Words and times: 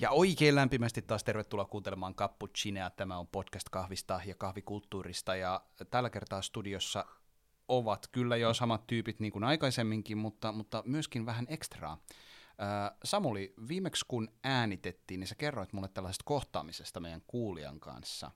Ja 0.00 0.10
oikein 0.10 0.54
lämpimästi 0.54 1.02
taas 1.02 1.24
tervetuloa 1.24 1.64
kuuntelemaan 1.64 2.14
Cappuccinea. 2.14 2.90
Tämä 2.90 3.18
on 3.18 3.26
podcast 3.26 3.68
kahvista 3.68 4.20
ja 4.26 4.34
kahvikulttuurista. 4.34 5.36
Ja 5.36 5.62
tällä 5.90 6.10
kertaa 6.10 6.42
studiossa 6.42 7.04
ovat 7.68 8.06
kyllä 8.12 8.36
jo 8.36 8.54
samat 8.54 8.86
tyypit 8.86 9.20
niin 9.20 9.32
kuin 9.32 9.44
aikaisemminkin, 9.44 10.18
mutta, 10.18 10.52
mutta 10.52 10.82
myöskin 10.86 11.26
vähän 11.26 11.46
ekstraa. 11.48 11.98
Samuli, 13.04 13.54
viimeksi 13.68 14.04
kun 14.08 14.28
äänitettiin, 14.44 15.20
niin 15.20 15.28
sä 15.28 15.34
kerroit 15.34 15.72
mulle 15.72 15.88
tällaisesta 15.88 16.24
kohtaamisesta 16.24 17.00
meidän 17.00 17.22
kuulijan 17.26 17.80
kanssa, 17.80 18.30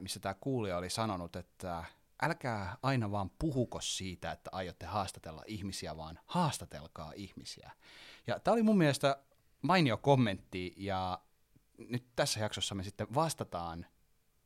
missä 0.00 0.20
tämä 0.20 0.34
kuulija 0.34 0.76
oli 0.76 0.90
sanonut, 0.90 1.36
että 1.36 1.84
älkää 2.22 2.76
aina 2.82 3.10
vaan 3.10 3.30
puhuko 3.38 3.80
siitä, 3.80 4.32
että 4.32 4.50
aiotte 4.52 4.86
haastatella 4.86 5.42
ihmisiä, 5.46 5.96
vaan 5.96 6.18
haastatelkaa 6.26 7.12
ihmisiä. 7.16 7.70
Ja 8.26 8.40
tämä 8.40 8.52
oli 8.52 8.62
mun 8.62 8.78
mielestä 8.78 9.16
mainio 9.64 9.96
kommentti, 9.96 10.74
ja 10.76 11.20
nyt 11.78 12.04
tässä 12.16 12.40
jaksossa 12.40 12.74
me 12.74 12.82
sitten 12.82 13.14
vastataan 13.14 13.86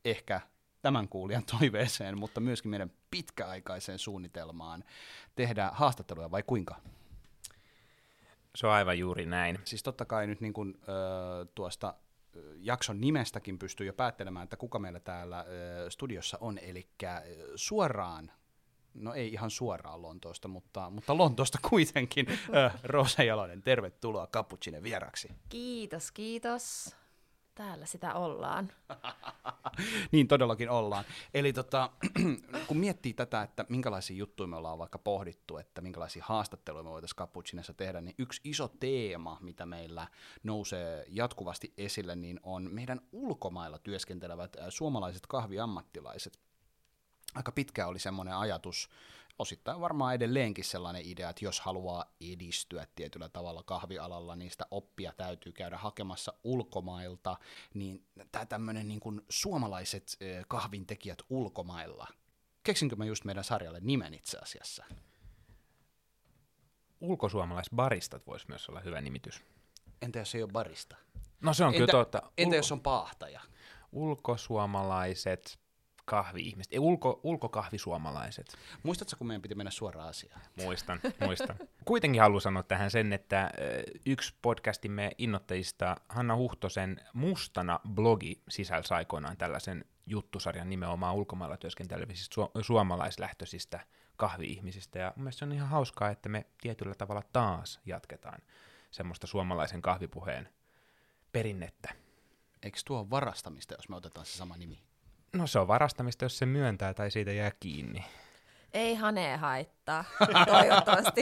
ehkä 0.05 0.41
tämän 0.83 1.09
kuulijan 1.09 1.45
toiveeseen, 1.59 2.19
mutta 2.19 2.41
myöskin 2.41 2.71
meidän 2.71 2.93
pitkäaikaiseen 3.11 3.99
suunnitelmaan 3.99 4.85
tehdä 5.37 5.71
haastatteluja, 5.73 6.31
vai 6.31 6.43
kuinka? 6.43 6.77
Se 8.55 8.67
on 8.67 8.73
aivan 8.73 8.99
juuri 8.99 9.27
näin. 9.27 9.59
Siis 9.65 9.83
totta 9.83 10.05
kai 10.05 10.27
nyt 10.27 10.41
niin 10.41 10.53
kuin, 10.53 10.75
ö, 10.83 11.47
tuosta 11.55 11.95
jakson 12.57 13.01
nimestäkin 13.01 13.59
pystyy 13.59 13.87
jo 13.87 13.93
päättelemään, 13.93 14.45
että 14.45 14.57
kuka 14.57 14.79
meillä 14.79 15.01
täällä 15.01 15.41
ö, 15.49 15.91
studiossa 15.91 16.39
on, 16.41 16.59
eli 16.59 16.89
suoraan 17.55 18.31
no 19.01 19.15
ei 19.15 19.33
ihan 19.33 19.51
suoraan 19.51 20.03
Lontoosta, 20.03 20.49
mutta, 20.49 20.91
mutta 20.91 21.17
Lontoosta 21.17 21.59
kuitenkin. 21.71 22.27
Roosa 22.83 23.23
Jalonen, 23.23 23.63
tervetuloa 23.63 24.27
Cappuccinen 24.27 24.83
vieraksi. 24.83 25.29
Kiitos, 25.49 26.13
kiitos. 26.13 26.97
Täällä 27.59 27.87
sitä 27.87 28.15
ollaan. 28.15 28.73
niin 30.13 30.29
todellakin 30.29 30.71
ollaan. 30.71 31.05
Eli 31.35 31.53
tota, 31.53 31.91
kun 32.67 32.77
miettii 32.77 33.15
tätä, 33.15 33.43
että 33.43 33.67
minkälaisia 33.69 34.17
juttuja 34.17 34.47
me 34.47 34.57
ollaan 34.57 34.79
vaikka 34.79 34.99
pohdittu, 34.99 35.57
että 35.59 35.81
minkälaisia 35.81 36.25
haastatteluja 36.27 36.83
me 36.83 36.91
voitaisiin 36.91 37.17
Cappuccinessa 37.17 37.75
tehdä, 37.75 38.01
niin 38.01 38.15
yksi 38.19 38.41
iso 38.45 38.69
teema, 38.81 39.39
mitä 39.41 39.67
meillä 39.67 40.09
nousee 40.43 41.05
jatkuvasti 41.09 41.73
esille, 41.77 42.17
niin 42.17 42.41
on 42.43 42.69
meidän 42.73 43.01
ulkomailla 43.13 43.79
työskentelevät 43.79 44.57
suomalaiset 44.69 45.27
kahviammattilaiset 45.27 46.39
aika 47.35 47.53
pitkä 47.53 47.87
oli 47.87 47.99
semmoinen 47.99 48.35
ajatus, 48.35 48.91
osittain 49.39 49.81
varmaan 49.81 50.15
edelleenkin 50.15 50.65
sellainen 50.65 51.03
idea, 51.05 51.31
että 51.31 51.45
jos 51.45 51.61
haluaa 51.61 52.05
edistyä 52.21 52.87
tietyllä 52.95 53.29
tavalla 53.29 53.63
kahvialalla, 53.63 54.37
niin 54.37 54.51
sitä 54.51 54.67
oppia 54.71 55.13
täytyy 55.13 55.53
käydä 55.53 55.77
hakemassa 55.77 56.33
ulkomailta, 56.45 57.37
niin 57.75 58.05
tämä 58.33 58.47
tämmöinen 58.47 58.89
niin 58.89 59.01
kuin 59.01 59.21
suomalaiset 59.29 60.17
kahvintekijät 60.49 61.19
ulkomailla, 61.31 62.07
keksinkö 62.63 62.97
mä 62.97 63.05
just 63.05 63.25
meidän 63.25 63.45
sarjalle 63.45 63.81
nimen 63.81 64.15
itse 64.15 64.39
asiassa? 64.39 64.85
Ulkosuomalaisbaristat 67.01 68.27
voisi 68.27 68.47
myös 68.49 68.69
olla 68.69 68.81
hyvä 68.81 69.01
nimitys. 69.01 69.43
Entä 70.03 70.19
jos 70.19 70.35
ei 70.35 70.43
ole 70.43 70.53
barista? 70.53 70.97
No 71.41 71.55
se 71.55 71.65
on 71.65 71.69
entä, 71.69 71.79
kyllä 71.79 72.05
totta. 72.05 72.23
Entä 72.39 72.57
jos 72.57 72.73
on 72.73 72.81
paahtaja? 72.81 73.41
Ulkosuomalaiset 73.93 75.59
kahvi-ihmiset, 76.09 76.73
ei, 76.73 76.79
ulko, 76.79 77.21
ulkokahvisuomalaiset. 77.23 78.57
Muistatko, 78.83 79.17
kun 79.19 79.27
meidän 79.27 79.43
piti 79.43 79.55
mennä 79.55 79.71
suoraan 79.71 80.09
asiaan? 80.09 80.41
Muistan, 80.57 81.01
muistan. 81.21 81.57
Kuitenkin 81.85 82.23
haluan 82.23 82.41
sanoa 82.41 82.63
tähän 82.63 82.91
sen, 82.91 83.13
että 83.13 83.51
yksi 84.07 84.35
podcastimme 84.43 85.11
innoittajista, 85.19 85.97
Hanna 86.09 86.37
Huhtosen 86.37 87.01
Mustana 87.13 87.81
blogi 87.95 88.43
sisälsi 88.49 88.95
aikoinaan 88.95 89.37
tällaisen 89.37 89.85
juttusarjan 90.07 90.71
nimenomaan 90.71 91.15
ulkomailla 91.15 91.57
työskentelevisistä 91.57 92.35
su- 92.43 92.63
suomalaislähtöisistä 92.63 93.81
kahvi-ihmisistä, 94.17 94.99
ja 94.99 95.13
mielestäni 95.17 95.39
se 95.39 95.45
on 95.45 95.53
ihan 95.53 95.69
hauskaa, 95.69 96.11
että 96.11 96.29
me 96.29 96.47
tietyllä 96.61 96.95
tavalla 96.95 97.23
taas 97.33 97.81
jatketaan 97.87 98.41
semmoista 98.91 99.27
suomalaisen 99.27 99.83
kahvipuheen 99.83 100.49
perinnettä. 101.33 101.95
Eikö 102.63 102.79
tuo 102.85 103.11
varastamista, 103.11 103.75
jos 103.75 103.89
me 103.89 103.97
otetaan 103.97 104.27
se 104.27 104.37
sama 104.37 104.57
nimi? 104.57 104.88
No 105.33 105.47
se 105.47 105.59
on 105.59 105.69
varastamista, 105.69 106.25
jos 106.25 106.39
se 106.39 106.47
myöntää 106.47 106.95
tai 106.95 107.11
siitä 107.11 107.33
jää 107.33 107.53
kiinni. 107.61 108.05
Ei 108.75 108.95
hane 108.95 109.37
haittaa, 109.37 110.05
toivottavasti. 110.47 111.21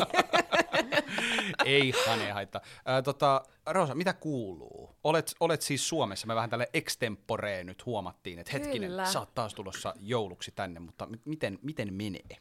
Ei 1.64 1.92
hane 2.06 2.30
haittaa. 2.30 2.60
Äh, 2.88 3.02
tota, 3.04 3.42
Rosa, 3.66 3.94
mitä 3.94 4.12
kuuluu? 4.12 4.96
Olet, 5.04 5.34
olet 5.40 5.62
siis 5.62 5.88
Suomessa, 5.88 6.26
me 6.26 6.34
vähän 6.34 6.50
tälle 6.50 6.68
extemporeen 6.74 7.66
nyt 7.66 7.86
huomattiin, 7.86 8.38
että 8.38 8.52
hetkinen, 8.52 8.90
Kyllä. 8.90 9.04
sä 9.04 9.18
oot 9.20 9.34
taas 9.34 9.54
tulossa 9.54 9.94
jouluksi 10.00 10.52
tänne, 10.54 10.80
mutta 10.80 11.06
m- 11.06 11.14
miten, 11.24 11.58
miten 11.62 11.94
menee? 11.94 12.36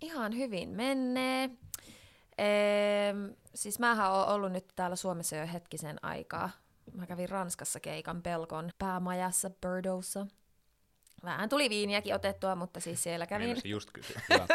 Ihan 0.00 0.36
hyvin 0.36 0.68
menee. 0.68 1.50
Ehm, 2.38 3.24
siis 3.54 3.78
mähän 3.78 4.12
oon 4.12 4.28
ollut 4.28 4.52
nyt 4.52 4.66
täällä 4.76 4.96
Suomessa 4.96 5.36
jo 5.36 5.46
hetkisen 5.52 6.04
aikaa. 6.04 6.50
Mä 6.94 7.06
kävin 7.06 7.28
Ranskassa 7.28 7.80
keikan 7.80 8.22
Pelkon 8.22 8.70
päämajassa 8.78 9.50
Birdossa. 9.50 10.26
Vähän 11.24 11.48
tuli 11.48 11.70
viiniäkin 11.70 12.14
otettua, 12.14 12.54
mutta 12.54 12.80
siis 12.80 13.02
siellä 13.02 13.26
kävin. 13.26 13.46
Niin, 13.46 13.70
just 13.70 13.90
kysyä. 13.90 14.20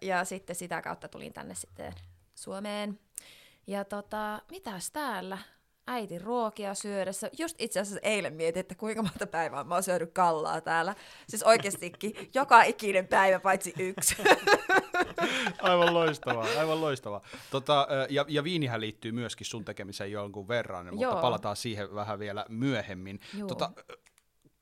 ja 0.00 0.24
sitten 0.24 0.56
sitä 0.56 0.82
kautta 0.82 1.08
tulin 1.08 1.32
tänne 1.32 1.54
sitten 1.54 1.94
Suomeen. 2.34 2.98
Ja 3.66 3.84
tota, 3.84 4.42
mitäs 4.50 4.90
täällä? 4.90 5.38
Äiti 5.86 6.18
ruokia 6.18 6.74
syödessä. 6.74 7.30
Just 7.38 7.56
itse 7.58 7.80
asiassa 7.80 8.00
eilen 8.02 8.34
mietin, 8.34 8.60
että 8.60 8.74
kuinka 8.74 9.02
monta 9.02 9.26
päivää 9.26 9.64
mä 9.64 9.74
oon 9.74 9.82
syönyt 9.82 10.12
kallaa 10.12 10.60
täällä. 10.60 10.94
Siis 11.28 11.42
oikeastikin 11.42 12.12
joka 12.34 12.62
ikinen 12.62 13.08
päivä 13.08 13.40
paitsi 13.40 13.74
yksi. 13.78 14.16
aivan 15.62 15.94
loistavaa, 15.94 16.46
aivan 16.58 16.80
loistavaa. 16.80 17.22
Tota, 17.50 17.88
ja, 18.10 18.24
ja 18.28 18.44
viinihän 18.44 18.80
liittyy 18.80 19.12
myöskin 19.12 19.46
sun 19.46 19.64
tekemiseen 19.64 20.12
jonkun 20.12 20.48
verran, 20.48 20.86
mutta 20.86 21.02
Joo. 21.02 21.20
palataan 21.20 21.56
siihen 21.56 21.94
vähän 21.94 22.18
vielä 22.18 22.46
myöhemmin. 22.48 23.20
Tota, 23.48 23.70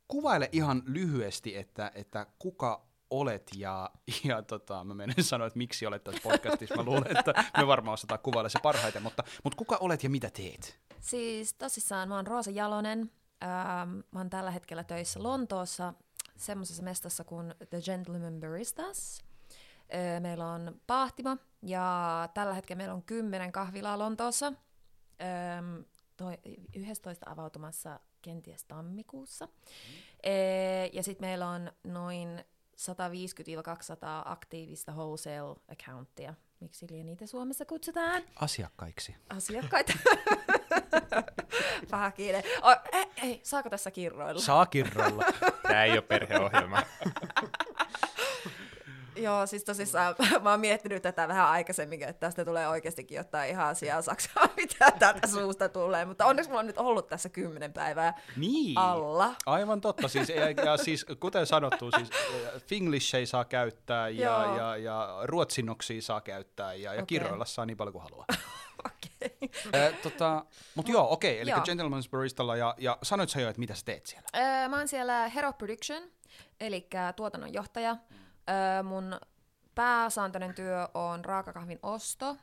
kuvaile 0.08 0.48
ihan 0.52 0.82
lyhyesti, 0.86 1.56
että, 1.56 1.92
että 1.94 2.26
kuka 2.38 2.86
olet 3.10 3.50
ja, 3.56 3.90
ja 4.24 4.42
tota, 4.42 4.84
mä 4.84 4.94
menen 4.94 5.24
sanoa, 5.24 5.46
että 5.46 5.58
miksi 5.58 5.86
olet 5.86 6.04
tässä 6.04 6.20
podcastissa. 6.22 6.76
Mä 6.76 6.82
luulen, 6.82 7.16
että 7.16 7.44
me 7.56 7.66
varmaan 7.66 7.94
osataan 7.94 8.20
kuvailla 8.20 8.48
se 8.48 8.58
parhaiten, 8.62 9.02
mutta, 9.02 9.24
mutta 9.44 9.56
kuka 9.56 9.76
olet 9.80 10.04
ja 10.04 10.10
mitä 10.10 10.30
teet? 10.30 10.80
Siis 11.00 11.54
tosissaan 11.54 12.08
mä 12.08 12.16
oon 12.16 12.26
Roosa 12.26 12.50
Jalonen. 12.50 13.10
Ähm, 13.42 13.90
mä 14.10 14.20
oon 14.20 14.30
tällä 14.30 14.50
hetkellä 14.50 14.84
töissä 14.84 15.22
Lontoossa 15.22 15.94
semmoisessa 16.36 16.82
mestassa 16.82 17.24
kuin 17.24 17.54
The 17.70 17.80
Gentleman 17.80 18.40
Baristas. 18.40 19.24
Äh, 19.94 20.20
meillä 20.20 20.46
on 20.46 20.80
pahtimo 20.86 21.36
ja 21.62 22.28
tällä 22.34 22.54
hetkellä 22.54 22.78
meillä 22.78 22.94
on 22.94 23.02
kymmenen 23.02 23.52
kahvilaa 23.52 23.98
Lontoossa. 23.98 24.46
Ähm, 25.20 25.80
toi, 26.16 26.38
11 26.74 27.30
avautumassa 27.30 28.00
kenties 28.26 28.64
tammikuussa. 28.64 29.46
Mm. 29.46 29.52
E, 30.22 30.86
ja 30.92 31.02
sitten 31.02 31.28
meillä 31.28 31.48
on 31.48 31.72
noin 31.84 32.44
150-200 32.76 32.82
aktiivista 34.24 34.92
wholesale 34.92 35.56
accounttia. 35.72 36.34
Miksi 36.60 36.86
niitä 36.86 37.26
Suomessa 37.26 37.64
kutsutaan? 37.64 38.22
Asiakkaiksi. 38.36 39.16
Asiakkaita. 39.28 39.92
Paha 41.90 42.10
kiire. 42.10 42.42
Oh, 42.62 42.76
ei, 42.92 43.06
ei, 43.22 43.40
saako 43.42 43.70
tässä 43.70 43.90
kirroilla? 43.90 44.40
Saa 44.40 44.66
kirroilla. 44.66 45.24
Tämä 45.68 45.84
ei 45.84 45.92
ole 45.92 46.02
perheohjelma. 46.02 46.82
Joo, 49.16 49.46
siis 49.46 49.64
tosissaan 49.64 50.14
mä 50.42 50.50
oon 50.50 50.60
miettinyt 50.60 51.02
tätä 51.02 51.28
vähän 51.28 51.48
aikaisemmin, 51.48 52.02
että 52.02 52.20
tästä 52.20 52.44
tulee 52.44 52.68
oikeastikin 52.68 53.16
jotain 53.16 53.50
ihan 53.50 53.66
asiaa 53.66 54.02
Saksaa, 54.02 54.48
mitä 54.56 54.90
täältä 54.98 55.26
suusta 55.26 55.68
tulee, 55.68 56.04
mutta 56.04 56.26
onneksi 56.26 56.50
mulla 56.50 56.60
on 56.60 56.66
nyt 56.66 56.78
ollut 56.78 57.08
tässä 57.08 57.28
kymmenen 57.28 57.72
päivää 57.72 58.20
niin. 58.36 58.78
alla. 58.78 59.34
Aivan 59.46 59.80
totta, 59.80 60.08
siis, 60.08 60.28
ja, 60.28 60.50
ja 60.50 60.76
siis 60.76 61.06
kuten 61.20 61.46
sanottu, 61.46 61.90
siis 61.96 62.10
Finglish 62.66 63.14
ei 63.14 63.26
saa 63.26 63.44
käyttää 63.44 64.08
ja, 64.08 64.54
ja, 64.56 64.76
ja 64.76 65.18
ruotsinoksia 65.22 66.02
saa 66.02 66.20
käyttää 66.20 66.74
ja, 66.74 66.80
ja 66.82 66.92
okay. 66.92 67.06
kirjoilla 67.06 67.44
saa 67.44 67.66
niin 67.66 67.76
paljon 67.76 67.92
kuin 67.92 68.02
haluaa. 68.02 68.26
okei. 68.86 69.50
Okay. 69.66 69.92
tota, 70.02 70.44
mutta 70.74 70.92
joo, 70.92 71.12
okei, 71.12 71.32
okay, 71.32 71.42
eli 71.42 71.50
joo. 71.50 71.60
Gentleman's 71.60 72.10
Baristalla, 72.10 72.56
ja, 72.56 72.74
ja 72.78 72.98
sanoit 73.02 73.30
sä 73.30 73.40
jo, 73.40 73.48
että 73.48 73.60
mitä 73.60 73.74
sä 73.74 73.84
teet 73.84 74.06
siellä? 74.06 74.28
Öö, 74.36 74.68
mä 74.68 74.76
oon 74.76 74.88
siellä 74.88 75.28
Hero 75.28 75.52
Production, 75.52 76.02
eli 76.60 76.88
tuotannonjohtaja. 77.16 77.94
Mm 77.94 78.25
Öö, 78.50 78.82
mun 78.82 79.20
pääsääntöinen 79.74 80.54
työ 80.54 80.88
on 80.94 81.24
raakakahvin 81.24 81.78
osto, 81.82 82.36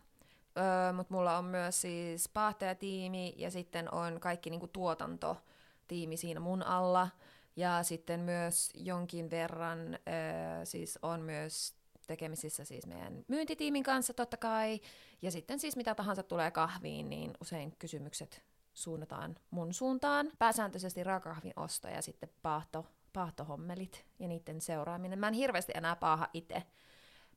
öö, 0.58 0.94
mutta 0.94 1.14
mulla 1.14 1.38
on 1.38 1.46
myös 1.46 1.82
siis 1.82 2.30
paahtajatiimi 2.30 3.34
ja 3.38 3.52
sitten 3.52 3.94
on 3.94 4.20
kaikki 4.20 4.50
niinku 4.50 4.68
tuotantotiimi 4.68 6.18
siinä 6.18 6.40
mun 6.40 6.64
alla. 6.64 7.10
Ja 7.56 7.84
sitten 7.84 8.20
myös 8.20 8.72
jonkin 8.76 9.30
verran 9.30 9.94
öö, 9.94 10.66
siis 10.66 11.00
on 11.02 11.22
myös 11.22 11.74
tekemisissä 12.08 12.64
siis 12.66 12.88
meidän 12.88 13.26
myyntitiimin 13.28 13.84
kanssa 13.84 14.14
totta 14.14 14.38
kai. 14.38 14.80
Ja 15.22 15.32
sitten 15.32 15.60
siis 15.60 15.76
mitä 15.76 15.96
tahansa 15.96 16.24
tulee 16.24 16.52
kahviin, 16.52 17.10
niin 17.10 17.34
usein 17.42 17.76
kysymykset 17.80 18.44
suunnataan 18.74 19.36
mun 19.50 19.74
suuntaan. 19.74 20.32
Pääsääntöisesti 20.40 21.04
raakakahvin 21.04 21.54
osto 21.56 21.88
ja 21.88 22.02
sitten 22.02 22.30
paahto, 22.42 22.86
paahtohommelit 23.14 24.06
ja 24.20 24.28
niiden 24.28 24.62
seuraaminen. 24.62 25.20
Mä 25.20 25.28
en 25.28 25.34
hirveästi 25.34 25.72
enää 25.76 25.96
paaha 25.96 26.28
itse. 26.34 26.64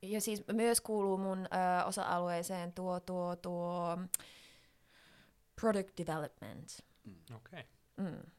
Ja 0.03 0.21
siis 0.21 0.45
myös 0.53 0.81
kuuluu 0.81 1.19
mun 1.19 1.39
ö, 1.39 1.85
osa-alueeseen 1.85 2.73
tuo, 2.73 3.01
tuo, 3.01 3.37
tuo 3.37 3.99
product 5.61 5.99
development. 5.99 6.79
Okei. 7.37 7.61
Okay. 7.61 7.65
Mm. 7.97 8.31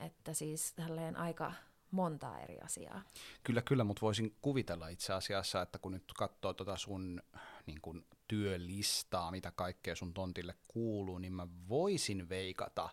Että 0.00 0.34
siis 0.34 0.72
tälleen 0.72 1.16
aika 1.16 1.52
montaa 1.90 2.40
eri 2.40 2.60
asiaa. 2.60 3.02
Kyllä, 3.42 3.62
kyllä, 3.62 3.84
mutta 3.84 4.00
voisin 4.00 4.36
kuvitella 4.42 4.88
itse 4.88 5.12
asiassa, 5.12 5.62
että 5.62 5.78
kun 5.78 5.92
nyt 5.92 6.04
katsoo 6.16 6.54
tota 6.54 6.76
sun 6.76 7.22
niin 7.66 7.80
kun, 7.80 8.04
työlistaa, 8.28 9.30
mitä 9.30 9.50
kaikkea 9.50 9.94
sun 9.94 10.14
tontille 10.14 10.54
kuuluu, 10.68 11.18
niin 11.18 11.32
mä 11.32 11.48
voisin 11.68 12.28
veikata, 12.28 12.88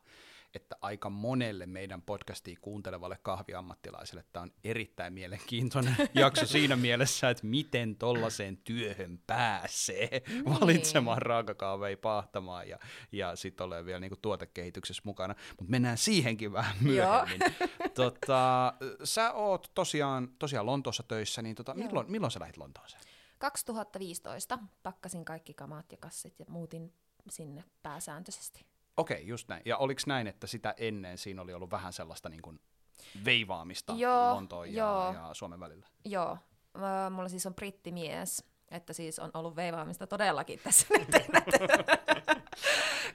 että 0.54 0.76
aika 0.82 1.10
monelle 1.10 1.66
meidän 1.66 2.02
podcastia 2.02 2.58
kuuntelevalle 2.62 3.18
kahviammattilaiselle 3.24 4.24
tämä 4.34 4.44
on 4.44 4.52
erittäin 4.64 5.14
mielenkiintoinen 5.14 5.96
jakso 6.14 6.46
siinä 6.46 6.76
mielessä, 6.76 7.30
että 7.30 7.46
miten 7.46 7.96
tollaiseen 7.96 8.58
työhön 8.58 9.20
pääsee 9.28 10.22
niin. 10.28 10.46
valitsemaan 10.46 11.22
raakakaaveja 11.22 11.98
pahtamaan 11.98 12.70
ja, 12.70 12.80
ja 13.12 13.36
sitten 13.36 13.66
ole 13.66 13.86
vielä 13.86 14.00
niinku 14.00 14.18
tuotekehityksessä 14.22 15.02
mukana. 15.06 15.36
Mutta 15.50 15.72
mennään 15.72 15.98
siihenkin 15.98 16.54
vähän 16.54 16.76
myöhemmin. 16.82 17.40
tota, 17.94 18.74
sä 19.04 19.34
oot 19.34 19.72
tosiaan, 19.74 20.30
tosiaan 20.40 20.66
Lontoossa 20.66 21.04
töissä, 21.04 21.42
niin 21.42 21.56
tota, 21.56 21.74
milloin, 21.74 22.12
milloin 22.12 22.32
sä 22.32 22.40
lähdit 22.40 22.58
Lontooseen? 22.58 23.04
2015 23.38 24.60
pakkasin 24.84 25.26
kaikki 25.26 25.54
kamat 25.54 25.92
ja 25.92 25.98
kassit 25.98 26.40
ja 26.40 26.46
muutin 26.50 26.94
sinne 27.30 27.64
pääsääntöisesti. 27.84 28.73
Okei, 28.98 29.28
just 29.28 29.48
näin. 29.48 29.62
Ja 29.66 29.78
oliko 29.78 30.02
näin, 30.08 30.28
että 30.28 30.48
sitä 30.48 30.74
ennen 30.78 31.18
siinä 31.18 31.42
oli 31.42 31.54
ollut 31.54 31.72
vähän 31.72 31.94
sellaista 31.94 32.30
niin 32.30 32.42
kuin 32.42 32.60
veivaamista 33.26 33.94
joo, 33.98 34.36
Lontoon 34.36 34.74
ja, 34.74 34.84
joo. 34.84 35.14
ja 35.14 35.34
Suomen 35.34 35.60
välillä? 35.60 35.88
Joo. 36.06 36.38
Mulla 37.10 37.30
siis 37.30 37.46
on 37.46 37.56
brittimies, 37.56 38.46
että 38.72 38.94
siis 38.94 39.20
on 39.20 39.32
ollut 39.34 39.56
veivaamista 39.56 40.08
todellakin 40.08 40.60
tässä 40.64 40.88
nyt 40.98 41.08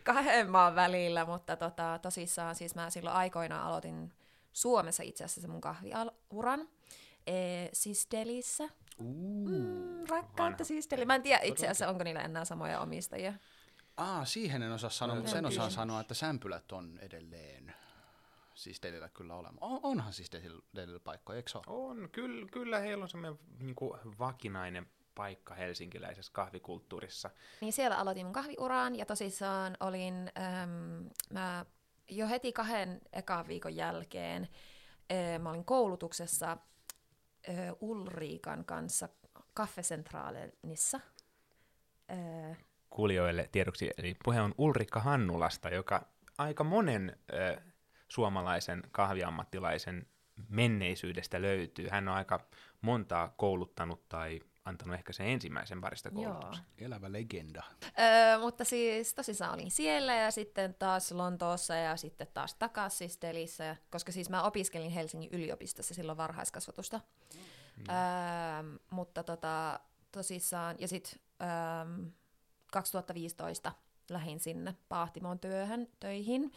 kahden 0.05 0.51
maan 0.51 0.75
välillä, 0.75 1.25
mutta 1.25 1.57
tota, 1.57 1.99
tosissaan 2.03 2.55
siis 2.55 2.75
mä 2.75 2.91
silloin 2.91 3.17
aikoina 3.17 3.67
aloitin 3.67 4.13
Suomessa 4.53 5.03
itse 5.03 5.25
asiassa 5.25 5.49
mun 5.49 5.61
kahviuran, 5.61 6.69
e, 7.27 7.35
siis 7.73 8.09
Delissä. 8.11 8.69
Uh, 8.99 9.49
mm, 9.49 10.07
rakkautta 10.09 10.65
siis 10.65 10.91
Deli. 10.91 11.05
Mä 11.05 11.15
en 11.15 11.23
tiedä 11.23 11.41
itse 11.43 11.67
asiassa, 11.67 11.89
onko 11.89 12.05
niillä 12.05 12.21
enää 12.21 12.45
samoja 12.45 12.81
omistajia. 12.81 13.33
Aa, 13.99 14.25
siihen 14.25 14.62
en 14.62 14.73
osaa 14.73 14.91
sanoa, 14.91 15.17
mutta 15.17 15.31
sen 15.31 15.39
En 15.39 15.47
osaan 15.47 15.71
sanoa, 15.71 16.00
että 16.00 16.15
sämpylät 16.15 16.73
on 16.73 16.99
edelleen 16.99 17.75
siis 18.55 18.83
Delillä 18.83 19.09
kyllä 19.09 19.35
olemassa. 19.35 19.67
On, 19.67 19.81
onhan 19.83 20.12
siis 20.12 20.33
Delillä, 20.33 20.62
Delillä 20.75 21.00
paikkoja, 21.00 21.37
eikö 21.37 21.50
se 21.50 21.59
ole? 21.59 21.65
On, 21.67 22.09
kyllä, 22.12 22.47
kyllä 22.53 22.79
heillä 22.79 23.03
on 23.03 23.09
semmoinen 23.09 23.39
niin 23.59 23.77
vakinainen 24.19 24.87
paikka 25.15 25.55
helsinkiläisessä 25.55 26.33
kahvikulttuurissa. 26.33 27.31
Niin 27.61 27.73
siellä 27.73 27.97
aloitin 27.97 28.27
mun 28.27 28.33
kahviuraan 28.33 28.97
ja 28.97 29.06
tosissaan 29.06 29.77
olin, 29.81 30.31
äm, 30.62 31.11
mä 31.33 31.67
jo 32.09 32.29
heti 32.29 32.53
kahden 32.53 33.00
ekan 33.12 33.49
viikon 33.49 33.77
jälkeen 33.77 34.49
ää, 35.11 35.39
mä 35.39 35.50
olin 35.50 35.65
koulutuksessa 35.65 36.47
ää, 36.47 36.56
Ulriikan 37.81 38.65
kanssa 38.65 39.09
Kaffesentraalenissa. 39.55 41.00
Kuulijoille 42.90 43.49
tiedoksi, 43.52 43.90
eli 43.99 44.17
puhe 44.25 44.40
on 44.40 44.55
Ulrikka 44.58 45.00
Hannulasta, 45.00 45.69
joka 45.69 46.06
aika 46.38 46.64
monen 46.64 47.17
ö, 47.32 47.61
suomalaisen 48.08 48.82
kahviammattilaisen 48.93 50.06
menneisyydestä 50.49 51.43
löytyy. 51.43 51.88
Hän 51.88 52.08
on 52.08 52.14
aika 52.14 52.40
montaa 52.81 53.35
kouluttanut 53.37 54.08
tai 54.08 54.40
antanut 54.64 54.94
ehkä 54.94 55.12
sen 55.12 55.26
ensimmäisen 55.26 55.81
parista 55.81 56.08
Joo. 56.08 56.25
koulutuksen. 56.25 56.64
Elävä 56.79 57.12
legenda. 57.12 57.62
Öö, 57.85 58.38
mutta 58.38 58.64
siis 58.64 59.14
tosissaan 59.14 59.55
olin 59.55 59.70
siellä 59.70 60.14
ja 60.14 60.31
sitten 60.31 60.75
taas 60.75 61.12
Lontoossa 61.12 61.75
ja 61.75 61.96
sitten 61.96 62.26
taas 62.35 62.55
takaisin 62.55 62.99
siis 62.99 63.23
Delissä, 63.23 63.76
koska 63.90 64.12
siis 64.12 64.31
mä 64.31 64.43
opiskelin 64.43 64.90
Helsingin 64.90 65.31
yliopistossa 65.32 65.94
silloin 65.94 66.19
varhaiskasvatusta. 66.19 67.00
Mm. 67.76 67.85
Öö, 67.88 68.79
mutta 68.90 69.23
tota, 69.23 69.81
tosissaan, 70.12 70.76
ja 70.79 70.88
sitten 70.88 71.20
öö, 71.43 72.08
2015 72.73 73.73
lähdin 74.11 74.41
sinne 74.41 74.75
Paahtimoon 74.88 75.38
työhön, 75.38 75.88
töihin, 76.00 76.53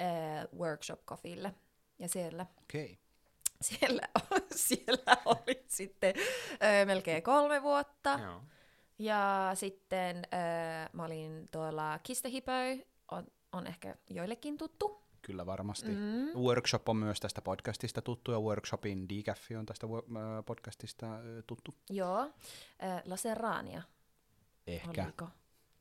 öö, 0.00 0.58
workshop 0.58 1.04
coffeelle. 1.04 1.54
Ja 1.98 2.08
siellä. 2.08 2.46
Okay. 2.62 2.96
siellä, 3.62 4.02
siellä 4.66 5.16
oli 5.24 5.64
sitten 5.68 6.14
öö, 6.62 6.84
melkein 6.86 7.22
kolme 7.22 7.62
vuotta. 7.62 8.18
Joo. 8.22 8.42
Ja 8.98 9.50
sitten 9.54 10.16
öö, 10.16 10.88
mä 10.92 11.04
olin 11.04 11.48
tuolla 11.52 11.98
Kistehipöy, 12.02 12.86
on, 13.10 13.26
on 13.52 13.66
ehkä 13.66 13.96
joillekin 14.10 14.58
tuttu. 14.58 15.08
Kyllä 15.22 15.46
varmasti. 15.46 15.88
Mm. 15.88 16.40
Workshop 16.42 16.88
on 16.88 16.96
myös 16.96 17.20
tästä 17.20 17.42
podcastista 17.42 18.02
tuttu 18.02 18.32
ja 18.32 18.40
Workshopin 18.40 19.08
decaffi 19.08 19.56
on 19.56 19.66
tästä 19.66 19.86
äh, 19.86 20.44
podcastista 20.46 21.14
äh, 21.14 21.20
tuttu. 21.46 21.74
Joo. 21.90 22.20
Öö, 22.22 23.00
La 23.04 23.16
Serrania, 23.16 23.82
Ehkä. 24.66 25.04
oliko? 25.04 25.28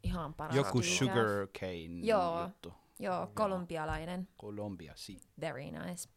Ihan 0.03 0.33
paras. 0.33 0.55
Joku 0.55 0.81
sugar 0.81 1.47
cane 1.59 1.99
Joo. 2.05 2.43
juttu. 2.43 2.73
Joo, 2.99 3.27
kolumbialainen. 3.33 4.27
Colombia, 4.41 4.93
si. 4.95 5.21
Very 5.41 5.63
nice. 5.63 6.09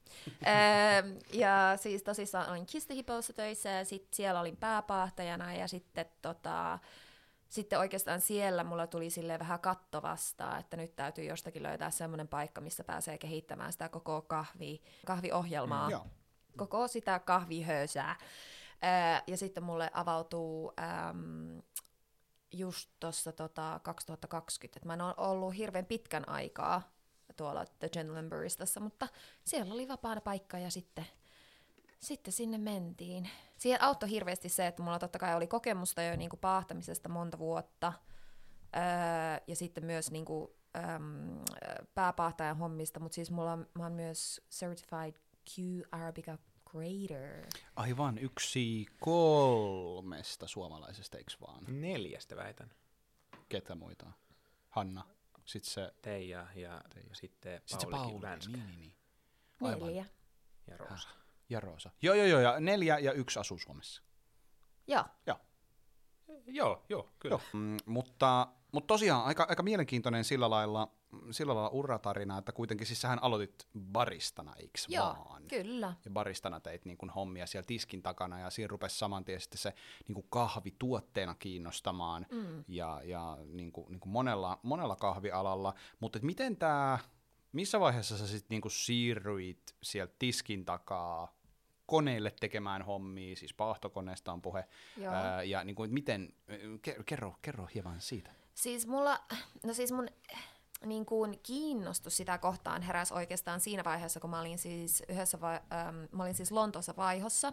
öö, 0.46 1.12
ja 1.32 1.72
siis 1.76 2.02
tosissaan 2.02 2.50
olin 2.50 2.66
Kistehipössä 2.66 3.32
töissä 3.32 3.68
ja 3.68 3.84
sit 3.84 4.06
siellä 4.14 4.40
olin 4.40 4.56
pääpaahtajana 4.56 5.54
ja 5.54 5.68
sitten 5.68 6.06
tota, 6.22 6.78
sitten 7.48 7.78
oikeastaan 7.78 8.20
siellä 8.20 8.64
mulla 8.64 8.86
tuli 8.86 9.10
sille 9.10 9.38
vähän 9.38 9.60
katto 9.60 10.02
vastaan, 10.02 10.60
että 10.60 10.76
nyt 10.76 10.96
täytyy 10.96 11.24
jostakin 11.24 11.62
löytää 11.62 11.90
semmoinen 11.90 12.28
paikka, 12.28 12.60
missä 12.60 12.84
pääsee 12.84 13.18
kehittämään 13.18 13.72
sitä 13.72 13.88
koko 13.88 14.22
kahvi, 14.22 14.82
kahviohjelmaa, 15.06 15.86
Mm, 15.86 15.90
Joo. 15.92 16.06
koko 16.56 16.88
sitä 16.88 17.18
kahvihöysää. 17.18 18.16
Öö, 18.84 19.22
ja 19.26 19.36
sitten 19.36 19.62
mulle 19.62 19.90
avautuu 19.94 20.72
äm, 21.08 21.62
just 22.52 22.90
tuossa 23.00 23.32
tota 23.32 23.80
2020, 23.82 24.78
että 24.78 24.86
mä 24.86 24.94
en 24.94 25.02
ole 25.02 25.14
ollut 25.16 25.56
hirveän 25.56 25.86
pitkän 25.86 26.28
aikaa 26.28 26.82
tuolla 27.36 27.64
The 27.78 27.88
Gentleman 27.88 28.28
Baristassa, 28.28 28.80
mutta 28.80 29.08
siellä 29.44 29.74
oli 29.74 29.88
vapaana 29.88 30.20
paikka 30.20 30.58
ja 30.58 30.70
sitten, 30.70 31.06
sitten 32.00 32.32
sinne 32.32 32.58
mentiin. 32.58 33.30
Siihen 33.58 33.82
auttoi 33.82 34.10
hirveästi 34.10 34.48
se, 34.48 34.66
että 34.66 34.82
mulla 34.82 34.98
totta 34.98 35.18
kai 35.18 35.34
oli 35.34 35.46
kokemusta 35.46 36.02
jo 36.02 36.16
niinku 36.16 36.36
paahtamisesta 36.36 37.08
monta 37.08 37.38
vuotta 37.38 37.92
öö, 38.76 38.82
ja 39.46 39.56
sitten 39.56 39.84
myös 39.84 40.10
niinku, 40.10 40.56
äm, 40.76 41.38
pääpaahtajan 41.94 42.56
hommista, 42.56 43.00
mutta 43.00 43.14
siis 43.14 43.30
mulla 43.30 43.52
on, 43.52 43.66
mä 43.74 43.82
oon 43.82 43.92
myös 43.92 44.40
Certified 44.50 45.14
Q 45.50 45.58
Arabica 45.92 46.38
Grader. 46.70 47.46
Aivan 47.76 48.18
yksi 48.18 48.86
kolmesta 49.00 50.46
suomalaisesta, 50.48 51.18
eikö 51.18 51.32
vaan? 51.40 51.64
Neljästä 51.68 52.36
väitän. 52.36 52.70
Ketä 53.48 53.74
muita? 53.74 54.12
Hanna. 54.68 55.04
Sitten 55.44 55.70
se, 55.72 55.92
Teija 56.02 56.46
ja 56.54 56.82
Teija. 56.94 57.14
sitten 57.14 57.62
sit 57.66 57.80
se 57.80 57.86
Paulikin 57.86 58.10
Pauli. 58.20 58.22
Vänskä 58.22 58.52
Niin, 58.52 58.66
niin, 58.66 58.80
niin. 58.80 58.94
Aivan. 59.60 59.88
Neljä. 59.88 60.04
ja 60.66 60.76
Roosa. 60.76 61.08
Ja 61.48 61.60
Roosa. 61.60 61.90
Joo, 62.02 62.14
joo, 62.14 62.26
joo. 62.26 62.40
Ja 62.40 62.60
neljä 62.60 62.98
ja 62.98 63.12
yksi 63.12 63.38
asuu 63.38 63.58
Suomessa. 63.58 64.02
Joo. 64.86 65.04
Joo, 66.46 66.84
joo, 66.88 67.10
kyllä. 67.18 67.32
Joo. 67.32 67.40
Mm, 67.52 67.76
mutta, 67.86 68.48
mutta 68.72 68.86
tosiaan 68.86 69.24
aika, 69.24 69.46
aika 69.48 69.62
mielenkiintoinen 69.62 70.24
sillä 70.24 70.50
lailla, 70.50 70.88
sillä 71.30 71.54
lailla 71.54 71.70
uratarina, 71.70 72.38
että 72.38 72.52
kuitenkin 72.52 72.86
siis 72.86 73.00
sähän 73.00 73.22
aloitit 73.22 73.68
baristana, 73.80 74.54
eiks 74.56 74.86
Joo, 74.88 75.04
vaan? 75.06 75.42
kyllä. 75.48 75.94
ja 76.04 76.10
baristana 76.10 76.60
teit 76.60 76.84
niin 76.84 76.98
kuin 76.98 77.10
hommia 77.10 77.46
siellä 77.46 77.66
tiskin 77.66 78.02
takana 78.02 78.38
ja 78.40 78.50
siinä 78.50 78.68
rupesi 78.68 78.98
saman 78.98 79.24
tien 79.24 79.40
sitten 79.40 79.58
se 79.58 79.74
niin 80.08 80.14
kuin 80.14 80.26
kahvi 80.30 80.74
tuotteena 80.78 81.34
kiinnostamaan 81.34 82.26
Mm. 82.30 82.64
ja, 82.68 83.00
ja 83.04 83.38
niin 83.52 83.72
kuin, 83.72 83.86
niin 83.90 84.00
kuin 84.00 84.12
monella, 84.12 84.58
monella 84.62 84.96
kahvialalla, 84.96 85.74
mutta 86.00 86.18
miten 86.22 86.56
tämä, 86.56 86.98
missä 87.52 87.80
vaiheessa 87.80 88.18
sä 88.18 88.26
sitten 88.26 88.60
niin 88.62 88.70
siirryit 88.70 89.76
sieltä 89.82 90.14
tiskin 90.18 90.64
takaa 90.64 91.34
koneille 91.86 92.32
tekemään 92.40 92.82
hommia, 92.82 93.36
siis 93.36 93.54
paahtokoneesta 93.54 94.32
on 94.32 94.42
puhe, 94.42 94.64
Joo. 94.96 95.14
ää, 95.14 95.42
ja 95.42 95.64
niin 95.64 95.76
kuin, 95.76 95.94
miten, 95.94 96.32
ke- 96.88 97.02
kerro, 97.06 97.34
kerro 97.42 97.68
hieman 97.74 98.00
siitä. 98.00 98.30
Siis 98.54 98.86
mulla, 98.86 99.20
no 99.66 99.74
siis 99.74 99.92
mun 99.92 100.08
niin 100.86 101.06
kuin 101.06 101.40
kiinnostus 101.42 102.16
sitä 102.16 102.38
kohtaan 102.38 102.82
heräsi 102.82 103.14
oikeastaan 103.14 103.60
siinä 103.60 103.84
vaiheessa, 103.84 104.20
kun 104.20 104.30
mä 104.30 104.40
olin 104.40 104.58
siis 104.58 105.02
yhdessä 105.08 105.40
vai, 105.40 105.54
äm, 105.56 106.08
mä 106.12 106.22
olin 106.22 106.34
siis 106.34 106.52
Lontoossa 106.52 106.96
vaihossa. 106.96 107.52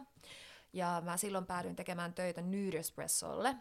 Ja 0.73 1.01
mä 1.05 1.17
silloin 1.17 1.45
päädyin 1.45 1.75
tekemään 1.75 2.13
töitä 2.13 2.41
Nydespressolle. 2.41 3.55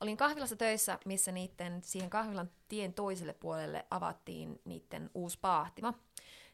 Olin 0.00 0.16
kahvilassa 0.16 0.56
töissä, 0.56 0.98
missä 1.04 1.32
niiden 1.32 1.82
siihen 1.84 2.10
kahvilan 2.10 2.50
tien 2.68 2.94
toiselle 2.94 3.32
puolelle 3.32 3.86
avattiin 3.90 4.60
niiden 4.64 5.10
uusi 5.14 5.38
paahtima. 5.40 5.94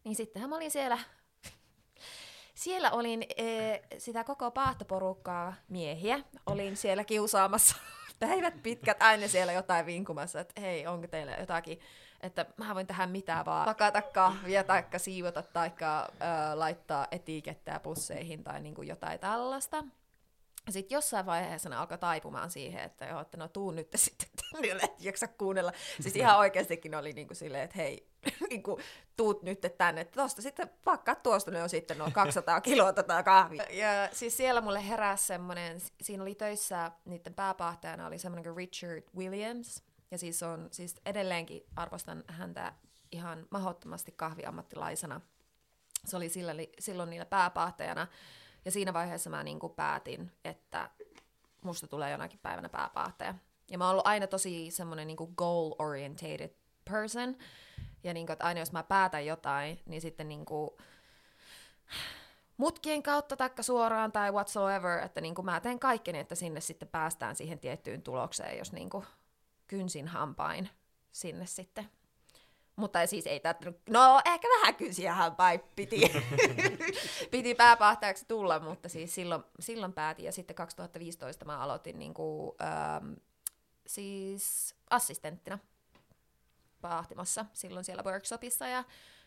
Niin 0.05 0.17
sittenhän 0.17 0.51
mä 0.51 0.57
olin 0.57 0.71
siellä 0.71 0.99
siellä 2.55 2.91
olin 2.91 3.23
e, 3.37 3.79
sitä 3.99 4.25
koko 4.25 4.51
paahtoporukkaa 4.51 5.55
miehiä. 5.69 6.21
Olin 6.47 6.77
siellä 6.77 7.05
kiusaamassa 7.05 7.77
päivät 8.27 8.63
pitkät 8.63 9.03
aina 9.03 9.29
siellä 9.29 9.53
jotain 9.53 9.87
vinkumassa, 9.87 10.41
että 10.41 10.61
hei, 10.61 10.87
onko 10.87 11.07
teillä 11.07 11.37
jotakin, 11.41 11.81
että 12.21 12.47
mä 12.57 12.75
voin 12.75 12.87
tähän 12.87 13.11
mitään 13.11 13.45
vaan 13.45 13.65
pakata 13.65 14.03
kahvia 14.03 14.65
tai 14.65 14.85
siivota 14.97 15.43
tai 15.43 15.71
laittaa 16.55 17.07
etikettää 17.11 17.81
pusseihin 17.81 18.45
tai 18.45 18.61
niinku 18.61 18.83
jotain 18.83 19.21
tällaista. 19.21 19.85
Sitten 20.71 20.97
jossain 20.97 21.27
vaiheessa 21.27 21.69
ne 21.69 21.77
alkoi 21.77 21.99
taipumaan 21.99 22.51
siihen, 22.51 22.83
että 22.83 23.05
joo, 23.05 23.21
että 23.21 23.37
no 23.37 23.49
tuu 23.49 23.71
nyt 23.71 23.89
sitten 23.97 24.29
tänne, 24.53 24.85
et 24.85 25.01
jaksa 25.01 25.29
kuunnella. 25.29 25.73
Siis 26.01 26.17
ihan 26.17 26.39
oikeastikin 26.39 26.95
oli 26.95 27.13
niin 27.13 27.27
kuin 27.27 27.37
silleen, 27.37 27.65
että 27.65 27.77
hei, 27.77 28.12
niin 28.51 28.63
kuin, 28.63 28.83
tuut 29.17 29.43
nyt 29.43 29.67
tänne, 29.79 30.01
että 30.01 30.23
tosta 30.23 30.43
sitten 30.43 30.71
pakkaa 30.85 31.15
tuosta 31.15 31.51
ne 31.51 31.63
on 31.63 31.69
sitten 31.69 31.99
noin 31.99 32.13
200 32.13 32.61
kiloa 32.71 32.93
tätä 32.93 33.23
kahvia. 33.23 33.65
Ja 33.71 34.09
siis 34.13 34.37
siellä 34.37 34.61
mulle 34.61 34.89
heräsi 34.89 35.27
semmoinen, 35.27 35.81
siinä 36.03 36.23
oli 36.23 36.35
töissä, 36.35 36.93
niiden 37.05 37.35
pääpahtajana 37.35 38.07
oli 38.07 38.19
semmoinen 38.19 38.45
kuin 38.45 38.57
Richard 38.57 39.03
Williams, 39.17 39.83
ja 40.11 40.19
siis 40.19 40.43
on, 40.43 40.69
siis 40.71 40.95
edelleenkin 41.07 41.63
arvostan 41.77 42.25
häntä 42.29 42.73
ihan 43.13 43.47
mahdottomasti 43.51 44.13
kahviammattilaisena. 44.17 45.21
Se 46.05 46.17
oli 46.17 46.29
sillä, 46.29 46.53
silloin 46.79 47.11
niillä 47.11 47.27
pääpahtajana, 47.27 48.07
ja 48.65 48.71
siinä 48.71 48.93
vaiheessa 48.93 49.31
mä 49.31 49.43
niin 49.43 49.59
kuin 49.59 49.73
päätin, 49.73 50.33
että 50.45 50.91
musta 51.65 51.87
tulee 51.87 52.11
jonakin 52.11 52.39
päivänä 52.43 52.69
pääpahtaja. 52.69 53.35
Ja 53.71 53.79
mä 53.79 53.85
oon 53.85 53.91
ollut 53.91 54.07
aina 54.07 54.27
tosi 54.27 54.71
semmoinen 54.71 55.07
niin 55.07 55.17
goal-orientated 55.37 56.55
person, 56.91 57.37
ja 58.05 58.15
niin 58.15 58.27
kuin, 58.27 58.33
että 58.33 58.45
aina 58.45 58.61
jos 58.61 58.73
mä 58.73 58.83
päätän 58.83 59.27
jotain, 59.27 59.81
niin 59.87 60.01
sitten 60.01 60.29
niin 60.29 60.45
kuin, 60.45 60.71
mutkien 62.57 63.03
kautta 63.03 63.37
taikka 63.37 63.63
suoraan 63.63 64.13
tai 64.13 64.33
whatsoever, 64.33 65.05
että 65.05 65.21
niin 65.21 65.35
kuin 65.35 65.45
mä 65.45 65.61
teen 65.61 65.79
kaikkeni, 65.79 66.19
että 66.19 66.35
sinne 66.35 66.61
sitten 66.61 66.89
päästään 66.89 67.37
siihen 67.37 67.59
tiettyyn 67.59 68.03
tulokseen, 68.03 68.59
jos 68.59 68.73
niin 68.73 68.91
kuin 68.91 69.05
kynsin 69.67 70.09
hampain 70.09 70.69
sinne 71.13 71.47
sitten. 71.47 71.91
Mutta 72.77 73.07
siis 73.07 73.27
ei 73.27 73.41
tätä, 73.41 73.73
no 73.91 74.21
ehkä 74.25 74.49
vähän 74.49 74.75
kynsiä 74.75 75.15
hampain 75.15 75.61
piti, 75.77 76.01
piti 77.31 77.55
pääpahtajaksi 77.55 78.25
tulla, 78.29 78.61
mutta 78.61 78.89
siis 78.89 79.15
silloin, 79.15 79.45
silloin 79.61 79.93
päätin. 79.93 80.25
Ja 80.25 80.33
sitten 80.33 80.57
2015 80.57 81.45
mä 81.45 81.59
aloitin 81.59 81.99
niin 81.99 82.15
kuin, 82.15 82.53
ähm, 82.63 83.13
siis 83.87 84.75
assistenttina 84.91 85.59
paahtimassa 86.83 87.47
silloin 87.53 87.85
siellä 87.85 88.03
workshopissa 88.03 88.69
ja, 88.69 88.85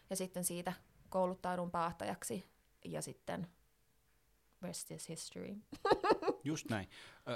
ja 0.09 0.15
sitten 0.15 0.43
siitä 0.43 0.73
kouluttaudun 1.09 1.71
paahtajaksi 1.71 2.45
ja 2.85 3.01
sitten 3.01 3.47
rest 4.61 4.91
is 4.91 5.09
history. 5.09 5.55
Just 6.43 6.69
näin. 6.69 6.89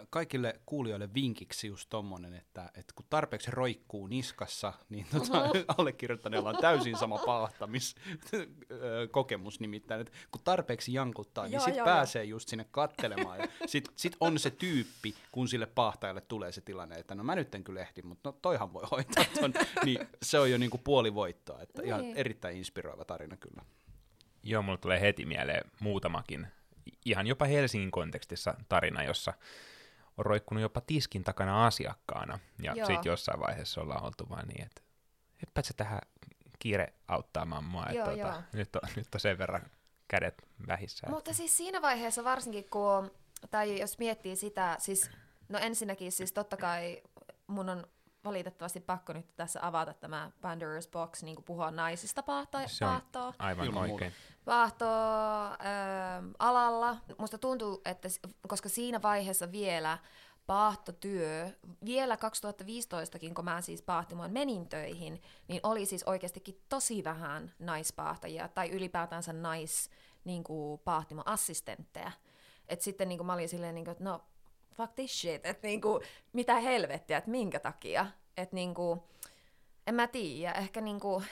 Kaikille 0.10 0.60
kuulijoille 0.66 1.14
vinkiksi 1.14 1.68
just 1.68 1.90
tommonen, 1.90 2.34
että, 2.34 2.72
että 2.76 2.94
kun 2.96 3.06
tarpeeksi 3.10 3.52
roikkuu 3.52 4.08
niskassa, 4.08 4.74
niin 4.90 5.06
tota, 5.12 5.50
allekirjoittaneella 5.78 6.50
on 6.50 6.58
täysin 6.62 6.98
sama 6.98 7.18
paahtamiskokemus 7.18 9.60
nimittäin, 9.60 10.02
että 10.02 10.14
kun 10.32 10.42
tarpeeksi 10.44 10.94
jankuttaa, 10.94 11.48
niin 11.48 11.62
sitten 11.62 11.84
pääsee 11.84 12.24
jo. 12.24 12.30
just 12.30 12.50
sinne 12.50 12.66
kattelemaan. 12.72 13.40
Ja 13.40 13.48
sit, 13.66 13.90
sit 13.96 14.18
on 14.20 14.40
se 14.40 14.52
tyyppi, 14.52 15.16
kun 15.32 15.48
sille 15.48 15.66
paahtajalle 15.66 16.22
tulee 16.22 16.52
se 16.52 16.62
tilanne, 16.62 16.96
että 16.96 17.16
no 17.16 17.24
mä 17.24 17.36
nyt 17.36 17.56
en 17.56 17.64
kyllä 17.64 17.82
ehdi, 17.82 18.02
mutta 18.02 18.30
no 18.30 18.38
toihan 18.42 18.74
voi 18.74 18.84
hoitaa 18.92 19.26
ton, 19.40 19.54
niin 19.86 20.08
se 20.24 20.40
on 20.40 20.52
jo 20.52 20.58
niinku 20.58 20.78
puoli 20.78 21.14
voittoa, 21.14 21.62
että 21.62 21.84
ihan 21.84 22.02
niin. 22.02 22.18
erittäin 22.18 22.58
inspiroiva 22.58 23.06
tarina 23.06 23.38
kyllä. 23.38 23.62
Joo, 24.44 24.62
mulle 24.62 24.78
tulee 24.78 25.02
heti 25.02 25.26
mieleen 25.26 25.72
muutamakin 25.80 26.48
ihan 27.06 27.28
jopa 27.28 27.46
Helsingin 27.46 27.92
kontekstissa 27.92 28.54
tarina, 28.70 29.04
jossa 29.04 29.34
on 30.18 30.26
roikkunut 30.26 30.62
jopa 30.62 30.82
tiskin 30.82 31.24
takana 31.24 31.66
asiakkaana. 31.66 32.40
Ja 32.62 32.74
sitten 32.74 33.10
jossain 33.10 33.40
vaiheessa 33.40 33.82
ollaan 33.82 34.04
oltu 34.04 34.30
vaan 34.30 34.48
niin, 34.48 34.66
että 34.66 34.82
hyppäät 35.42 35.66
sä 35.66 35.74
tähän 35.78 36.02
kiire 36.60 36.94
auttamaan 37.08 37.64
mua, 37.64 37.86
että 37.86 38.06
tuota, 38.06 38.44
nyt, 38.54 38.76
on, 38.76 38.90
nyt 38.96 39.16
on 39.16 39.20
sen 39.20 39.38
verran 39.38 39.62
kädet 40.08 40.48
vähissä. 40.68 41.08
Mutta 41.10 41.32
että... 41.32 41.38
siis 41.38 41.58
siinä 41.58 41.82
vaiheessa 41.82 42.24
varsinkin, 42.24 42.70
kun, 42.70 43.12
tai 43.52 43.80
jos 43.80 43.98
miettii 43.98 44.36
sitä, 44.36 44.76
siis 44.80 45.12
no 45.50 45.60
ensinnäkin 45.60 46.12
siis 46.12 46.34
totta 46.34 46.58
kai 46.58 47.02
mun 47.48 47.70
on 47.70 47.88
valitettavasti 48.30 48.80
pakko 48.80 49.14
nyt 49.14 49.36
tässä 49.36 49.60
avata 49.62 49.94
tämä 49.94 50.32
Pandora's 50.42 50.92
Box, 50.92 51.24
niin 51.24 51.44
puhua 51.44 51.72
naisista 51.72 52.24
paahtoa. 52.24 52.68
Se 52.68 52.86
on 52.86 53.02
aivan 53.40 53.66
Ilman 53.66 53.92
oikein. 53.92 54.14
Paahtoa 54.46 55.48
ähm, 55.48 56.32
alalla. 56.40 56.98
Musta 57.18 57.38
tuntuu, 57.38 57.82
että 57.86 58.08
koska 58.48 58.70
siinä 58.70 59.02
vaiheessa 59.02 59.52
vielä 59.52 59.98
paahtotyö, 60.46 61.50
vielä 61.86 62.16
2015kin, 62.16 63.34
kun 63.34 63.46
mä 63.46 63.62
siis 63.62 63.82
paahtimaan 63.82 64.32
menin 64.32 64.70
töihin, 64.70 65.22
niin 65.48 65.60
oli 65.64 65.86
siis 65.86 66.04
oikeastikin 66.04 66.62
tosi 66.70 67.04
vähän 67.04 67.54
naispaahtajia 67.60 68.48
tai 68.48 68.70
ylipäätänsä 68.70 69.34
nais 69.34 69.90
niin 70.24 70.44
kuin, 70.44 70.82
assistentteja. 71.26 72.12
Et 72.68 72.82
sitten 72.82 73.10
niin 73.10 73.18
kuin, 73.18 73.28
mä 73.28 73.34
olin 73.34 73.50
silleen, 73.50 73.76
niin 73.76 73.86
kuin, 73.86 73.92
että 73.92 74.04
no 74.04 74.22
fuck 74.80 74.94
this 74.96 75.22
shit, 75.22 75.46
että 75.46 75.68
niinku, 75.68 76.02
mitä 76.34 76.60
helvettiä, 76.60 77.18
että 77.18 77.32
minkä 77.32 77.60
takia. 77.60 78.06
Että 78.41 78.55
niinku, 78.55 79.03
en 79.88 79.96
mä 79.96 80.08
tiedä, 80.08 80.51
ehkä 80.53 80.81
niinku, 80.81 81.24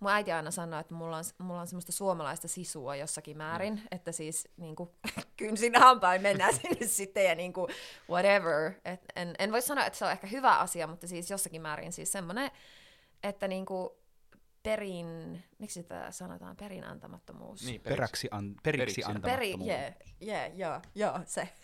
mun 0.00 0.10
äiti 0.10 0.32
aina 0.32 0.50
sanoi, 0.50 0.80
että 0.80 0.94
mulla 0.94 1.16
on, 1.16 1.24
mulla 1.38 1.60
on 1.60 1.66
semmoista 1.66 1.92
suomalaista 1.92 2.48
sisua 2.48 2.96
jossakin 2.96 3.36
määrin, 3.36 3.74
mm. 3.74 3.88
että 3.90 4.12
siis 4.12 4.48
niinku, 4.56 4.94
kynsin 5.36 5.74
hampain 5.80 6.22
mennään 6.22 6.54
sinne 6.62 6.86
sitten 6.86 7.24
ja 7.24 7.34
niinku, 7.34 7.68
whatever. 8.10 8.72
Et 8.84 9.00
en, 9.16 9.34
en 9.38 9.52
voi 9.52 9.62
sanoa, 9.62 9.86
että 9.86 9.98
se 9.98 10.04
on 10.04 10.10
ehkä 10.10 10.26
hyvä 10.26 10.58
asia, 10.58 10.86
mutta 10.86 11.06
siis 11.06 11.30
jossakin 11.30 11.62
määrin 11.62 11.92
siis 11.92 12.12
semmoinen, 12.12 12.50
että 13.22 13.48
niinku, 13.48 14.04
perin, 14.62 15.42
miksi 15.58 15.82
sitä 15.82 16.10
sanotaan, 16.10 16.56
perinantamattomuus? 16.56 17.62
Niin, 17.66 17.80
periksi, 17.80 18.28
an, 18.30 18.54
periksi, 18.62 18.78
periksi 18.78 19.04
antamattomuus. 19.04 19.68
Peri, 19.68 19.70
yeah, 19.70 19.94
yeah, 20.22 20.56
joo, 20.58 20.80
joo, 20.94 21.20
se. 21.26 21.48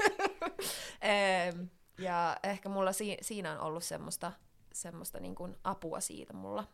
Ehm, 1.01 1.65
ja 1.99 2.37
ehkä 2.43 2.69
mulla 2.69 2.93
si- 2.93 3.19
siinä 3.21 3.53
on 3.53 3.61
ollut 3.61 3.85
semmoista, 3.85 4.33
semmoista 4.73 5.21
niin 5.21 5.35
kuin 5.35 5.57
apua 5.65 6.01
siitä 6.01 6.33
mulla 6.33 6.65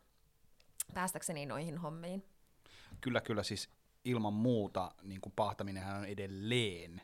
päästäkseni 0.93 1.45
noihin 1.45 1.77
hommiin. 1.77 2.25
Kyllä, 3.01 3.21
kyllä 3.21 3.43
siis 3.43 3.69
ilman 4.05 4.33
muuta 4.33 4.91
niin 5.01 5.21
kuin 5.21 5.33
pahtaminenhän 5.35 5.97
on 5.97 6.05
edelleen 6.05 7.01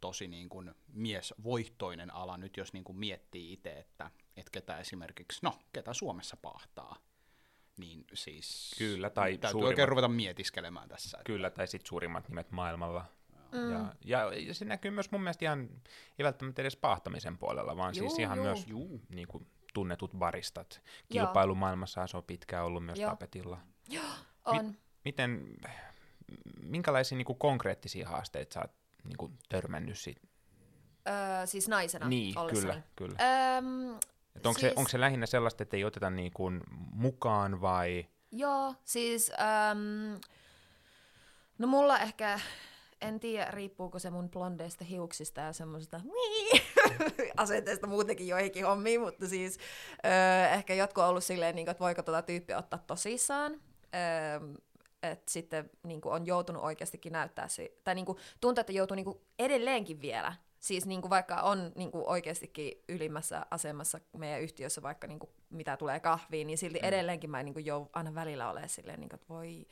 tosi 0.00 0.28
niin 0.28 0.48
kuin 0.48 0.74
miesvoittoinen 0.92 2.14
ala 2.14 2.36
nyt, 2.36 2.56
jos 2.56 2.72
niin 2.72 2.84
kuin 2.84 2.98
miettii 2.98 3.52
itse, 3.52 3.72
että, 3.72 4.10
että 4.36 4.50
ketä 4.50 4.78
esimerkiksi, 4.78 5.38
no, 5.42 5.58
ketä 5.72 5.94
Suomessa 5.94 6.36
pahtaa 6.36 6.96
niin 7.78 8.04
siis 8.14 8.74
Kyllä, 8.78 9.10
tai 9.10 9.30
täytyy 9.30 9.50
suurimmat, 9.50 9.68
oikein 9.68 9.88
ruveta 9.88 10.08
mietiskelemään 10.08 10.88
tässä. 10.88 11.18
Kyllä, 11.24 11.46
että... 11.46 11.56
tai 11.56 11.66
sitten 11.66 11.88
suurimmat 11.88 12.28
nimet 12.28 12.50
maailmalla. 12.50 13.04
Mm. 13.52 13.72
Ja, 13.72 13.94
ja, 14.04 14.32
ja 14.38 14.54
se 14.54 14.64
näkyy 14.64 14.90
myös 14.90 15.10
mun 15.10 15.20
mielestä 15.20 15.44
ihan, 15.44 15.68
ei 16.18 16.24
välttämättä 16.24 16.62
edes 16.62 16.76
pahtamisen 16.76 17.38
puolella, 17.38 17.76
vaan 17.76 17.94
juu, 17.96 18.08
siis 18.08 18.18
ihan 18.18 18.38
juu. 18.38 18.46
myös 18.46 18.66
juu. 18.66 19.00
Niin 19.08 19.28
kuin, 19.28 19.46
tunnetut 19.74 20.10
baristat. 20.18 20.82
Kilpailumaailmassa 21.12 22.06
se 22.06 22.16
on 22.16 22.24
pitkään 22.24 22.64
ollut 22.64 22.84
myös 22.84 22.98
Joo. 22.98 23.10
tapetilla. 23.10 23.58
Joo, 23.88 24.04
on. 24.44 24.66
Mi- 24.66 24.78
miten, 25.04 25.56
minkälaisia 26.62 27.18
niin 27.18 27.26
kuin 27.26 27.38
konkreettisia 27.38 28.08
haasteita 28.08 28.54
sä 28.54 28.60
oot 28.60 28.70
niin 29.04 29.16
kuin, 29.16 29.38
törmännyt 29.48 29.98
siitä? 29.98 30.20
Öö, 31.08 31.46
siis 31.46 31.68
naisena 31.68 32.08
Niin, 32.08 32.38
ollessani. 32.38 32.82
kyllä, 32.96 33.16
kyllä. 33.18 33.56
Öm, 33.56 33.96
et 34.36 34.46
onko, 34.46 34.60
siis... 34.60 34.72
se, 34.72 34.72
onko 34.76 34.88
se 34.88 35.00
lähinnä 35.00 35.26
sellaista, 35.26 35.62
että 35.62 35.76
ei 35.76 35.84
oteta 35.84 36.10
niin 36.10 36.32
kuin 36.32 36.60
mukaan 36.92 37.60
vai? 37.60 38.06
Joo, 38.32 38.74
siis 38.84 39.32
um, 39.72 40.20
no 41.58 41.66
mulla 41.66 41.98
ehkä, 41.98 42.40
en 43.00 43.20
tiedä 43.20 43.50
riippuuko 43.50 43.98
se 43.98 44.10
mun 44.10 44.30
blondeista 44.30 44.84
hiuksista 44.84 45.40
ja 45.40 45.52
semmoisesta 45.52 46.00
asenteesta 47.36 47.86
muutenkin 47.86 48.28
joihinkin 48.28 48.66
hommiin, 48.66 49.00
mutta 49.00 49.28
siis 49.28 49.58
ö, 50.04 50.48
ehkä 50.48 50.74
jotkut 50.74 51.04
on 51.04 51.10
ollut 51.10 51.24
silleen, 51.24 51.56
niin 51.56 51.66
kuin, 51.66 51.70
että 51.70 51.84
voiko 51.84 52.02
tuota 52.02 52.22
tyyppiä 52.22 52.58
ottaa 52.58 52.84
tosissaan. 52.86 53.52
Ö, 53.52 54.60
että 55.02 55.32
sitten 55.32 55.70
niin 55.82 56.00
kuin 56.00 56.14
on 56.14 56.26
joutunut 56.26 56.62
oikeastikin 56.62 57.12
näyttää, 57.12 57.48
se, 57.48 57.72
tai 57.84 57.94
niin 57.94 58.06
kuin, 58.06 58.18
tuntuu, 58.40 58.60
että 58.60 58.72
joutuu 58.72 58.94
niin 58.94 59.04
kuin 59.04 59.20
edelleenkin 59.38 60.00
vielä 60.00 60.32
Siis 60.60 60.86
niin 60.86 61.00
kuin 61.00 61.10
vaikka 61.10 61.42
on 61.42 61.72
niin 61.74 61.90
kuin 61.90 62.04
oikeastikin 62.06 62.72
ylimmässä 62.88 63.46
asemassa 63.50 64.00
meidän 64.16 64.40
yhtiössä, 64.40 64.82
vaikka 64.82 65.06
niin 65.06 65.18
kuin 65.18 65.30
mitä 65.50 65.76
tulee 65.76 66.00
kahviin, 66.00 66.46
niin 66.46 66.58
silti 66.58 66.78
mm. 66.78 66.84
edelleenkin 66.84 67.30
mä 67.30 67.42
niin 67.42 67.54
kuin 67.54 67.66
jou, 67.66 67.90
aina 67.92 68.14
välillä 68.14 68.50
olen 68.50 68.68
silleen, 68.68 69.00
niin 69.00 69.08
kuin, 69.08 69.20
että 69.20 69.34
voi 69.34 69.66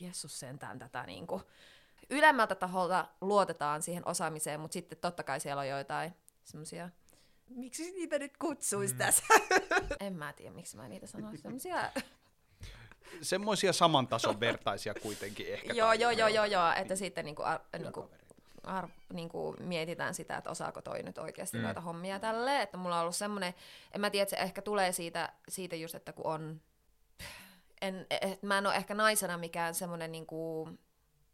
Jeesus 0.00 0.40
sentään 0.40 0.78
tätä 0.78 1.02
niin 1.06 1.26
kuin, 1.26 1.42
ylemmältä 2.10 2.54
taholta 2.54 3.08
luotetaan 3.20 3.82
siihen 3.82 4.08
osaamiseen, 4.08 4.60
mutta 4.60 4.72
sitten 4.72 4.98
totta 4.98 5.22
kai 5.22 5.40
siellä 5.40 5.60
on 5.60 5.68
joitain 5.68 6.14
semmoisia 6.44 6.90
Miksi 7.50 7.92
niitä 7.92 8.18
nyt 8.18 8.36
kutsuisi 8.36 8.94
mm. 8.94 8.98
tässä? 8.98 9.24
en 10.00 10.16
mä 10.16 10.32
tiedä, 10.32 10.54
miksi 10.54 10.76
mä 10.76 10.88
niitä 10.88 11.06
sanoisin. 11.06 11.42
Semmoisia 11.42 11.90
semmoisia 13.22 13.72
saman 13.72 14.08
tason 14.08 14.40
vertaisia 14.40 14.94
kuitenkin 14.94 15.52
ehkä. 15.54 15.72
joo, 15.72 15.92
joo, 15.92 16.10
joo, 16.10 16.28
joo, 16.28 16.44
joo, 16.44 16.72
että 16.76 16.96
sitten 16.96 17.24
niinku, 17.24 17.42
ar, 17.42 17.60
niinku, 17.78 18.10
ar, 18.62 18.88
niinku 19.12 19.56
mietitään 19.60 20.14
sitä, 20.14 20.36
että 20.36 20.50
osaako 20.50 20.82
toi 20.82 21.02
nyt 21.02 21.18
oikeasti 21.18 21.56
mm. 21.56 21.62
noita 21.62 21.80
hommia 21.80 22.18
tälle, 22.18 22.62
että 22.62 22.76
mulla 22.76 22.96
on 22.96 23.00
ollut 23.02 23.16
semmoinen, 23.16 23.54
en 23.92 24.00
mä 24.00 24.10
tiedä, 24.10 24.22
että 24.22 24.36
se 24.36 24.42
ehkä 24.42 24.62
tulee 24.62 24.92
siitä, 24.92 25.32
siitä 25.48 25.76
just, 25.76 25.94
että 25.94 26.12
kun 26.12 26.26
on, 26.26 26.60
en, 27.80 28.06
et, 28.10 28.42
mä 28.42 28.58
en 28.58 28.66
ole 28.66 28.74
ehkä 28.74 28.94
naisena 28.94 29.38
mikään 29.38 29.74
semmoinen 29.74 30.12
niinku, 30.12 30.68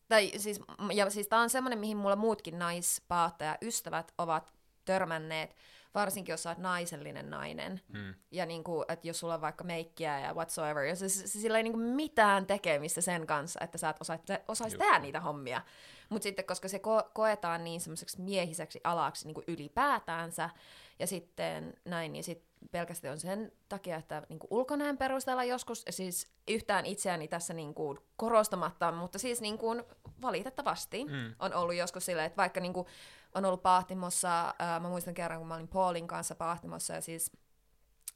tai 0.08 0.32
siis, 0.36 0.60
ja 0.92 1.10
siis 1.10 1.28
tää 1.28 1.40
on 1.40 1.50
semmoinen, 1.50 1.78
mihin 1.78 1.96
mulla 1.96 2.16
muutkin 2.16 2.58
naispaatteja 2.58 3.58
ystävät 3.62 4.12
ovat 4.18 4.52
törmänneet, 4.84 5.56
varsinkin 5.94 6.32
jos 6.32 6.42
sä 6.42 6.48
oot 6.48 6.58
naisellinen 6.58 7.30
nainen, 7.30 7.80
mm. 7.88 8.14
ja 8.30 8.46
niin 8.46 8.64
kuin, 8.64 8.84
että 8.88 9.08
jos 9.08 9.20
sulla 9.20 9.34
on 9.34 9.40
vaikka 9.40 9.64
meikkiä 9.64 10.20
ja 10.20 10.34
whatsoever, 10.34 10.84
ja 10.84 10.96
se, 10.96 11.08
se, 11.08 11.26
se, 11.26 11.40
sillä 11.40 11.58
ei 11.58 11.62
niin 11.62 11.72
kuin 11.72 11.84
mitään 11.84 12.46
tekemistä 12.46 13.00
sen 13.00 13.26
kanssa, 13.26 13.60
että 13.62 13.78
sä 13.78 13.88
et 13.88 13.96
osait, 14.00 14.20
osais 14.48 14.74
tehdä 14.74 14.98
niitä 14.98 15.20
hommia. 15.20 15.62
Mutta 16.08 16.22
sitten, 16.22 16.44
koska 16.44 16.68
se 16.68 16.78
ko- 16.78 17.10
koetaan 17.12 17.64
niin 17.64 17.80
semmoiseksi 17.80 18.20
miehiseksi 18.20 18.80
alaksi 18.84 19.26
niin 19.26 19.34
kuin 19.34 19.44
ylipäätäänsä, 19.48 20.50
ja 20.98 21.06
sitten 21.06 21.74
näin, 21.84 22.12
niin 22.12 22.24
sitten 22.24 22.50
pelkästään 22.70 23.12
on 23.12 23.20
sen 23.20 23.52
takia, 23.68 23.96
että 23.96 24.22
niin 24.28 24.38
kuin 24.38 24.48
ulkonäön 24.50 24.98
perusteella 24.98 25.44
joskus, 25.44 25.84
siis 25.90 26.28
yhtään 26.48 26.86
itseäni 26.86 27.28
tässä 27.28 27.54
niin 27.54 27.74
kuin 27.74 27.98
korostamatta, 28.16 28.92
mutta 28.92 29.18
siis 29.18 29.40
niin 29.40 29.58
kuin 29.58 29.82
valitettavasti 30.22 31.04
mm. 31.04 31.34
on 31.38 31.54
ollut 31.54 31.74
joskus 31.74 32.06
silleen, 32.06 32.26
että 32.26 32.36
vaikka 32.36 32.60
niin 32.60 32.72
kuin 32.72 32.86
on 33.34 33.44
ollut 33.44 33.62
pahtimossa, 33.62 34.54
ää, 34.58 34.80
mä 34.80 34.88
muistan 34.88 35.14
kerran, 35.14 35.38
kun 35.38 35.48
mä 35.48 35.54
olin 35.54 35.68
Paulin 35.68 36.06
kanssa 36.06 36.34
pahtimossa, 36.34 36.94
ja 36.94 37.00
siis 37.00 37.32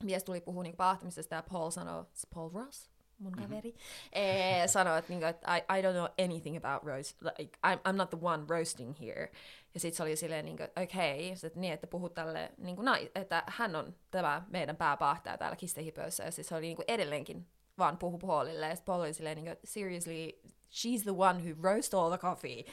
mies 0.02 0.24
tuli 0.24 0.40
puhua 0.40 0.62
niin 0.62 0.76
pahtimisesta, 0.76 1.34
ja 1.34 1.42
Paul 1.42 1.70
sanoi, 1.70 2.04
Paul 2.34 2.50
Ross? 2.50 2.94
mun 3.18 3.32
mm-hmm. 3.32 3.48
kaveri, 3.48 3.70
mm-hmm. 3.70 4.68
sanoi, 4.68 4.98
että, 4.98 5.12
niinku, 5.12 5.26
että 5.26 5.56
I, 5.56 5.78
I 5.78 5.82
don't 5.82 5.92
know 5.92 6.06
anything 6.24 6.56
about 6.56 6.82
roast, 6.82 7.22
like, 7.22 7.58
I'm, 7.66 7.78
I'm 7.88 7.96
not 7.96 8.10
the 8.10 8.18
one 8.22 8.44
roasting 8.48 9.00
here. 9.00 9.32
Ja 9.74 9.80
sitten 9.80 9.96
se 9.96 10.02
oli 10.02 10.16
silleen, 10.16 10.44
niin 10.44 10.54
okei, 10.54 11.32
okay, 11.32 11.46
että 11.46 11.60
niin, 11.60 11.72
että 11.72 11.86
puhut 11.86 12.14
tälle, 12.14 12.52
niin 12.58 12.76
kuin, 12.76 12.88
että 13.14 13.42
hän 13.46 13.76
on 13.76 13.94
tämä 14.10 14.42
meidän 14.48 14.76
pääpahtaja 14.76 15.38
täällä 15.38 15.56
kistehipössä, 15.56 16.24
ja 16.24 16.30
siis 16.30 16.48
se 16.48 16.54
oli 16.54 16.66
niin 16.66 16.76
kuin 16.76 16.86
edelleenkin 16.88 17.46
vaan 17.78 17.98
puhu 17.98 18.18
Paulille, 18.18 18.68
ja 18.68 18.74
sitten 18.76 18.92
Paul 18.92 19.00
oli 19.00 19.14
silleen, 19.14 19.36
niin 19.36 19.46
kuin, 19.46 19.56
seriously, 19.64 20.28
she's 20.70 21.02
the 21.02 21.12
one 21.16 21.42
who 21.42 21.62
roast 21.62 21.94
all 21.94 22.08
the 22.08 22.18
coffee, 22.18 22.64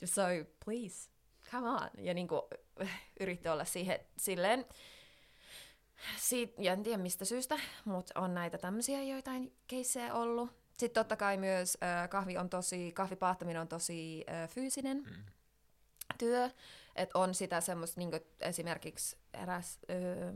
just 0.00 0.14
so 0.14 0.22
please, 0.64 1.10
come 1.52 1.68
on. 1.68 1.90
Ja 1.98 2.14
niin 2.14 2.28
kuin, 2.28 2.42
yritti 3.20 3.48
olla 3.48 3.64
siihen 3.64 4.00
silleen, 4.16 4.66
Siit, 6.16 6.54
ja 6.58 6.72
en 6.72 6.82
tiedä 6.82 6.98
mistä 6.98 7.24
syystä, 7.24 7.58
mutta 7.84 8.20
on 8.20 8.34
näitä 8.34 8.58
tämmöisiä 8.58 9.02
joitain 9.02 9.52
keissejä 9.66 10.14
ollut. 10.14 10.50
Sitten 10.78 11.00
totta 11.00 11.16
kai 11.16 11.36
myös 11.36 11.78
äh, 11.82 12.08
kahvi 12.08 12.38
on 12.38 12.50
tosi, 12.50 12.92
kahvipaahtaminen 12.92 13.60
on 13.60 13.68
tosi 13.68 14.24
äh, 14.30 14.48
fyysinen 14.48 14.96
mm. 14.96 15.24
työ. 16.18 16.50
Että 16.96 17.18
on 17.18 17.34
sitä 17.34 17.60
semmoista, 17.60 18.00
niin 18.00 18.10
esimerkiksi 18.40 19.16
eräs 19.34 19.78
öö, 19.90 20.32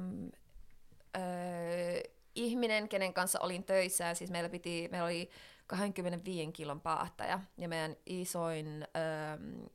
öö, 1.16 2.00
ihminen, 2.34 2.88
kenen 2.88 3.14
kanssa 3.14 3.40
olin 3.40 3.64
töissä, 3.64 4.14
siis 4.14 4.30
meillä, 4.30 4.48
piti, 4.48 4.88
meillä 4.92 5.06
oli 5.06 5.30
25 5.66 6.52
kilon 6.52 6.80
paahtaja, 6.80 7.40
ja 7.58 7.68
meidän 7.68 7.96
isoin 8.06 8.86
öö, 8.96 9.68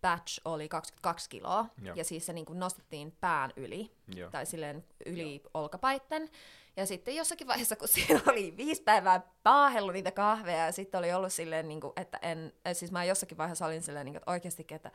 batch 0.00 0.40
oli 0.44 0.68
22 0.68 1.30
kiloa, 1.30 1.66
Joo. 1.82 1.96
ja 1.96 2.04
siis 2.04 2.26
se 2.26 2.32
niin 2.32 2.46
kuin 2.46 2.58
nostettiin 2.58 3.16
pään 3.20 3.52
yli, 3.56 3.92
Joo. 4.14 4.30
tai 4.30 4.46
silleen 4.46 4.84
yli 5.06 5.34
Joo. 5.34 5.50
olkapaitten. 5.54 6.30
Ja 6.76 6.86
sitten 6.86 7.16
jossakin 7.16 7.46
vaiheessa, 7.46 7.76
kun 7.76 7.88
siinä 7.94 8.20
oli 8.26 8.56
viisi 8.56 8.82
päivää 8.82 9.20
paahellut 9.42 9.92
niitä 9.92 10.10
kahveja, 10.10 10.66
ja 10.66 10.72
sitten 10.72 10.98
oli 10.98 11.12
ollut 11.12 11.32
silleen, 11.32 11.68
niin 11.68 11.80
kuin, 11.80 11.92
että 11.96 12.18
en, 12.22 12.52
siis 12.72 12.92
mä 12.92 13.04
jossakin 13.04 13.38
vaiheessa 13.38 13.66
olin 13.66 13.82
silleen, 13.82 14.04
niin 14.04 14.12
kuin, 14.12 14.18
että 14.18 14.30
oikeasti, 14.30 14.66
että 14.70 14.90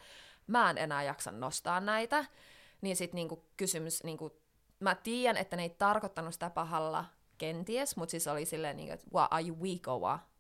mä 0.48 0.70
en 0.70 0.78
enää 0.78 1.04
jaksa 1.04 1.32
nostaa 1.32 1.80
näitä, 1.80 2.26
niin 2.82 2.96
sitten 2.96 3.16
niin 3.16 3.30
kuin, 3.30 3.42
kysymys, 3.58 4.04
niin 4.04 4.18
kuin, 4.18 4.34
mä 4.80 4.96
tiedän, 4.96 5.38
että 5.38 5.56
ne 5.56 5.64
ei 5.64 5.70
tarkoittanut 5.70 6.34
sitä 6.34 6.50
pahalla 6.50 7.06
kenties, 7.38 7.96
mutta 7.96 8.12
siis 8.12 8.28
oli 8.28 8.46
silleen, 8.46 8.78
niin 8.78 8.88
kuin, 8.88 8.94
että 8.94 9.08
what, 9.14 9.28
are 9.32 9.48
you 9.48 9.62
weak 9.62 9.88
or 9.88 10.00
what? 10.02 10.31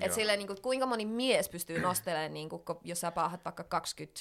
Et 0.00 0.12
silleen, 0.12 0.38
niin 0.38 0.46
kuin, 0.46 0.62
kuinka 0.62 0.86
moni 0.86 1.04
mies 1.04 1.48
pystyy 1.48 1.80
nostelemaan, 1.80 2.34
niin 2.34 2.48
kuin, 2.48 2.62
jos 2.84 3.00
sä 3.00 3.10
paahat 3.10 3.44
vaikka 3.44 3.64
20 3.64 4.20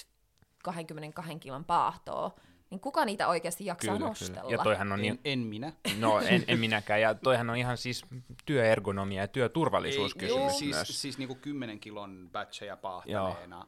22 0.64 1.40
kilon 1.40 1.66
paahtoa, 1.66 2.36
niin 2.70 2.80
kuka 2.80 3.06
niitä 3.06 3.28
oikeasti 3.28 3.66
jaksaa 3.66 3.96
kyllä, 3.96 4.08
nostella? 4.08 4.42
Kyllä. 4.42 4.54
Ja 4.54 4.64
toihan 4.64 4.92
on 4.92 5.00
en, 5.00 5.02
niin... 5.02 5.20
en 5.26 5.40
minä. 5.40 5.74
No, 6.00 6.20
en, 6.20 6.44
en 6.48 6.60
minäkään. 6.60 7.02
Ja 7.02 7.16
toihan 7.16 7.50
on 7.50 7.56
ihan 7.56 7.78
siis 7.78 8.06
työergonomia 8.46 9.22
ja 9.22 9.28
työturvallisuuskysymys 9.28 10.62
Ei, 10.62 10.68
myös. 10.68 10.88
Siis, 10.88 11.02
siis 11.02 11.18
niin 11.18 11.28
kuin 11.28 11.40
10 11.40 11.80
kilon 11.80 12.30
batcheja 12.32 12.78
paahtaneena 12.78 13.68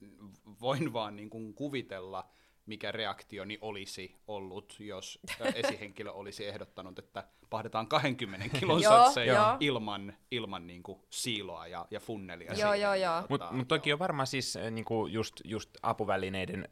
Joo. 0.00 0.30
voin 0.60 0.92
vaan 0.92 1.16
niin 1.16 1.30
kuin 1.30 1.54
kuvitella, 1.54 2.28
mikä 2.68 2.92
reaktioni 2.92 3.58
olisi 3.60 4.16
ollut, 4.26 4.76
jos 4.78 5.18
esihenkilö 5.54 6.12
olisi 6.12 6.46
ehdottanut, 6.46 6.98
että 6.98 7.24
pahdetaan 7.50 7.86
20 7.86 8.58
kilon 8.58 8.82
satseja 8.82 9.56
ilman, 9.60 10.14
ilman 10.30 10.66
niin 10.66 10.82
kuin 10.82 11.00
siiloa 11.10 11.66
ja, 11.66 11.86
ja 11.90 12.00
funnelia. 12.00 12.54
Joo, 12.54 12.74
joo, 12.74 12.94
joo. 12.94 13.24
Mutta 13.28 13.52
mut 13.52 13.68
toki 13.68 13.92
on 13.92 13.98
varmaan 13.98 14.26
siis 14.26 14.58
niin 14.70 14.84
kuin 14.84 15.12
just, 15.12 15.40
just 15.44 15.70
apuvälineiden 15.82 16.68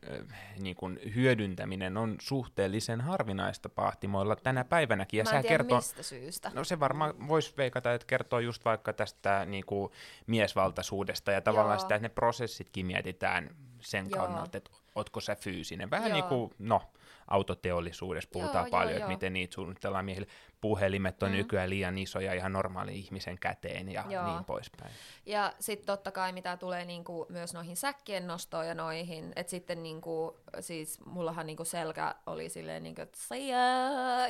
niin 0.59 0.77
kuin 0.77 1.01
hyödyntäminen 1.15 1.97
on 1.97 2.17
suhteellisen 2.21 3.01
harvinaista 3.01 3.69
pahtimoilla 3.69 4.37
tänä 4.37 4.65
päivänäkin. 4.65 5.19
Ja 5.19 5.25
Mä 5.25 5.31
en 5.31 5.43
tiedä 5.43 5.59
kertoo, 5.59 5.79
mistä 5.79 6.03
syystä. 6.03 6.51
No 6.55 6.65
se 6.65 6.81
varmaan 6.81 7.29
voisi 7.29 7.55
veikata, 7.57 7.95
että 7.95 8.07
kertoo 8.07 8.39
just 8.39 8.65
vaikka 8.65 8.93
tästä 8.93 9.45
niin 9.45 9.67
kuin 9.67 9.93
miesvaltaisuudesta 10.27 11.33
ja 11.33 11.41
tavallaan 11.41 11.77
joo. 11.77 11.81
sitä, 11.81 11.95
että 11.95 12.09
ne 12.09 12.15
prosessitkin 12.15 12.87
mietitään 12.87 13.51
sen 13.81 14.07
Joo. 14.11 14.21
kannalta, 14.21 14.59
että 14.59 14.71
ootko 14.97 15.21
sä 15.21 15.35
fyysinen. 15.35 15.91
Vähän 15.91 16.11
Joo. 16.11 16.19
niin 16.19 16.29
kuin, 16.29 16.55
no, 16.59 16.83
autoteollisuudessa 17.29 18.31
puhutaan 18.33 18.65
joo, 18.65 18.71
paljon, 18.71 18.91
joo, 18.91 18.99
että 18.99 19.09
miten 19.09 19.33
niitä 19.33 19.55
suunnitellaan 19.55 20.05
miehille. 20.05 20.29
Puhelimet 20.61 21.23
on 21.23 21.31
mm. 21.31 21.37
nykyään 21.37 21.71
liian 21.71 21.99
isoja 21.99 22.35
ihan 22.35 22.53
normaali 22.53 22.99
ihmisen 22.99 23.39
käteen 23.39 23.93
ja 23.93 24.05
joo. 24.09 24.27
niin 24.27 24.45
poispäin. 24.45 24.93
Ja 25.27 25.53
sitten 25.61 25.87
totta 25.87 26.11
kai 26.11 26.33
mitä 26.33 26.57
tulee 26.57 26.85
niinku 26.85 27.27
myös 27.29 27.55
noihin 27.55 27.77
säkkien 27.77 28.27
nostoon 28.27 28.67
ja 28.67 28.75
noihin, 28.75 29.33
että 29.37 29.51
sitten 29.51 29.83
niinku, 29.83 30.41
siis 30.61 31.01
mullahan 31.05 31.47
niinku 31.47 31.65
selkä 31.65 32.15
oli 32.27 32.49
silleen 32.49 32.83
niinku, 32.83 33.03
että 33.03 33.19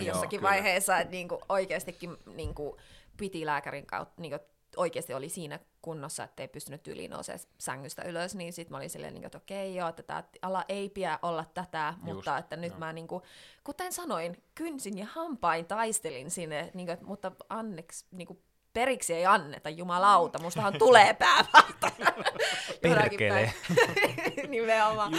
jossakin 0.00 0.38
joo, 0.38 0.50
vaiheessa, 0.50 0.98
että 0.98 1.11
niinku 1.11 1.40
oikeastikin 1.48 2.16
niinku 2.35 2.76
piti 3.16 3.46
lääkärin 3.46 3.87
kautta 3.87 4.22
niinku, 4.22 4.38
oikeasti 4.77 5.15
oli 5.15 5.29
siinä 5.29 5.61
kunnossa, 5.83 6.25
että 6.25 6.43
ei 6.43 6.49
pystynyt 6.49 6.87
yli 6.87 7.09
nousemaan 7.09 7.41
sängystä 7.59 8.03
ylös, 8.03 8.35
niin 8.35 8.53
sitten 8.53 8.73
mä 8.73 8.77
olin 8.77 8.91
silleen, 8.91 9.15
niin 9.15 9.25
että 9.25 9.39
okei, 9.39 9.75
joo, 9.75 9.89
että 9.89 10.03
tämä 10.03 10.25
ala 10.43 10.65
ei 10.69 10.91
pidä 10.91 11.19
olla 11.23 11.45
tätä, 11.55 11.95
Just, 11.97 12.15
mutta 12.15 12.39
että 12.39 12.57
nyt 12.57 12.73
no. 12.73 12.79
mä 12.79 12.93
niin 12.93 13.09
kuin, 13.09 13.23
kuten 13.65 13.93
sanoin, 13.93 14.43
kynsin 14.55 14.99
ja 14.99 15.07
hampain 15.07 15.67
taistelin 15.67 16.31
sinne, 16.31 16.71
niin 16.75 16.87
kuin, 16.87 16.99
mutta 17.03 17.33
anneksi 17.49 18.07
niin 18.11 18.27
kuin, 18.27 18.43
periksi 18.73 19.15
ei 19.15 19.27
anneta, 19.27 19.71
jumalauta, 19.71 20.39
mustahan 20.39 20.79
tulee 20.85 21.15
päävalta. 21.15 21.91
Perkele. 22.83 23.55
Nimenomaan. 24.49 25.12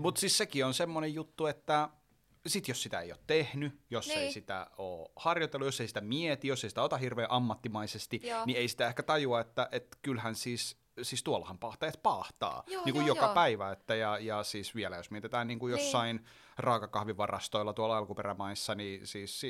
Mutta 0.00 0.20
siis 0.20 0.38
sekin 0.38 0.66
on 0.66 0.74
semmoinen 0.74 1.14
juttu, 1.14 1.46
että 1.46 1.88
sitten 2.46 2.72
jos 2.72 2.82
sitä 2.82 3.00
ei 3.00 3.12
ole 3.12 3.20
tehnyt, 3.26 3.80
jos 3.90 4.06
niin. 4.06 4.18
ei 4.18 4.32
sitä 4.32 4.66
ole 4.78 5.08
harjoitellut, 5.16 5.66
jos 5.66 5.80
ei 5.80 5.88
sitä 5.88 6.00
mieti, 6.00 6.48
jos 6.48 6.64
ei 6.64 6.70
sitä 6.70 6.82
ota 6.82 6.96
hirveän 6.96 7.30
ammattimaisesti, 7.30 8.20
Joo. 8.22 8.44
niin 8.46 8.58
ei 8.58 8.68
sitä 8.68 8.88
ehkä 8.88 9.02
tajua, 9.02 9.40
että 9.40 9.68
et 9.72 9.98
kyllähän 10.02 10.34
siis 10.34 10.76
siis 11.02 11.22
tuollahan 11.22 11.58
pahtajat 11.58 12.02
pahtaa 12.02 12.62
joo, 12.66 12.84
niin 12.84 12.92
kuin 12.92 13.06
joo, 13.06 13.16
joka 13.16 13.26
joo. 13.26 13.34
päivä, 13.34 13.72
että 13.72 13.94
ja, 13.94 14.18
ja 14.18 14.42
siis 14.42 14.74
vielä 14.74 14.96
jos 14.96 15.10
mietitään 15.10 15.46
niin 15.46 15.58
kuin 15.58 15.74
niin. 15.74 15.84
jossain 15.84 16.16
niin 16.16 16.26
raakakahvivarastoilla 16.58 17.72
tuolla 17.72 17.96
alkuperämaissa, 17.96 18.74
niin 18.74 19.06
siis 19.06 19.42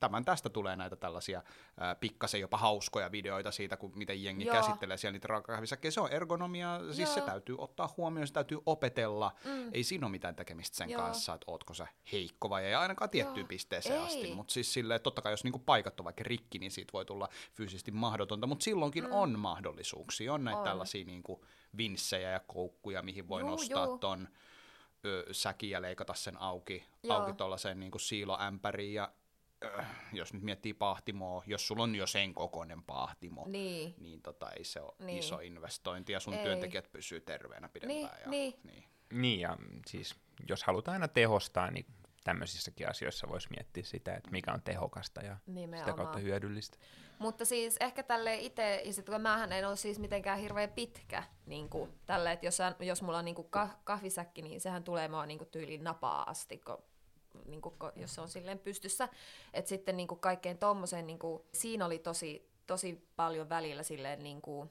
tämän 0.00 0.24
tästä 0.24 0.48
tulee 0.48 0.76
näitä 0.76 0.96
tällaisia 0.96 1.42
ää, 1.80 1.94
pikkasen 1.94 2.40
jopa 2.40 2.56
hauskoja 2.56 3.12
videoita 3.12 3.50
siitä, 3.50 3.76
kun 3.76 3.92
miten 3.94 4.22
jengi 4.24 4.44
Joo. 4.44 4.54
käsittelee 4.54 4.96
siellä 4.96 5.12
niitä 5.12 5.28
raakakahvisäkkejä. 5.28 5.90
Se 5.90 6.00
on 6.00 6.12
ergonomia, 6.12 6.80
siis 6.84 6.98
Joo. 6.98 7.14
se 7.14 7.20
täytyy 7.20 7.54
ottaa 7.58 7.94
huomioon, 7.96 8.26
se 8.26 8.32
täytyy 8.32 8.58
opetella. 8.66 9.32
Mm. 9.44 9.70
Ei 9.72 9.84
siinä 9.84 10.06
ole 10.06 10.10
mitään 10.10 10.36
tekemistä 10.36 10.76
sen 10.76 10.90
Joo. 10.90 11.02
kanssa, 11.02 11.34
että 11.34 11.50
ootko 11.50 11.74
sä 11.74 11.86
heikko 12.12 12.50
vai 12.50 12.64
ei 12.64 12.74
ainakaan 12.74 13.10
tiettyyn 13.10 13.44
Joo. 13.44 13.48
pisteeseen 13.48 14.00
ei. 14.00 14.06
asti. 14.06 14.34
Mutta 14.34 14.52
siis 14.52 14.72
silleen, 14.72 15.00
totta 15.00 15.22
kai 15.22 15.32
jos 15.32 15.44
niinku 15.44 15.58
paikat 15.58 16.00
on 16.00 16.04
vaikka 16.04 16.24
rikki, 16.24 16.58
niin 16.58 16.70
siitä 16.70 16.92
voi 16.92 17.04
tulla 17.04 17.28
fyysisesti 17.52 17.90
mahdotonta, 17.90 18.46
mutta 18.46 18.64
silloinkin 18.64 19.04
mm. 19.04 19.12
on 19.12 19.38
mahdollisuuksia. 19.38 20.32
On 20.32 20.44
näitä 20.44 20.58
on. 20.58 20.64
tällaisia 20.64 21.04
niinku 21.04 21.44
vinssejä 21.76 22.30
ja 22.30 22.40
koukkuja, 22.40 23.02
mihin 23.02 23.28
voi 23.28 23.40
juu, 23.40 23.50
nostaa 23.50 23.86
juu. 23.86 23.98
ton 23.98 24.28
ö, 25.04 25.26
säkin 25.32 25.70
ja 25.70 25.82
leikata 25.82 26.14
sen 26.14 26.40
auki, 26.40 26.84
auki 27.08 27.32
tuollaiseen 27.32 27.80
niin 27.80 27.90
siiloämpäriin 28.00 28.94
ja 28.94 29.12
äh, 29.78 29.86
jos 30.12 30.32
nyt 30.32 30.42
miettii 30.42 30.74
pahtimoa, 30.74 31.42
jos 31.46 31.66
sulla 31.66 31.82
on 31.82 31.94
jo 31.94 32.06
sen 32.06 32.34
kokoinen 32.34 32.82
pahtimo, 32.82 33.44
Niin. 33.48 33.94
niin 33.98 34.22
tota, 34.22 34.50
ei 34.50 34.64
se 34.64 34.80
ole 34.80 34.92
Niin. 34.98 35.06
niin. 35.06 35.18
iso 35.18 35.38
investointi 35.40 36.12
ja 36.12 36.20
sun 36.20 36.34
Ei. 36.34 36.44
työntekijät 36.44 36.92
pysyy 36.92 37.20
terveenä 37.20 37.68
pidempään. 37.68 38.00
Niin, 38.00 38.20
ja, 38.24 38.30
niin. 38.30 38.54
niin. 38.64 38.84
Niin, 39.12 39.40
ja 39.40 39.56
siis 39.86 40.14
jos 40.48 40.64
halutaan 40.64 40.92
aina 40.92 41.08
tehostaa, 41.08 41.70
niin 41.70 41.86
tämmöisissäkin 42.24 42.88
asioissa 42.88 43.28
voisi 43.28 43.48
miettiä 43.50 43.82
sitä, 43.82 44.14
että 44.14 44.30
mikä 44.30 44.52
on 44.52 44.62
tehokasta 44.62 45.20
ja 45.20 45.36
sitä 45.36 45.50
Nimenomaan. 45.50 45.96
kautta 45.96 46.18
hyödyllistä. 46.18 46.78
Mutta 47.18 47.44
siis 47.44 47.76
ehkä 47.80 48.02
tälle 48.02 48.34
itse, 48.34 48.82
ja 48.84 48.92
sit 48.92 49.06
kun 49.06 49.20
mähän 49.20 49.52
en 49.52 49.68
ole 49.68 49.76
siis 49.76 49.98
mitenkään 49.98 50.38
hirveän 50.38 50.70
pitkä, 50.70 51.22
niin 51.46 51.68
kuin, 51.68 51.92
tälle, 52.06 52.32
että 52.32 52.46
jos, 52.46 52.58
jos 52.80 53.02
mulla 53.02 53.18
on 53.18 53.24
niin 53.24 53.34
kuin 53.34 53.48
kah- 53.56 53.76
kahvisäkki, 53.84 54.42
niin 54.42 54.60
sehän 54.60 54.84
tulee 54.84 55.08
mua 55.08 55.26
niin 55.26 55.38
kuin 55.38 55.50
tyyliin 55.50 55.84
napaa 55.84 56.30
asti, 56.30 56.58
kun, 56.58 56.84
niin 57.46 57.60
kuin, 57.62 57.74
jos 57.96 58.14
se 58.14 58.20
on 58.20 58.28
silleen 58.28 58.58
pystyssä. 58.58 59.08
Että 59.54 59.68
sitten 59.68 59.96
niin 59.96 60.08
kuin 60.08 60.20
kaikkeen 60.20 60.58
tommoseen, 60.58 61.06
niin 61.06 61.18
kuin, 61.18 61.42
siinä 61.54 61.86
oli 61.86 61.98
tosi, 61.98 62.50
tosi 62.66 63.08
paljon 63.16 63.48
välillä 63.48 63.82
silleen 63.82 64.22
niin 64.22 64.42
kuin, 64.42 64.70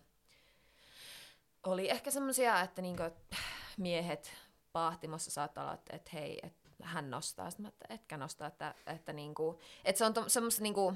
oli 1.63 1.89
ehkä 1.89 2.11
semmoisia, 2.11 2.61
että 2.61 2.81
niinku, 2.81 3.03
et 3.03 3.35
miehet 3.77 4.31
paahtimassa 4.71 5.31
saattaa 5.31 5.63
olla, 5.63 5.73
että, 5.73 5.95
että 5.95 6.11
hei, 6.13 6.39
että 6.43 6.68
hän 6.83 7.09
nostaa. 7.09 7.49
Sitten 7.49 7.63
mä, 7.63 7.69
että 7.69 7.93
etkä 7.93 8.17
nosta, 8.17 8.47
että, 8.47 8.75
että, 8.87 9.13
niinku, 9.13 9.59
että 9.85 9.97
se 9.97 10.05
on 10.05 10.13
to, 10.13 10.29
semmoista 10.29 10.63
niinku, 10.63 10.93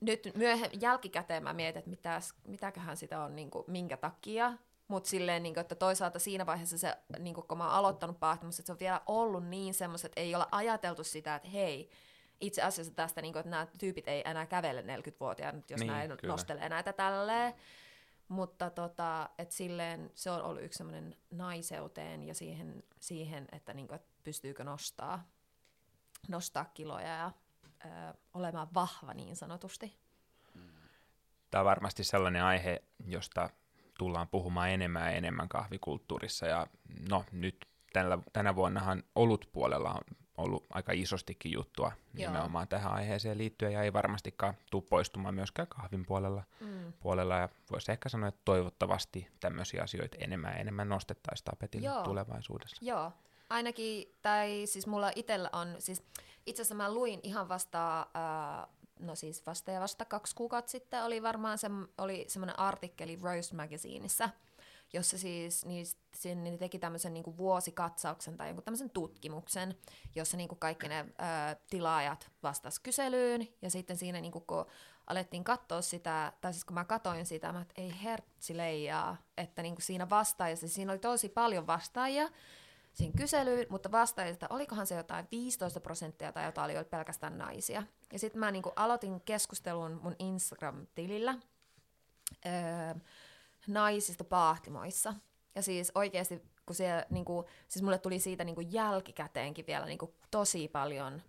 nyt 0.00 0.32
myöhem, 0.34 0.70
jälkikäteen 0.80 1.42
mä 1.42 1.52
mietin, 1.52 1.78
että 1.78 1.90
mitäs, 1.90 2.34
mitäköhän 2.46 2.96
sitä 2.96 3.22
on, 3.22 3.36
niinku, 3.36 3.64
minkä 3.66 3.96
takia. 3.96 4.52
Mutta 4.88 5.10
silleen, 5.10 5.42
niinku, 5.42 5.60
että 5.60 5.74
toisaalta 5.74 6.18
siinä 6.18 6.46
vaiheessa 6.46 6.78
se, 6.78 6.96
niinku, 7.18 7.42
kun 7.42 7.58
mä 7.58 7.64
oon 7.64 7.72
aloittanut 7.72 8.20
paahtimassa, 8.20 8.60
että 8.60 8.66
se 8.66 8.72
on 8.72 8.78
vielä 8.78 9.00
ollut 9.06 9.46
niin 9.46 9.74
semmoista, 9.74 10.06
että 10.06 10.20
ei 10.20 10.34
olla 10.34 10.48
ajateltu 10.52 11.04
sitä, 11.04 11.34
että 11.34 11.48
hei, 11.48 11.90
itse 12.40 12.62
asiassa 12.62 12.94
tästä, 12.94 13.22
niinku, 13.22 13.38
että 13.38 13.50
nämä 13.50 13.66
tyypit 13.78 14.08
ei 14.08 14.22
enää 14.24 14.46
kävele 14.46 14.80
40-vuotiaana, 14.80 15.58
jos 15.58 15.80
Niin, 15.80 15.86
niin, 15.86 15.86
näin 15.86 16.16
kyllä. 16.16 16.32
nostelee 16.32 16.68
näitä 16.68 16.92
tälleen. 16.92 17.54
Mutta 18.28 18.70
tota, 18.70 19.30
et 19.38 19.52
silleen 19.52 20.10
se 20.14 20.30
on 20.30 20.42
ollut 20.42 20.62
yksi 20.62 20.76
semmoinen 20.76 21.16
naiseuteen 21.30 22.22
ja 22.22 22.34
siihen, 22.34 22.82
siihen 23.00 23.48
että 23.52 23.74
niinku, 23.74 23.94
et 23.94 24.02
pystyykö 24.24 24.64
nostaa, 24.64 25.28
nostaa 26.28 26.64
kiloja 26.64 27.08
ja 27.08 27.32
ö, 27.84 27.88
olemaan 28.34 28.68
vahva 28.74 29.14
niin 29.14 29.36
sanotusti. 29.36 29.98
Tämä 31.50 31.60
on 31.60 31.66
varmasti 31.66 32.04
sellainen 32.04 32.44
aihe, 32.44 32.82
josta 33.06 33.50
tullaan 33.98 34.28
puhumaan 34.28 34.70
enemmän 34.70 35.02
ja 35.02 35.10
enemmän 35.10 35.48
kahvikulttuurissa. 35.48 36.46
Ja 36.46 36.66
no 37.08 37.24
nyt 37.32 37.66
tällä, 37.92 38.18
tänä 38.32 38.54
vuonnahan 38.54 39.02
olutpuolella 39.14 39.92
on 39.92 40.16
ollut 40.38 40.66
aika 40.70 40.92
isostikin 40.92 41.52
juttua 41.52 41.92
Joo. 42.14 42.30
nimenomaan 42.30 42.68
tähän 42.68 42.92
aiheeseen 42.92 43.38
liittyen 43.38 43.72
ja 43.72 43.82
ei 43.82 43.92
varmastikaan 43.92 44.54
tule 44.70 44.82
poistumaan 44.82 45.34
myöskään 45.34 45.68
kahvin 45.68 46.06
puolella. 46.06 46.42
Mm. 46.60 46.92
puolella 47.00 47.36
ja 47.36 47.48
voisi 47.70 47.92
ehkä 47.92 48.08
sanoa, 48.08 48.28
että 48.28 48.40
toivottavasti 48.44 49.28
tämmöisiä 49.40 49.82
asioita 49.82 50.16
enemmän 50.20 50.52
ja 50.52 50.58
enemmän 50.58 50.88
nostettaisiin 50.88 51.44
tapetille 51.44 51.86
Joo. 51.86 52.02
tulevaisuudessa. 52.02 52.76
Joo, 52.80 53.12
ainakin, 53.50 54.14
tai 54.22 54.62
siis 54.66 54.86
mulla 54.86 55.12
itsellä 55.16 55.50
on, 55.52 55.76
siis 55.78 56.02
itse 56.46 56.62
asiassa 56.62 56.74
mä 56.74 56.94
luin 56.94 57.20
ihan 57.22 57.48
vasta, 57.48 58.00
äh, 58.00 58.68
no 59.00 59.14
siis 59.14 59.46
vasta 59.46 59.70
ja 59.70 59.80
vasta 59.80 60.04
kaksi 60.04 60.34
kuukautta 60.34 60.70
sitten 60.70 61.04
oli 61.04 61.22
varmaan 61.22 61.58
se, 61.58 61.70
oli 61.98 62.24
semmoinen 62.28 62.58
artikkeli 62.58 63.18
Rose 63.22 63.54
Magazineissa, 63.56 64.30
jossa 64.92 65.18
siis 65.18 65.66
ne 66.34 66.58
teki 66.58 66.78
tämmöisen 66.78 67.14
niinku 67.14 67.36
vuosikatsauksen 67.36 68.36
tai 68.36 68.48
jonkun 68.48 68.64
tämmöisen 68.64 68.90
tutkimuksen, 68.90 69.74
jossa 70.14 70.36
niinku 70.36 70.54
kaikki 70.54 70.88
ne 70.88 71.06
ää, 71.18 71.56
tilaajat 71.70 72.30
vastas 72.42 72.78
kyselyyn, 72.78 73.48
ja 73.62 73.70
sitten 73.70 73.96
siinä 73.96 74.20
niinku, 74.20 74.40
kun 74.40 74.66
alettiin 75.06 75.44
katsoa 75.44 75.82
sitä, 75.82 76.32
tai 76.40 76.52
siis 76.52 76.64
kun 76.64 76.74
mä 76.74 76.84
katoin 76.84 77.26
sitä, 77.26 77.52
mä 77.52 77.60
että 77.60 77.74
ei 77.76 77.94
hertsi 78.02 78.56
leijaa, 78.56 79.16
että 79.36 79.62
niinku 79.62 79.80
siinä 79.80 80.10
vastaajassa, 80.10 80.68
siinä 80.68 80.92
oli 80.92 80.98
tosi 80.98 81.28
paljon 81.28 81.66
vastaajia 81.66 82.28
siihen 82.92 83.16
kyselyyn, 83.16 83.66
mutta 83.68 83.90
vastaajista, 83.90 84.46
olikohan 84.50 84.86
se 84.86 84.94
jotain 84.94 85.28
15 85.30 85.80
prosenttia 85.80 86.32
tai 86.32 86.44
jotain 86.44 86.76
oli 86.76 86.84
pelkästään 86.84 87.38
naisia. 87.38 87.82
Ja 88.12 88.18
sitten 88.18 88.40
mä 88.40 88.50
niinku 88.50 88.72
aloitin 88.76 89.20
keskustelun 89.20 90.00
mun 90.02 90.16
Instagram-tilillä, 90.18 91.34
öö, 92.46 92.94
naisista 93.68 94.24
paahtimoissa. 94.24 95.14
Ja 95.54 95.62
siis 95.62 95.92
oikeasti, 95.94 96.42
kun 96.66 96.76
siellä, 96.76 97.06
niin 97.10 97.24
kuin, 97.24 97.46
siis 97.68 97.82
mulle 97.82 97.98
tuli 97.98 98.18
siitä 98.18 98.44
niin 98.44 98.54
kuin 98.54 98.72
jälkikäteenkin 98.72 99.66
vielä 99.66 99.86
niin 99.86 99.98
kuin 99.98 100.14
tosi 100.30 100.68
paljon 100.68 101.22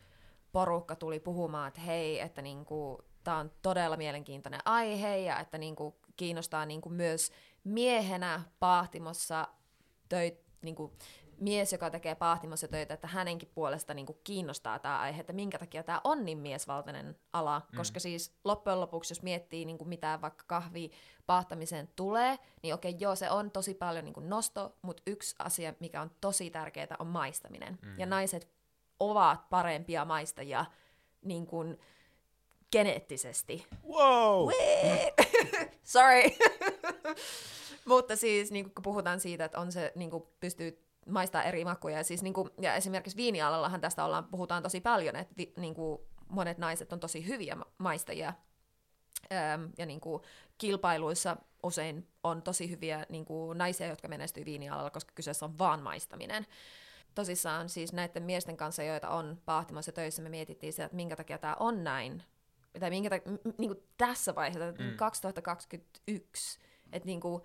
porukka 0.52 0.95
tuli 0.95 1.19
puhumaan, 1.19 1.67
että 1.67 1.82
hei, 1.82 2.19
että 2.19 2.41
niin 2.41 2.65
kuin, 2.65 2.97
tämä 3.23 3.38
on 3.38 3.52
todella 3.62 3.97
mielenkiintoinen 3.97 4.62
aihe 4.65 5.17
ja 5.17 5.39
että 5.39 5.58
niin 5.58 5.75
kuin, 5.75 5.95
kiinnostaa 6.17 6.65
niin 6.65 6.82
kuin 6.82 6.93
myös 6.93 7.32
miehenä 7.63 8.43
paahtimossa 8.60 9.47
töitä, 10.10 10.41
niin 10.62 10.75
kuin, 10.75 10.91
mies, 11.39 11.71
joka 11.71 11.89
tekee 11.89 12.15
pahtimossa 12.15 12.67
töitä, 12.67 12.93
että 12.93 13.08
hänenkin 13.08 13.49
puolesta 13.56 13.93
niin 13.93 14.06
kuin 14.06 14.17
kiinnostaa 14.23 14.80
tämä 14.80 14.99
aihe, 14.99 15.21
että 15.21 15.34
minkä 15.34 15.58
takia 15.58 15.84
tämä 15.84 16.02
on 16.04 16.25
niin 16.25 16.38
miesvaltainen 16.38 17.15
ala, 17.34 17.60
mm. 17.60 17.78
koska 17.78 17.99
siis 17.99 18.34
loppujen 18.43 18.80
lopuksi, 18.80 19.12
jos 19.12 19.21
miettii 19.21 19.65
niin 19.65 19.78
kuin 19.78 19.88
mitä 19.88 20.19
vaikka 20.21 20.43
kahvi 20.47 20.91
pahtamiseen 21.25 21.89
tulee, 21.95 22.39
niin 22.63 22.73
okei, 22.73 22.95
joo, 22.99 23.15
se 23.15 23.30
on 23.30 23.52
tosi 23.52 23.73
paljon 23.73 24.06
niin 24.06 24.13
kuin 24.13 24.30
nosto, 24.30 24.75
mutta 24.82 25.04
yksi 25.08 25.36
asia, 25.39 25.73
mikä 25.80 26.02
on 26.02 26.12
tosi 26.21 26.49
tärkeää, 26.49 26.95
on 26.99 27.08
maistaminen. 27.08 27.80
Mm. 27.82 27.99
Ja 27.99 28.06
naiset 28.06 28.47
ovat 28.99 29.49
parempia 29.49 30.06
maistajia 30.06 30.65
niin 31.21 31.47
kuin 31.47 31.78
geneettisesti. 32.71 33.65
Wow! 33.88 34.49
Sorry. 35.84 36.21
Mutta 37.86 38.15
siis 38.15 38.52
niin 38.52 38.65
kun 38.65 38.84
puhutaan 38.84 39.19
siitä, 39.19 39.45
että 39.45 39.60
on 39.60 39.71
se, 39.71 39.91
niin 39.95 40.12
pystyy 40.39 40.88
maistaa 41.10 41.43
eri 41.43 41.65
makuja. 41.65 41.98
Ja, 41.98 42.04
siis, 42.04 42.24
niin 42.24 42.34
kuin, 42.34 42.50
ja 42.62 42.76
esimerkiksi 42.76 43.17
viinialallahan 43.17 43.82
tästä 43.82 44.06
ollaan, 44.06 44.24
puhutaan 44.24 44.63
tosi 44.63 44.82
paljon, 44.82 45.15
että 45.15 45.34
vi, 45.38 45.54
niin 45.58 45.74
kuin, 45.74 46.00
monet 46.30 46.58
naiset 46.58 46.93
on 46.93 47.00
tosi 47.00 47.28
hyviä 47.28 47.56
ma- 47.56 47.65
maistajia. 47.78 48.34
Öm, 49.54 49.72
ja 49.78 49.86
niin 49.86 50.02
kuin, 50.02 50.24
kilpailuissa 50.58 51.38
usein 51.63 52.08
on 52.24 52.41
tosi 52.41 52.69
hyviä 52.69 53.06
niin 53.10 53.26
kuin, 53.26 53.58
naisia, 53.58 53.88
jotka 53.88 54.08
menestyy 54.08 54.45
viinialalla, 54.45 54.89
koska 54.89 55.12
kyseessä 55.15 55.45
on 55.45 55.58
vaan 55.58 55.82
maistaminen. 55.82 56.45
Tosissaan 57.15 57.69
siis 57.69 57.93
näiden 57.93 58.24
miesten 58.24 58.58
kanssa, 58.58 58.84
joita 58.84 59.10
on 59.10 59.41
paahtimassa 59.45 59.91
töissä, 59.91 60.22
me 60.22 60.30
mietittiin 60.30 60.74
sitä, 60.74 60.86
että 60.86 60.95
minkä 60.95 61.15
takia 61.15 61.38
tämä 61.38 61.56
on 61.60 61.84
näin. 61.84 62.24
Tai 62.80 62.89
minkä 62.89 63.10
takia, 63.10 63.32
niin 63.58 63.69
kuin 63.69 63.84
tässä 63.98 64.36
vaiheessa, 64.36 64.84
mm. 64.84 64.95
2021, 64.95 66.60
että 66.91 67.08
niin 67.08 67.19
kuin, 67.19 67.41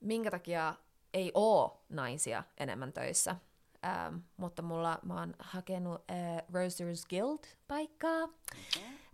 minkä 0.00 0.30
takia 0.30 0.74
ei 1.14 1.30
ole 1.34 1.70
naisia 1.88 2.44
enemmän 2.58 2.92
töissä. 2.92 3.36
Ähm, 3.84 4.16
mutta 4.36 4.62
mulla 4.62 4.98
mä 5.02 5.14
oon 5.14 5.34
hakenut 5.38 6.04
äh, 6.10 6.42
Rosers 6.54 7.06
Guild-paikkaa. 7.06 8.28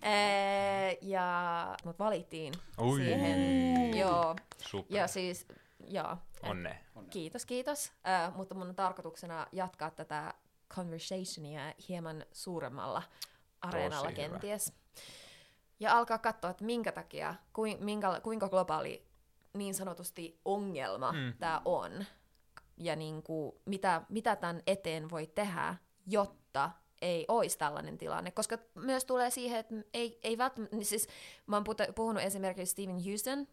Äh, 0.04 0.96
ja 1.02 1.76
mut 1.84 1.98
valittiin 1.98 2.54
Ui. 2.80 2.96
siihen. 2.98 3.98
Joo. 3.98 4.36
Super. 4.58 4.96
Ja 4.96 5.06
siis, 5.06 5.48
joo. 5.86 6.16
Onne. 6.42 6.84
Kiitos, 7.10 7.46
kiitos. 7.46 7.92
Äh, 8.08 8.36
mutta 8.36 8.54
mun 8.54 8.68
on 8.68 8.74
tarkoituksena 8.74 9.46
jatkaa 9.52 9.90
tätä 9.90 10.34
conversationia 10.74 11.74
hieman 11.88 12.24
suuremmalla 12.32 13.02
areenalla 13.60 14.08
Tosi 14.08 14.22
hyvä. 14.22 14.28
kenties. 14.28 14.72
Ja 15.80 15.98
alkaa 15.98 16.18
katsoa, 16.18 16.50
että 16.50 16.64
minkä 16.64 16.92
takia, 16.92 17.34
kuin, 17.52 17.84
minkä, 17.84 18.20
kuinka 18.22 18.48
globaali 18.48 19.07
niin 19.54 19.74
sanotusti 19.74 20.40
ongelma 20.44 21.12
Mm. 21.12 21.32
tämä 21.38 21.62
on. 21.64 22.04
Ja 22.76 22.96
niin 22.96 23.22
kuin, 23.22 23.52
mitä, 23.64 24.02
mitä 24.08 24.36
tämän 24.36 24.62
eteen 24.66 25.10
voi 25.10 25.26
tehdä, 25.26 25.74
jotta 26.06 26.70
ei 27.02 27.24
olisi 27.28 27.58
tällainen 27.58 27.98
tilanne. 27.98 28.30
Koska 28.30 28.58
myös 28.74 29.04
tulee 29.04 29.30
siihen, 29.30 29.60
että 29.60 29.74
ei, 29.94 30.20
ei 30.22 30.38
välttämättä, 30.38 30.76
siis 30.82 31.08
mä 31.46 31.56
oon 31.56 31.64
puhunut 31.94 32.22
esimerkiksi 32.22 32.72
Steven 32.72 33.04
Houston, 33.04 33.46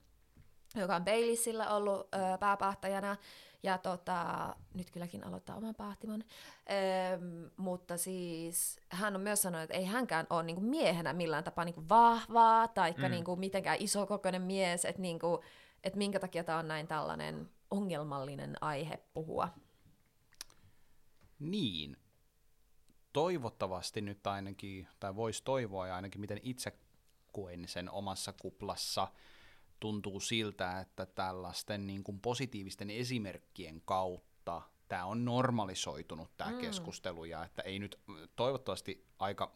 joka 0.75 0.95
on 0.95 1.05
Baileysillä 1.05 1.69
ollut 1.69 1.99
ö, 1.99 2.37
pääpahtajana, 2.39 3.17
ja 3.63 3.77
tota, 3.77 4.55
nyt 4.73 4.91
kylläkin 4.91 5.23
aloittaa 5.23 5.55
oman 5.55 5.75
pahtimon. 5.75 6.23
Mutta 7.57 7.97
siis 7.97 8.79
hän 8.89 9.15
on 9.15 9.21
myös 9.21 9.41
sanonut, 9.41 9.63
että 9.63 9.77
ei 9.77 9.85
hänkään 9.85 10.27
ole 10.29 10.43
niinku 10.43 10.61
miehenä 10.61 11.13
millään 11.13 11.43
tapaa 11.43 11.65
niinku 11.65 11.83
vahvaa, 11.89 12.67
tai 12.67 12.93
mm. 12.97 13.11
niinku 13.11 13.35
mitenkään 13.35 13.77
isokokoinen 13.79 14.41
mies, 14.41 14.85
että 14.85 15.01
niinku, 15.01 15.43
et 15.85 15.95
minkä 15.95 16.19
takia 16.19 16.43
tämä 16.43 16.59
on 16.59 16.67
näin 16.67 16.87
tällainen 16.87 17.49
ongelmallinen 17.71 18.55
aihe 18.61 18.97
puhua. 19.13 19.49
Niin. 21.39 21.97
Toivottavasti 23.13 24.01
nyt 24.01 24.27
ainakin, 24.27 24.87
tai 24.99 25.15
voisi 25.15 25.43
toivoa, 25.43 25.87
ja 25.87 25.95
ainakin 25.95 26.21
miten 26.21 26.39
itse 26.43 26.79
koen 27.31 27.67
sen 27.67 27.91
omassa 27.91 28.33
kuplassa, 28.33 29.07
tuntuu 29.79 30.19
siltä, 30.19 30.79
että 30.79 31.05
tällaisten 31.05 31.87
niin 31.87 32.03
kuin 32.03 32.19
positiivisten 32.19 32.89
esimerkkien 32.89 33.81
kautta 33.85 34.61
tämä 34.87 35.05
on 35.05 35.25
normalisoitunut 35.25 36.37
tämä 36.37 36.51
mm. 36.51 36.57
keskustelu, 36.57 37.25
ja 37.25 37.43
että 37.43 37.61
ei 37.61 37.79
nyt 37.79 37.99
toivottavasti 38.35 39.05
aika 39.19 39.53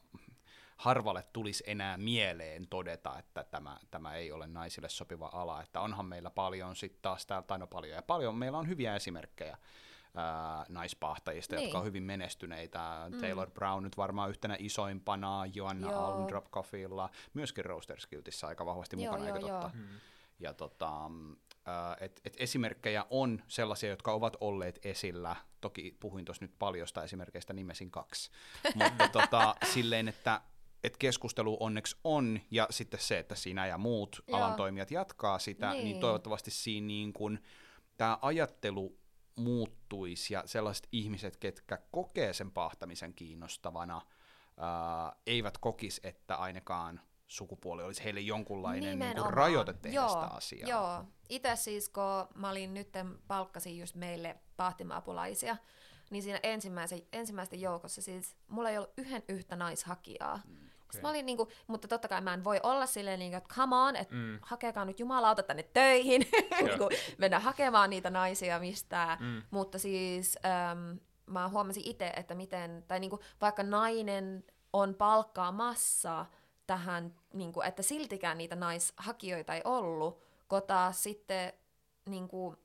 harvalle 0.80 1.24
tulisi 1.34 1.64
enää 1.68 1.98
mieleen 1.98 2.68
todeta, 2.68 3.20
että 3.20 3.44
tämä, 3.44 3.78
tämä 3.92 4.16
ei 4.16 4.32
ole 4.32 4.48
naisille 4.48 4.90
sopiva 4.90 5.30
ala, 5.34 5.62
että 5.62 5.82
onhan 5.82 6.06
meillä 6.06 6.30
paljon 6.30 6.76
sitten 6.76 7.02
taas 7.02 7.26
täällä, 7.26 7.48
tai 7.48 7.60
no 7.60 7.68
paljon 7.68 7.96
ja 7.96 8.02
paljon, 8.02 8.36
meillä 8.36 8.58
on 8.58 8.68
hyviä 8.68 8.96
esimerkkejä 8.96 9.58
ää, 10.16 10.66
naispahtajista, 10.70 11.56
niin. 11.56 11.64
jotka 11.64 11.80
on 11.80 11.86
hyvin 11.86 12.04
menestyneitä. 12.04 13.08
Mm. 13.10 13.22
Taylor 13.22 13.52
Brown 13.52 13.84
nyt 13.84 13.98
varmaan 13.98 14.30
yhtenä 14.30 14.56
isoimpana, 14.60 15.46
Joanna 15.54 15.90
Alndrop 15.90 16.52
Coffeella, 16.52 17.10
myöskin 17.34 17.66
Roasters 17.66 18.08
Guildissä 18.08 18.48
aika 18.48 18.66
vahvasti 18.66 19.04
joo, 19.04 19.14
mukana, 19.14 19.28
joo, 19.28 19.36
eikö 19.36 19.48
totta? 19.48 19.72
Mm. 19.74 19.88
Ja 20.40 20.54
tota, 20.54 21.12
et, 22.00 22.22
et 22.26 22.34
esimerkkejä 22.38 23.06
on 23.10 23.44
sellaisia, 23.48 23.90
jotka 23.90 24.12
ovat 24.12 24.38
olleet 24.40 24.80
esillä. 24.86 25.36
Toki 25.62 25.98
puhuin 26.00 26.26
tuossa 26.26 26.46
nyt 26.46 26.56
paljosta 26.60 27.04
esimerkkeistä, 27.04 27.54
nimesin 27.54 27.92
kaksi. 27.92 28.32
Mutta 28.76 29.08
tota, 29.08 29.56
silleen, 29.74 30.08
että 30.08 30.42
et 30.84 30.98
keskustelu 30.98 31.58
onneksi 31.60 31.98
on, 32.04 32.40
ja 32.52 32.68
sitten 32.70 33.00
se, 33.00 33.20
että 33.20 33.36
sinä 33.36 33.68
ja 33.68 33.78
muut 33.78 34.24
Joo. 34.28 34.38
alan 34.38 34.56
toimijat 34.56 34.92
jatkaa 34.92 35.40
sitä, 35.40 35.72
niin, 35.72 35.84
niin 35.84 36.00
toivottavasti 36.00 36.52
siinä 36.52 36.88
niin 36.88 37.14
kun, 37.14 37.40
tämä 37.98 38.18
ajattelu 38.22 38.98
muuttuisi, 39.36 40.34
ja 40.34 40.44
sellaiset 40.46 40.88
ihmiset, 40.92 41.38
ketkä 41.38 41.80
kokee 41.92 42.34
sen 42.34 42.52
pahtamisen 42.52 43.14
kiinnostavana, 43.14 44.02
ää, 44.58 45.16
eivät 45.28 45.58
kokis, 45.58 46.00
että 46.04 46.36
ainakaan 46.36 47.02
sukupuoli 47.28 47.84
olisi 47.84 48.04
heille 48.04 48.20
jonkunlainen 48.20 49.00
niin 49.00 49.16
kuin 49.16 49.34
rajoite 49.34 49.74
tehdä 49.74 49.96
joo, 49.96 50.10
sitä 50.10 50.26
asiaa. 50.26 50.70
Joo, 50.70 51.04
itse 51.30 51.56
siis 51.56 51.90
kun 51.90 52.28
mä 52.36 52.50
olin 52.50 52.74
nyt 52.74 52.90
palkkasin 53.28 53.80
just 53.80 53.96
meille 53.96 54.40
pahtimaapulaisia, 54.58 55.58
niin 56.10 56.24
siinä 56.24 56.40
ensimmäisen, 56.44 57.02
ensimmäisten 57.14 57.62
joukossa 57.62 58.02
siis 58.02 58.36
mulla 58.48 58.70
ei 58.70 58.78
ollut 58.78 58.94
yhden 58.98 59.24
yhtä 59.30 59.56
naishakijaa. 59.56 60.42
Mm. 60.48 60.69
Okay. 60.90 61.02
Mä 61.02 61.10
olin 61.10 61.26
niinku, 61.26 61.48
mutta 61.68 61.88
totta 61.88 62.08
kai 62.08 62.22
mä 62.22 62.34
en 62.34 62.44
voi 62.44 62.60
olla 62.64 62.86
silleen, 62.86 63.20
niinku, 63.20 63.38
että 63.38 63.56
come 63.56 63.76
on, 63.76 63.96
että 63.96 64.16
mm. 64.16 64.40
hakekaa 64.42 64.86
nyt 64.86 65.00
jumalauta 65.00 65.44
tänne 65.44 65.64
töihin, 65.64 66.22
niinku, 66.66 66.90
mennä 67.18 67.40
hakemaan 67.40 67.90
niitä 67.90 68.10
naisia 68.10 68.60
mistään. 68.60 69.18
Mm. 69.22 69.42
Mutta 69.52 69.80
siis 69.80 70.38
äm, 70.46 71.00
mä 71.26 71.50
huomasin 71.50 71.84
itse, 71.86 72.08
että 72.16 72.36
miten, 72.36 72.84
tai 72.88 73.00
niinku, 73.00 73.20
vaikka 73.42 73.64
nainen 73.64 74.44
on 74.74 74.96
palkkaamassa 74.96 76.26
tähän, 76.68 77.16
niinku, 77.34 77.62
että 77.62 77.82
siltikään 77.82 78.38
niitä 78.38 78.56
naishakijoita 78.56 79.54
ei 79.54 79.62
ollut, 79.66 80.22
kota 80.48 80.92
sitten 80.92 81.54
niinku, 82.06 82.56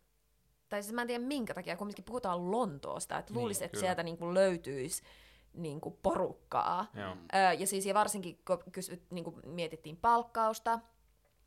tai 0.69 0.83
siis 0.83 0.95
mä 0.95 1.01
en 1.01 1.07
tiedä 1.07 1.25
minkä 1.25 1.55
takia, 1.55 1.77
kumminkin 1.77 2.05
puhutaan 2.05 2.51
Lontoosta, 2.51 3.19
että 3.19 3.35
luulisin, 3.35 3.61
niin, 3.61 3.67
että 3.67 3.81
sieltä 3.81 4.03
niinku 4.03 4.35
löytyisi 4.35 5.03
niin 5.55 5.81
kuin 5.81 5.99
porukkaa. 6.03 6.87
Öö, 7.35 7.53
ja 7.53 7.67
siis 7.67 7.87
ja 7.87 7.95
varsinkin 7.95 8.39
kun 8.47 8.59
kysyt, 8.73 9.03
niin 9.11 9.25
kuin 9.25 9.37
mietittiin 9.47 9.97
palkkausta, 9.97 10.81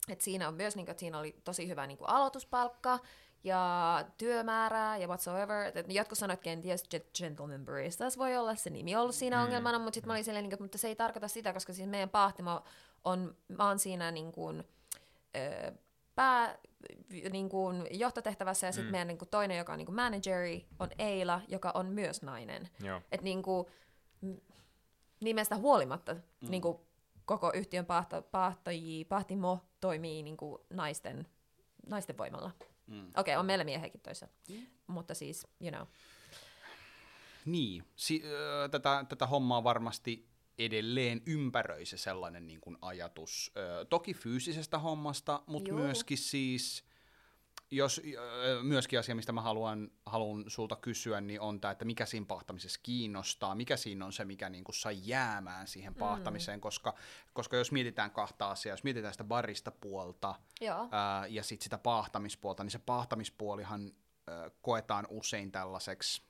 että 0.09 0.23
siinä 0.23 0.47
on 0.47 0.53
myös, 0.53 0.75
niin 0.75 0.85
kuin, 0.85 0.91
että 0.91 0.99
siinä 0.99 1.19
oli 1.19 1.41
tosi 1.43 1.67
hyvä 1.67 1.87
niin 1.87 1.97
kuin 1.97 2.09
aloituspalkka 2.09 2.99
ja 3.43 4.05
työmäärää 4.17 4.97
ja 4.97 5.07
whatsoever. 5.07 5.71
Et 5.75 5.93
jotkut 5.93 6.17
sanoivat, 6.17 6.37
että 6.37 6.43
kenties 6.43 6.83
Gentleman 7.17 7.65
Baristas 7.65 8.17
voi 8.17 8.37
olla 8.37 8.55
se 8.55 8.69
nimi 8.69 8.95
ollut 8.95 9.15
siinä 9.15 9.37
mm. 9.37 9.43
ongelmana, 9.43 9.79
mutta 9.79 9.95
sitten 9.95 10.07
mä 10.07 10.13
olin 10.13 10.23
silleen, 10.23 10.43
niin 10.43 10.57
kuin, 10.57 10.63
mutta 10.63 10.77
se 10.77 10.87
ei 10.87 10.95
tarkoita 10.95 11.27
sitä, 11.27 11.53
koska 11.53 11.73
siis 11.73 11.89
meidän 11.89 12.09
pahtimo 12.09 12.63
on, 13.03 13.35
mä 13.47 13.67
oon 13.67 13.79
siinä 13.79 14.11
niin 14.11 14.31
kuin, 14.31 14.63
öö, 15.35 15.71
pää, 16.15 16.57
niin 17.31 17.49
kuin 17.49 17.87
johtotehtävässä 17.91 18.67
ja 18.67 18.71
sitten 18.71 18.87
mm. 18.87 18.91
meidän 18.91 19.07
niin 19.07 19.17
kuin 19.17 19.29
toinen, 19.29 19.57
joka 19.57 19.71
on 19.71 19.77
niin 19.77 19.85
kuin 19.85 19.95
manageri, 19.95 20.65
on 20.79 20.89
Eila, 20.99 21.41
joka 21.47 21.71
on 21.73 21.85
myös 21.85 22.21
nainen. 22.21 22.69
Että 23.11 23.23
niin 23.23 23.43
kuin, 23.43 23.67
nimestä 25.19 25.55
huolimatta 25.55 26.13
mm. 26.13 26.49
niin 26.49 26.61
kuin 26.61 26.77
koko 27.25 27.51
yhtiön 27.55 27.85
pahto, 27.85 28.21
pahtoji, 28.21 29.05
pahtimo 29.05 29.59
toimii 29.81 30.23
niin 30.23 30.37
kuin 30.37 30.61
naisten, 30.69 31.27
naisten 31.87 32.17
voimalla. 32.17 32.51
Mm. 32.87 32.99
Okei, 32.99 33.15
okay, 33.17 33.35
on 33.35 33.45
meillä 33.45 33.63
miehekin 33.63 34.01
töissä, 34.01 34.27
mm. 34.49 34.67
mutta 34.87 35.13
siis, 35.13 35.47
you 35.61 35.71
know. 35.71 35.87
Niin, 37.45 37.83
si- 37.95 38.23
äh, 38.25 38.69
tätä, 38.71 39.05
tätä 39.09 39.27
hommaa 39.27 39.63
varmasti 39.63 40.27
edelleen 40.57 41.21
ympäröi 41.25 41.85
se 41.85 41.97
sellainen 41.97 42.47
niin 42.47 42.61
kuin 42.61 42.77
ajatus. 42.81 43.51
Äh, 43.57 43.87
toki 43.89 44.13
fyysisestä 44.13 44.79
hommasta, 44.79 45.43
mutta 45.45 45.73
myöskin 45.73 46.17
siis 46.17 46.83
jos 47.71 48.01
myöskin 48.63 48.99
asia, 48.99 49.15
mistä 49.15 49.31
mä 49.31 49.41
haluan, 49.41 49.91
haluan 50.05 50.43
sulta 50.47 50.75
kysyä, 50.75 51.21
niin 51.21 51.41
on 51.41 51.61
tämä, 51.61 51.71
että 51.71 51.85
mikä 51.85 52.05
siinä 52.05 52.25
pahtamisessa 52.25 52.79
kiinnostaa, 52.83 53.55
mikä 53.55 53.77
siinä 53.77 54.05
on 54.05 54.13
se, 54.13 54.25
mikä 54.25 54.49
niin 54.49 54.63
kuin 54.63 54.75
sai 54.75 54.97
jäämään 55.01 55.67
siihen 55.67 55.95
pahtamiseen, 55.95 56.57
mm. 56.57 56.61
koska, 56.61 56.93
koska 57.33 57.57
jos 57.57 57.71
mietitään 57.71 58.11
kahta 58.11 58.49
asiaa, 58.49 58.73
jos 58.73 58.83
mietitään 58.83 59.13
sitä 59.13 59.23
barista 59.23 59.71
puolta 59.71 60.35
ää, 60.91 61.27
ja 61.27 61.43
sitten 61.43 61.63
sitä 61.63 61.77
pahtamispuolta, 61.77 62.63
niin 62.63 62.71
se 62.71 62.79
pahtamispuolihan 62.79 63.91
ää, 64.27 64.49
koetaan 64.61 65.07
usein 65.09 65.51
tällaiseksi, 65.51 66.21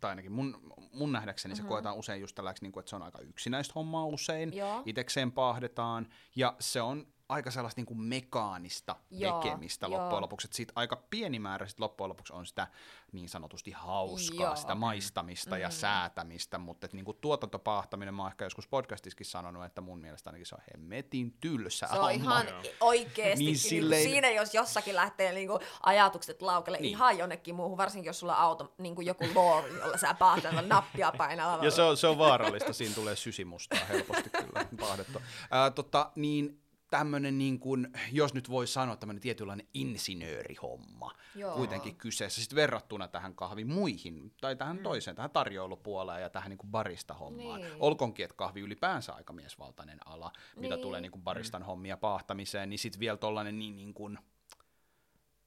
tai 0.00 0.08
ainakin 0.08 0.32
mun, 0.32 0.74
mun 0.92 1.12
nähdäkseni 1.12 1.54
mm-hmm. 1.54 1.64
se 1.64 1.68
koetaan 1.68 1.96
usein 1.96 2.20
just 2.20 2.34
tällaiseksi, 2.34 2.64
niin 2.64 2.72
kuin, 2.72 2.80
että 2.80 2.90
se 2.90 2.96
on 2.96 3.02
aika 3.02 3.18
yksinäistä 3.22 3.72
hommaa 3.74 4.06
usein, 4.06 4.56
Joo. 4.56 4.82
itekseen 4.86 5.32
pahdetaan, 5.32 6.08
ja 6.36 6.56
se 6.60 6.82
on 6.82 7.13
aika 7.28 7.50
sellaista 7.50 7.78
niin 7.78 7.86
kuin 7.86 8.00
mekaanista 8.00 8.96
joo, 9.10 9.40
tekemistä 9.40 9.86
joo. 9.86 9.98
loppujen 9.98 10.22
lopuksi. 10.22 10.46
Että 10.46 10.56
siitä 10.56 10.72
aika 10.76 10.96
pieni 11.10 11.38
määrä 11.38 11.66
sit 11.66 11.80
loppujen 11.80 12.08
lopuksi 12.08 12.32
on 12.32 12.46
sitä 12.46 12.66
niin 13.12 13.28
sanotusti 13.28 13.70
hauskaa, 13.70 14.46
joo. 14.46 14.56
sitä 14.56 14.74
maistamista 14.74 15.54
mm. 15.54 15.60
ja 15.60 15.70
säätämistä, 15.70 16.58
mutta 16.58 16.86
että 16.86 16.96
niin 16.96 17.04
kuin 17.04 17.16
tuotantopahtaminen, 17.20 18.14
mä 18.14 18.22
oon 18.22 18.30
ehkä 18.30 18.44
joskus 18.44 18.68
podcastissakin 18.68 19.26
sanonut, 19.26 19.64
että 19.64 19.80
mun 19.80 19.98
mielestä 19.98 20.30
ainakin 20.30 20.46
se 20.46 20.54
on 20.54 20.62
hemmetin 20.74 21.36
tylsä 21.40 21.86
Se 21.86 21.98
on 21.98 22.10
ihan 22.10 22.46
oikeasti, 22.80 23.44
niin 23.44 23.58
silleen... 23.58 24.02
siinä 24.02 24.30
jos 24.30 24.54
jossakin 24.54 24.94
lähtee 24.94 25.32
niin 25.32 25.48
kuin 25.48 25.60
ajatukset 25.82 26.42
laukelle 26.42 26.78
niin. 26.78 26.90
ihan 26.90 27.18
jonnekin 27.18 27.54
muuhun, 27.54 27.78
varsinkin 27.78 28.08
jos 28.08 28.20
sulla 28.20 28.36
on 28.36 28.42
auto, 28.42 28.74
niin 28.78 28.94
kuin 28.94 29.06
joku 29.06 29.24
lore, 29.34 29.68
jolla 29.68 29.96
sä 29.96 30.14
pahdat 30.14 30.66
nappia 30.66 31.12
painaa. 31.18 31.64
Ja 31.64 31.70
se 31.70 31.82
on, 31.82 31.96
se 31.96 32.06
on 32.06 32.18
vaarallista, 32.18 32.72
siinä 32.72 32.94
tulee 32.94 33.16
sysimustaa 33.16 33.84
helposti 33.88 34.30
kyllä 34.30 34.66
pahdettua. 34.80 35.20
Äh, 35.40 35.74
tota, 35.74 36.10
niin 36.16 36.63
tämmöinen, 36.98 37.38
niin 37.38 37.60
kuin, 37.60 37.88
jos 38.12 38.34
nyt 38.34 38.50
voi 38.50 38.66
sanoa, 38.66 38.96
tämmöinen 38.96 39.20
tietynlainen 39.20 39.66
insinöörihomma 39.74 41.12
Joo. 41.34 41.56
kuitenkin 41.56 41.96
kyseessä, 41.96 42.40
sitten 42.40 42.56
verrattuna 42.56 43.08
tähän 43.08 43.34
kahvi 43.34 43.64
muihin, 43.64 44.32
tai 44.40 44.56
tähän 44.56 44.76
mm. 44.76 44.82
toiseen, 44.82 45.16
tähän 45.16 45.30
tarjoilupuoleen 45.30 46.22
ja 46.22 46.30
tähän 46.30 46.50
niin 46.50 46.58
kuin 46.58 46.70
barista 46.70 47.14
hommaan. 47.14 47.60
Niin. 47.60 47.72
Olkoonkin, 47.80 48.24
että 48.24 48.36
kahvi 48.36 48.60
ylipäänsä 48.60 49.12
aika 49.12 49.32
miesvaltainen 49.32 49.98
ala, 50.06 50.32
niin. 50.36 50.60
mitä 50.60 50.76
tulee 50.76 51.00
niin 51.00 51.12
kuin 51.12 51.22
baristan 51.22 51.62
mm. 51.62 51.66
hommia 51.66 51.96
pahtamiseen, 51.96 52.70
niin 52.70 52.78
sitten 52.78 53.00
vielä 53.00 53.16
tollainen 53.16 53.58
niin, 53.58 53.76
niin 53.76 53.94
kuin, 53.94 54.18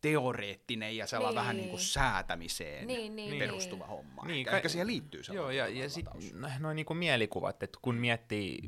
teoreettinen 0.02 0.98
ja 0.98 1.08
sellainen 1.08 1.36
niin. 1.36 1.42
vähän 1.42 1.58
niin 1.58 1.70
kuin 1.70 1.80
säätämiseen 1.80 2.88
niin, 2.88 3.16
niin, 3.16 3.40
perustuva 3.40 3.86
niin. 3.86 3.90
homma. 3.90 4.26
Niin, 4.26 4.48
ehkä, 4.48 4.62
ka- 4.62 4.70
siihen 4.70 4.88
liittyy 4.88 5.24
sellainen 5.24 5.58
Joo, 5.58 5.68
ja, 5.68 5.82
ja 5.84 5.90
sitten 5.90 6.22
noin 6.60 6.76
niin 6.76 6.86
kuin 6.86 6.98
mielikuvat, 6.98 7.64
että 7.64 7.80
kun 7.82 7.96
miettii 7.96 8.60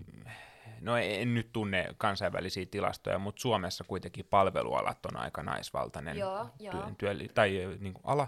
no 0.81 0.97
en 0.97 1.33
nyt 1.33 1.49
tunne 1.53 1.87
kansainvälisiä 1.97 2.65
tilastoja, 2.71 3.19
mutta 3.19 3.41
Suomessa 3.41 3.83
kuitenkin 3.83 4.25
palvelualat 4.25 5.05
on 5.05 5.17
aika 5.17 5.43
naisvaltainen 5.43 6.17
joo, 6.17 6.49
työ, 6.57 6.71
joo. 6.71 6.91
Työ, 6.97 7.15
tai 7.33 7.77
niin 7.79 7.93
kuin 7.93 8.03
ala. 8.05 8.27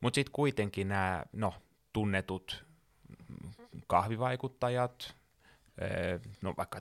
Mutta 0.00 0.14
sitten 0.14 0.32
kuitenkin 0.32 0.88
nämä 0.88 1.22
no, 1.32 1.54
tunnetut 1.92 2.64
kahvivaikuttajat, 3.86 5.14
no 6.42 6.54
vaikka 6.56 6.80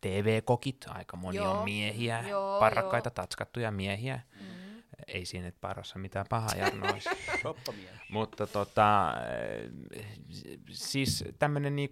TV-kokit, 0.00 0.84
aika 0.88 1.16
moni 1.16 1.36
joo, 1.36 1.58
on 1.58 1.64
miehiä, 1.64 2.24
joo, 2.28 2.60
parrakkaita, 2.60 3.08
joo. 3.08 3.14
tatskattuja 3.14 3.70
miehiä. 3.70 4.20
Mm. 4.40 4.82
Ei 5.06 5.26
siinä 5.26 5.48
että 5.48 5.60
parassa 5.60 5.98
mitään 5.98 6.26
pahaa 6.28 6.54
Jarno. 6.56 6.86
Mutta 8.10 8.46
tota, 8.46 9.14
siis 10.70 11.24
tämmöinen 11.38 11.76
niin 11.76 11.90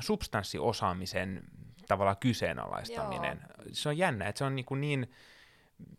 substanssiosaamisen 0.00 1.42
tavallaan 1.88 2.16
kyseenalaistaminen. 2.16 3.40
Joo. 3.58 3.68
Se 3.72 3.88
on 3.88 3.98
jännä, 3.98 4.28
että 4.28 4.38
se 4.38 4.44
on 4.44 4.56
niin, 4.56 4.64
kuin 4.64 4.80
niin 4.80 5.10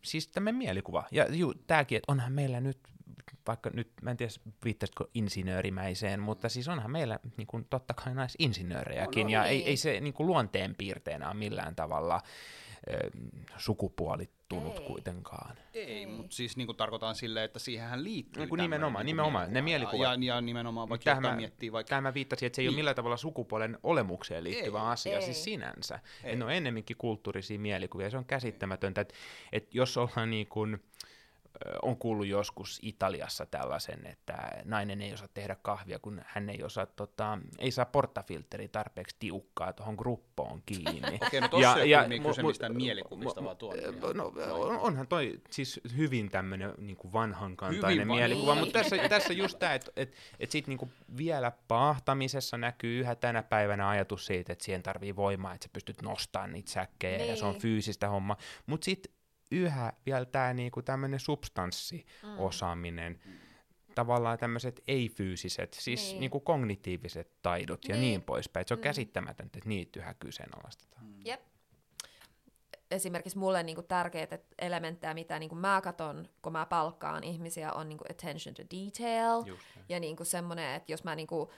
siis 0.02 0.28
tämmöinen 0.28 0.58
mielikuva. 0.58 1.08
Ja 1.12 1.36
juu, 1.36 1.54
tämäkin, 1.54 1.96
että 1.96 2.12
onhan 2.12 2.34
meillä 2.34 2.62
nyt, 2.62 2.78
vaikka 3.48 3.70
nyt, 3.74 3.92
mä 4.02 4.12
en 4.12 4.18
tiedä 4.18 4.34
viittasitko 4.66 5.10
insinöörimäiseen, 5.14 6.20
mutta 6.20 6.50
siis 6.50 6.68
onhan 6.68 6.92
meillä 6.92 7.20
niin 7.38 7.48
kuin, 7.48 7.66
totta 7.70 7.94
kai 7.94 8.16
naisinsinöörejäkin, 8.16 9.22
no, 9.22 9.28
no, 9.28 9.34
ja 9.34 9.42
niin. 9.42 9.52
ei, 9.52 9.66
ei 9.66 9.78
se 9.78 10.00
niin 10.00 10.14
kuin 10.14 10.28
luonteen 10.28 10.76
piirteenä 10.76 11.28
ole 11.28 11.36
millään 11.38 11.76
tavalla 11.76 12.22
sukupuolittunut 13.58 14.78
ei. 14.78 14.86
kuitenkaan. 14.88 15.58
Ei, 15.74 16.06
mutta 16.06 16.36
siis 16.36 16.58
niin 16.58 16.68
kuin 16.68 16.78
tarkoitan 16.78 17.16
silleen, 17.16 17.46
että 17.46 17.60
siihenhän 17.60 18.04
liittyy 18.04 18.42
niin 18.42 18.50
kuin 18.50 18.62
nimenomaan, 18.62 19.06
niin 19.06 19.14
nimenomaan, 19.14 19.54
ne 19.54 19.62
mielikuvat. 19.62 20.22
Ja, 20.22 20.36
ja 20.36 20.42
nimenomaan, 20.42 20.90
vaikka 20.90 21.16
tähän 21.16 21.36
miettii 21.36 21.72
vaikka... 21.72 21.90
Tähän 21.90 22.04
mä 22.04 22.14
viittasin, 22.14 22.48
että 22.48 22.56
se 22.56 22.62
ei 22.62 22.64
niin. 22.64 22.70
ole 22.70 22.76
millään 22.76 22.96
tavalla 22.96 23.18
sukupuolen 23.18 23.78
olemukseen 23.84 24.44
liittyvä 24.44 24.80
ei, 24.80 24.86
asia, 24.86 25.16
ei. 25.16 25.22
siis 25.22 25.44
sinänsä. 25.44 26.00
Ei. 26.24 26.36
Ne 26.36 26.46
on 26.46 26.52
ennemminkin 26.52 26.98
kulttuurisia 26.98 27.60
mielikuvia, 27.60 28.10
se 28.10 28.18
on 28.18 28.26
käsittämätöntä, 28.26 29.02
että, 29.02 29.14
että 29.52 29.70
jos 29.74 29.98
ollaan 29.98 30.30
niin 30.30 30.48
kuin, 30.48 30.84
on 31.82 31.98
kuullut 31.98 32.28
joskus 32.28 32.80
Italiassa 32.82 33.46
tällaisen, 33.46 34.08
että 34.08 34.38
nainen 34.66 35.02
ei 35.02 35.14
osaa 35.14 35.28
tehdä 35.34 35.56
kahvia, 35.62 36.00
kun 36.00 36.22
hän 36.26 36.50
ei 36.50 36.64
osaa, 36.64 36.86
tota, 36.86 37.38
ei 37.60 37.72
saa 37.72 37.86
portafilteri 37.86 38.68
tarpeeksi 38.68 39.16
tiukkaa 39.20 39.74
tuohon 39.74 39.96
gruppoon 39.96 40.62
kiinni. 40.66 41.20
Okei, 41.28 41.42
no 41.42 41.48
tossa 41.48 41.82
ei 41.82 41.96
ole 41.96 42.20
kyse 42.20 42.44
mistään 42.44 42.76
mielikuvista, 42.76 43.44
vaan 43.44 43.58
tuo 43.58 43.74
no, 44.14 44.34
on, 44.52 44.80
onhan 44.80 45.08
toi 45.08 45.42
siis 45.50 45.82
hyvin 45.98 46.32
tämmöinen 46.32 46.74
niin 46.78 46.98
vanhankantainen 47.14 48.08
mielikuva, 48.08 48.56
mutta 48.56 48.80
tässä, 48.80 48.98
tässä 49.10 49.34
just 49.34 49.60
tämä, 49.60 49.74
että 49.74 49.92
et, 49.96 50.14
et 50.40 50.52
sitten 50.52 50.78
niin 50.78 50.92
vielä 51.18 51.52
pahtamisessa 51.68 52.58
näkyy 52.58 53.00
yhä 53.00 53.16
tänä 53.16 53.44
päivänä 53.44 53.90
ajatus 53.90 54.26
siitä, 54.26 54.54
että 54.54 54.66
siihen 54.66 54.84
tarvii 54.84 55.16
voimaa, 55.16 55.54
että 55.54 55.66
sä 55.66 55.70
pystyt 55.74 56.02
nostamaan 56.02 56.52
niitä 56.52 56.72
säkkejä 56.72 57.18
niin. 57.18 57.30
ja 57.30 57.36
se 57.36 57.46
on 57.46 57.52
niin. 57.52 57.62
fyysistä 57.62 58.10
homma, 58.10 58.38
mutta 58.66 58.86
sitten 58.86 59.17
yhä 59.52 59.94
vielä 60.06 60.26
tämä 60.26 60.54
niinku 60.54 60.82
tämmöinen 60.82 61.20
substanssiosaaminen, 61.20 63.20
mm. 63.26 63.32
tavallaan 63.96 64.38
tämmöiset 64.38 64.84
ei-fyysiset, 64.88 65.74
siis 65.74 66.10
niin. 66.10 66.20
niinku 66.20 66.40
kognitiiviset 66.40 67.32
taidot 67.42 67.84
niin. 67.84 67.96
ja 67.96 68.02
niin 68.02 68.22
poispäin. 68.22 68.62
Et 68.62 68.68
se 68.68 68.74
on 68.74 68.80
mm. 68.80 68.84
käsittämätöntä, 68.84 69.58
että 69.58 69.70
niitä 69.70 70.00
yhä 70.00 70.14
kyseenalaistetaan. 70.14 71.06
Mm. 71.06 71.22
Jep. 71.26 71.42
Esimerkiksi 72.92 73.38
mulle 73.38 73.64
niinku 73.64 73.82
tärkeitä 73.82 74.40
elementtejä, 74.60 75.14
mitä 75.14 75.40
niinku 75.40 75.56
mä 75.56 75.82
katon, 75.82 76.30
kun 76.42 76.52
mä 76.52 76.66
palkkaan 76.66 77.24
ihmisiä, 77.24 77.74
on 77.74 77.90
niinku 77.90 78.06
attention 78.10 78.56
to 78.56 78.64
detail. 78.64 79.44
Just, 79.46 79.66
ja 79.90 80.00
niinku 80.00 80.26
semmoinen, 80.26 80.76
että 80.76 80.92
jos 80.92 81.04
mä 81.04 81.16
niinku 81.16 81.52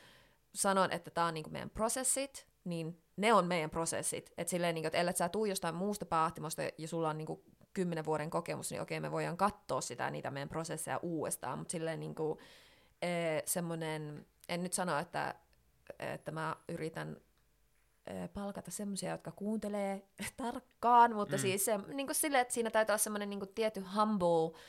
sanon, 0.55 0.91
että 0.91 1.11
tämä 1.11 1.27
on 1.27 1.33
niinku 1.33 1.49
meidän 1.49 1.69
prosessit, 1.69 2.47
niin 2.63 3.01
ne 3.17 3.33
on 3.33 3.47
meidän 3.47 3.69
prosessit. 3.69 4.33
Et 4.37 4.47
silleen, 4.47 4.75
niinku, 4.75 4.87
että 4.87 4.97
ellei 4.97 5.15
sä 5.15 5.29
tuu 5.29 5.45
jostain 5.45 5.75
muusta 5.75 6.05
pahtimosta 6.05 6.61
ja 6.77 6.87
sulla 6.87 7.09
on 7.09 7.17
niinku 7.17 7.43
kymmenen 7.73 8.05
vuoden 8.05 8.29
kokemus, 8.29 8.71
niin 8.71 8.81
okei, 8.81 8.99
me 8.99 9.11
voidaan 9.11 9.37
katsoa 9.37 9.81
sitä, 9.81 10.09
niitä 10.09 10.31
meidän 10.31 10.49
prosesseja 10.49 10.99
uudestaan, 11.01 11.59
mutta 11.59 11.71
silleen 11.71 11.99
niin 11.99 12.15
kuin, 12.15 12.39
e, 13.01 13.07
semmoinen, 13.45 14.25
en 14.49 14.63
nyt 14.63 14.73
sano, 14.73 14.99
että, 14.99 15.35
että 15.99 16.31
mä 16.31 16.55
yritän 16.67 17.17
e, 18.07 18.27
palkata 18.27 18.71
semmoisia, 18.71 19.11
jotka 19.11 19.31
kuuntelee 19.31 20.03
tarkkaan, 20.37 21.15
mutta 21.15 21.35
mm. 21.35 21.41
siis 21.41 21.65
se, 21.65 21.77
niin 21.77 22.07
kuin 22.07 22.15
sille, 22.15 22.39
että 22.39 22.53
siinä 22.53 22.69
täytyy 22.69 22.93
olla 22.93 22.97
semmoinen 22.97 23.29
niin 23.29 23.39
kuin 23.39 23.53
tietty 23.55 23.83
humble 23.95 24.59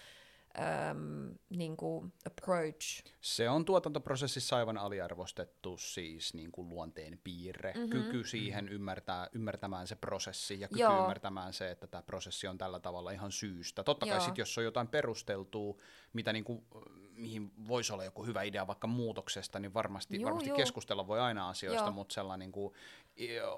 um, 0.58 1.34
niin 1.50 1.76
kuin 1.76 2.12
approach. 2.26 3.04
Se 3.20 3.48
on 3.48 3.64
tuotantoprosessissa 3.64 4.56
aivan 4.56 4.78
aliarvostettu 4.78 5.76
siis 5.76 6.34
niin 6.34 6.52
kuin 6.52 6.68
luonteen 6.68 7.20
piirre, 7.24 7.72
mm-hmm. 7.72 7.90
kyky 7.90 8.24
siihen 8.24 8.68
ymmärtää, 8.68 9.28
ymmärtämään 9.32 9.86
se 9.86 9.96
prosessi 9.96 10.60
ja 10.60 10.68
kyky 10.68 10.80
Joo. 10.80 11.00
ymmärtämään 11.00 11.52
se, 11.52 11.70
että 11.70 11.86
tämä 11.86 12.02
prosessi 12.02 12.46
on 12.46 12.58
tällä 12.58 12.80
tavalla 12.80 13.10
ihan 13.10 13.32
syystä. 13.32 13.84
Totta 13.84 14.06
kai 14.06 14.20
sitten, 14.20 14.42
jos 14.42 14.58
on 14.58 14.64
jotain 14.64 14.88
perusteltua, 14.88 15.76
mitä 16.12 16.32
niin 16.32 16.44
kuin, 16.44 16.66
mihin 17.10 17.52
voisi 17.68 17.92
olla 17.92 18.04
joku 18.04 18.24
hyvä 18.24 18.42
idea 18.42 18.66
vaikka 18.66 18.86
muutoksesta, 18.86 19.58
niin 19.58 19.74
varmasti, 19.74 20.16
juu, 20.16 20.24
varmasti 20.24 20.48
juu. 20.48 20.56
keskustella 20.56 21.06
voi 21.06 21.20
aina 21.20 21.48
asioista, 21.48 21.84
Joo. 21.84 21.92
mutta 21.92 22.14
sellainen 22.14 22.46
niin 22.46 22.52
kuin, 22.52 22.74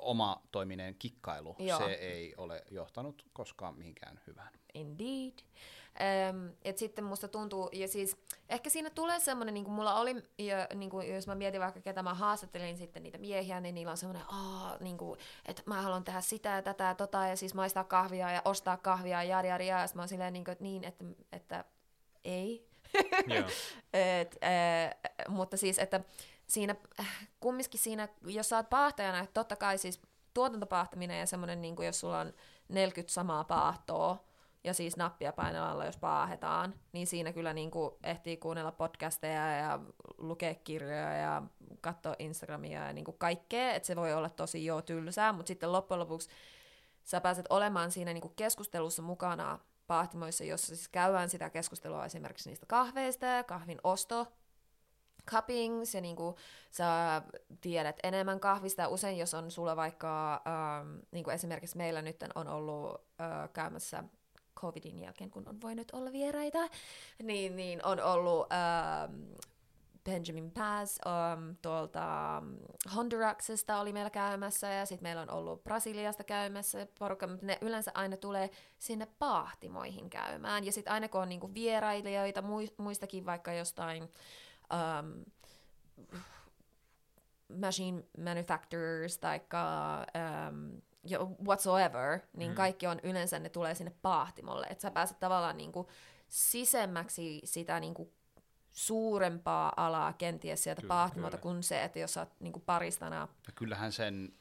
oma 0.00 0.42
toiminen 0.50 0.94
kikkailu, 0.98 1.56
Joo. 1.58 1.78
se 1.78 1.92
ei 1.92 2.34
ole 2.36 2.64
johtanut 2.70 3.26
koskaan 3.32 3.78
mihinkään 3.78 4.20
hyvään. 4.26 4.52
Indeed. 4.74 5.38
Ähm, 6.00 6.46
et 6.62 6.78
sitten 6.78 7.04
musta 7.04 7.28
tuntuu, 7.28 7.68
ja 7.72 7.88
siis 7.88 8.16
ehkä 8.48 8.70
siinä 8.70 8.90
tulee 8.90 9.20
semmoinen, 9.20 9.54
niin 9.54 9.64
kuin 9.64 9.74
mulla 9.74 9.94
oli, 9.94 10.22
ja, 10.38 10.68
niin 10.74 10.90
kuin, 10.90 11.14
jos 11.14 11.26
mä 11.26 11.34
mietin 11.34 11.60
vaikka 11.60 11.80
ketä 11.80 12.02
mä 12.02 12.14
haastattelin 12.14 12.76
sitten 12.76 13.02
niitä 13.02 13.18
miehiä, 13.18 13.60
niin 13.60 13.74
niillä 13.74 13.90
on 13.90 13.96
semmoinen, 13.96 14.24
niin 14.80 14.98
kuin, 14.98 15.18
että 15.46 15.62
mä 15.66 15.82
haluan 15.82 16.04
tehdä 16.04 16.20
sitä 16.20 16.48
ja 16.48 16.62
tätä 16.62 16.84
ja 16.84 16.94
tota, 16.94 17.26
ja 17.26 17.36
siis 17.36 17.54
maistaa 17.54 17.84
kahvia 17.84 18.30
ja 18.30 18.42
ostaa 18.44 18.76
kahvia 18.76 19.22
ja 19.22 19.28
jari 19.28 19.48
jari 19.48 19.68
ja 19.68 19.88
mä 19.94 20.02
oon 20.02 20.08
silleen 20.08 20.32
niin, 20.32 20.44
kuin, 20.44 20.52
että, 20.52 20.64
niin 20.64 20.84
että, 20.84 21.04
että 21.32 21.64
ei. 22.24 22.68
et, 24.20 24.38
äh, 24.44 25.28
mutta 25.28 25.56
siis, 25.56 25.78
että 25.78 26.00
siinä, 26.46 26.76
kumminkin 27.40 27.80
siinä, 27.80 28.08
jos 28.26 28.48
sä 28.48 28.56
oot 28.56 28.70
paahtajana, 28.70 29.18
että 29.18 29.34
totta 29.34 29.56
kai 29.56 29.78
siis 29.78 30.00
tuotantopahtaminen 30.34 31.18
ja 31.18 31.26
semmoinen, 31.26 31.62
niin 31.62 31.76
kuin 31.76 31.86
jos 31.86 32.00
sulla 32.00 32.20
on 32.20 32.32
40 32.68 33.14
samaa 33.14 33.44
paahtoa, 33.44 34.24
ja 34.64 34.74
siis 34.74 34.96
nappia 34.96 35.32
painamalla, 35.32 35.84
jos 35.84 35.96
paahetaan, 35.96 36.74
niin 36.92 37.06
siinä 37.06 37.32
kyllä 37.32 37.52
niin 37.52 37.70
kuin 37.70 37.94
ehtii 38.02 38.36
kuunnella 38.36 38.72
podcasteja 38.72 39.56
ja 39.56 39.80
lukea 40.18 40.54
kirjoja 40.54 41.12
ja 41.12 41.42
katsoa 41.80 42.16
Instagramia 42.18 42.86
ja 42.86 42.92
niin 42.92 43.04
kuin 43.04 43.18
kaikkea, 43.18 43.72
että 43.72 43.86
se 43.86 43.96
voi 43.96 44.14
olla 44.14 44.30
tosi 44.30 44.64
jo 44.64 44.82
tylsää, 44.82 45.32
mutta 45.32 45.48
sitten 45.48 45.72
loppujen 45.72 46.00
lopuksi 46.00 46.28
sä 47.04 47.20
pääset 47.20 47.46
olemaan 47.48 47.90
siinä 47.90 48.12
niin 48.12 48.22
kuin 48.22 48.34
keskustelussa 48.36 49.02
mukana 49.02 49.58
pahtimoissa, 49.86 50.44
jossa 50.44 50.66
siis 50.66 50.88
käydään 50.88 51.30
sitä 51.30 51.50
keskustelua 51.50 52.04
esimerkiksi 52.04 52.48
niistä 52.48 52.66
kahveista 52.66 53.26
ja 53.26 53.44
kahvin 53.44 53.78
osto, 53.84 54.26
cuppings 55.30 55.94
ja 55.94 56.00
niin 56.00 56.16
kuin 56.16 56.36
sä 56.70 57.22
tiedät 57.60 57.96
enemmän 58.02 58.40
kahvista. 58.40 58.88
Usein 58.88 59.18
jos 59.18 59.34
on 59.34 59.50
sulla 59.50 59.76
vaikka, 59.76 60.34
ähm, 60.34 60.98
niin 61.10 61.24
kuin 61.24 61.34
esimerkiksi 61.34 61.76
meillä 61.76 62.02
nyt 62.02 62.24
on 62.34 62.48
ollut 62.48 63.00
äh, 63.20 63.52
käymässä 63.52 64.04
covidin 64.54 64.98
jälkeen, 64.98 65.30
kun 65.30 65.48
on 65.48 65.60
voinut 65.60 65.90
olla 65.92 66.12
vieraita, 66.12 66.58
niin, 67.22 67.56
niin 67.56 67.86
on 67.86 68.00
ollut 68.00 68.46
ähm, 68.52 69.32
Benjamin 70.04 70.50
Paz 70.50 70.98
um, 71.06 71.56
tuolta 71.62 72.38
um, 72.42 72.58
Honduraksesta 72.96 73.80
oli 73.80 73.92
meillä 73.92 74.10
käymässä 74.10 74.66
ja 74.72 74.86
sitten 74.86 75.02
meillä 75.02 75.22
on 75.22 75.30
ollut 75.30 75.64
Brasiliasta 75.64 76.24
käymässä 76.24 76.86
porukka, 76.98 77.26
mutta 77.26 77.46
ne 77.46 77.58
yleensä 77.60 77.90
aina 77.94 78.16
tulee 78.16 78.50
sinne 78.78 79.06
pahtimoihin 79.18 80.10
käymään. 80.10 80.64
Ja 80.64 80.72
sitten 80.72 80.92
aina 80.92 81.08
kun 81.08 81.20
on 81.20 81.28
niinku 81.28 81.54
vierailijoita 81.54 82.42
muistakin 82.76 83.26
vaikka 83.26 83.52
jostain 83.52 84.02
um, 84.02 85.24
machine 87.60 88.04
manufacturers 88.18 89.18
tai 89.18 89.40
um, 90.48 90.82
whatsoever, 91.44 92.20
niin 92.36 92.50
mm. 92.50 92.54
kaikki 92.54 92.86
on 92.86 93.00
yleensä, 93.02 93.38
ne 93.38 93.48
tulee 93.48 93.74
sinne 93.74 93.92
pahtimolle. 94.02 94.66
Että 94.70 94.82
sä 94.82 94.90
pääset 94.90 95.20
tavallaan 95.20 95.56
niinku 95.56 95.88
sisemmäksi 96.28 97.40
sitä 97.44 97.80
niinku 97.80 98.12
suurempaa 98.72 99.72
alaa 99.76 100.12
kenties 100.12 100.62
sieltä 100.62 100.80
kyllä, 100.80 100.94
pahtimolta 100.94 101.36
kyllä. 101.36 101.42
kuin 101.42 101.62
se, 101.62 101.84
että 101.84 101.98
jos 101.98 102.14
sä 102.14 102.20
oot 102.20 102.40
niinku 102.40 102.60
paristana. 102.60 103.28
Ja 103.46 103.52
kyllähän 103.54 103.92
sen 103.92 104.34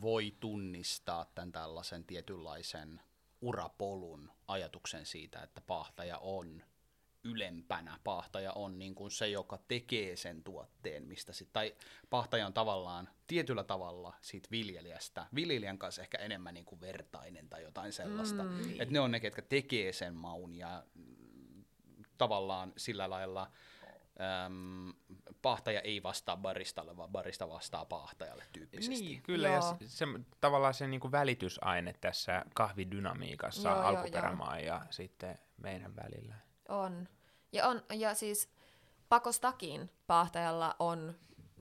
voi 0.00 0.36
tunnistaa 0.40 1.26
tämän 1.34 1.52
tällaisen 1.52 2.04
tietynlaisen 2.04 3.00
urapolun 3.40 4.30
ajatuksen 4.48 5.06
siitä, 5.06 5.42
että 5.42 5.60
pahtaja 5.60 6.18
on 6.18 6.62
ylempänä. 7.24 7.98
Pahtaja 8.04 8.52
on 8.52 8.78
niin 8.78 8.94
kuin 8.94 9.10
se, 9.10 9.28
joka 9.28 9.58
tekee 9.68 10.16
sen 10.16 10.42
tuotteen, 10.42 11.06
mistä 11.06 11.32
sit, 11.32 11.48
tai 11.52 11.74
pahtaja 12.10 12.46
on 12.46 12.52
tavallaan 12.52 13.08
tietyllä 13.26 13.64
tavalla 13.64 14.14
siitä 14.20 14.48
viljelijästä, 14.50 15.26
viljelijän 15.34 15.78
kanssa 15.78 16.02
ehkä 16.02 16.18
enemmän 16.18 16.54
niin 16.54 16.64
kuin 16.64 16.80
vertainen 16.80 17.48
tai 17.48 17.62
jotain 17.62 17.92
sellaista. 17.92 18.42
Mm. 18.42 18.70
Että 18.70 18.92
ne 18.92 19.00
on 19.00 19.10
ne, 19.10 19.20
ketkä 19.20 19.42
tekee 19.42 19.92
sen 19.92 20.14
maun 20.14 20.54
ja 20.54 20.84
mm, 20.94 21.64
tavallaan 22.18 22.72
sillä 22.76 23.10
lailla 23.10 23.50
äm, 24.46 24.92
pahtaja 25.42 25.80
ei 25.80 26.02
vastaa 26.02 26.36
baristalle, 26.36 26.96
vaan 26.96 27.10
barista 27.10 27.48
vastaa 27.48 27.84
pahtajalle 27.84 28.44
tyyppisesti. 28.52 29.04
Niin, 29.04 29.22
kyllä, 29.22 29.48
joo. 29.48 29.56
ja 29.56 29.60
se, 29.60 29.76
se, 29.88 30.06
tavallaan 30.40 30.74
se 30.74 30.86
niin 30.86 31.00
kuin 31.00 31.12
välitysaine 31.12 31.94
tässä 32.00 32.44
kahvidynamiikassa 32.54 33.68
joo, 33.68 33.78
alkuperämaa 33.78 34.60
joo, 34.60 34.66
ja 34.66 34.86
sitten 34.90 35.38
meidän 35.56 35.96
välillä. 35.96 36.34
On. 36.68 37.08
Ja, 37.52 37.68
on, 37.68 37.82
ja 37.92 38.14
siis 38.14 38.48
pakostakin 39.08 39.90
paahtajalla 40.06 40.76
on 40.78 41.14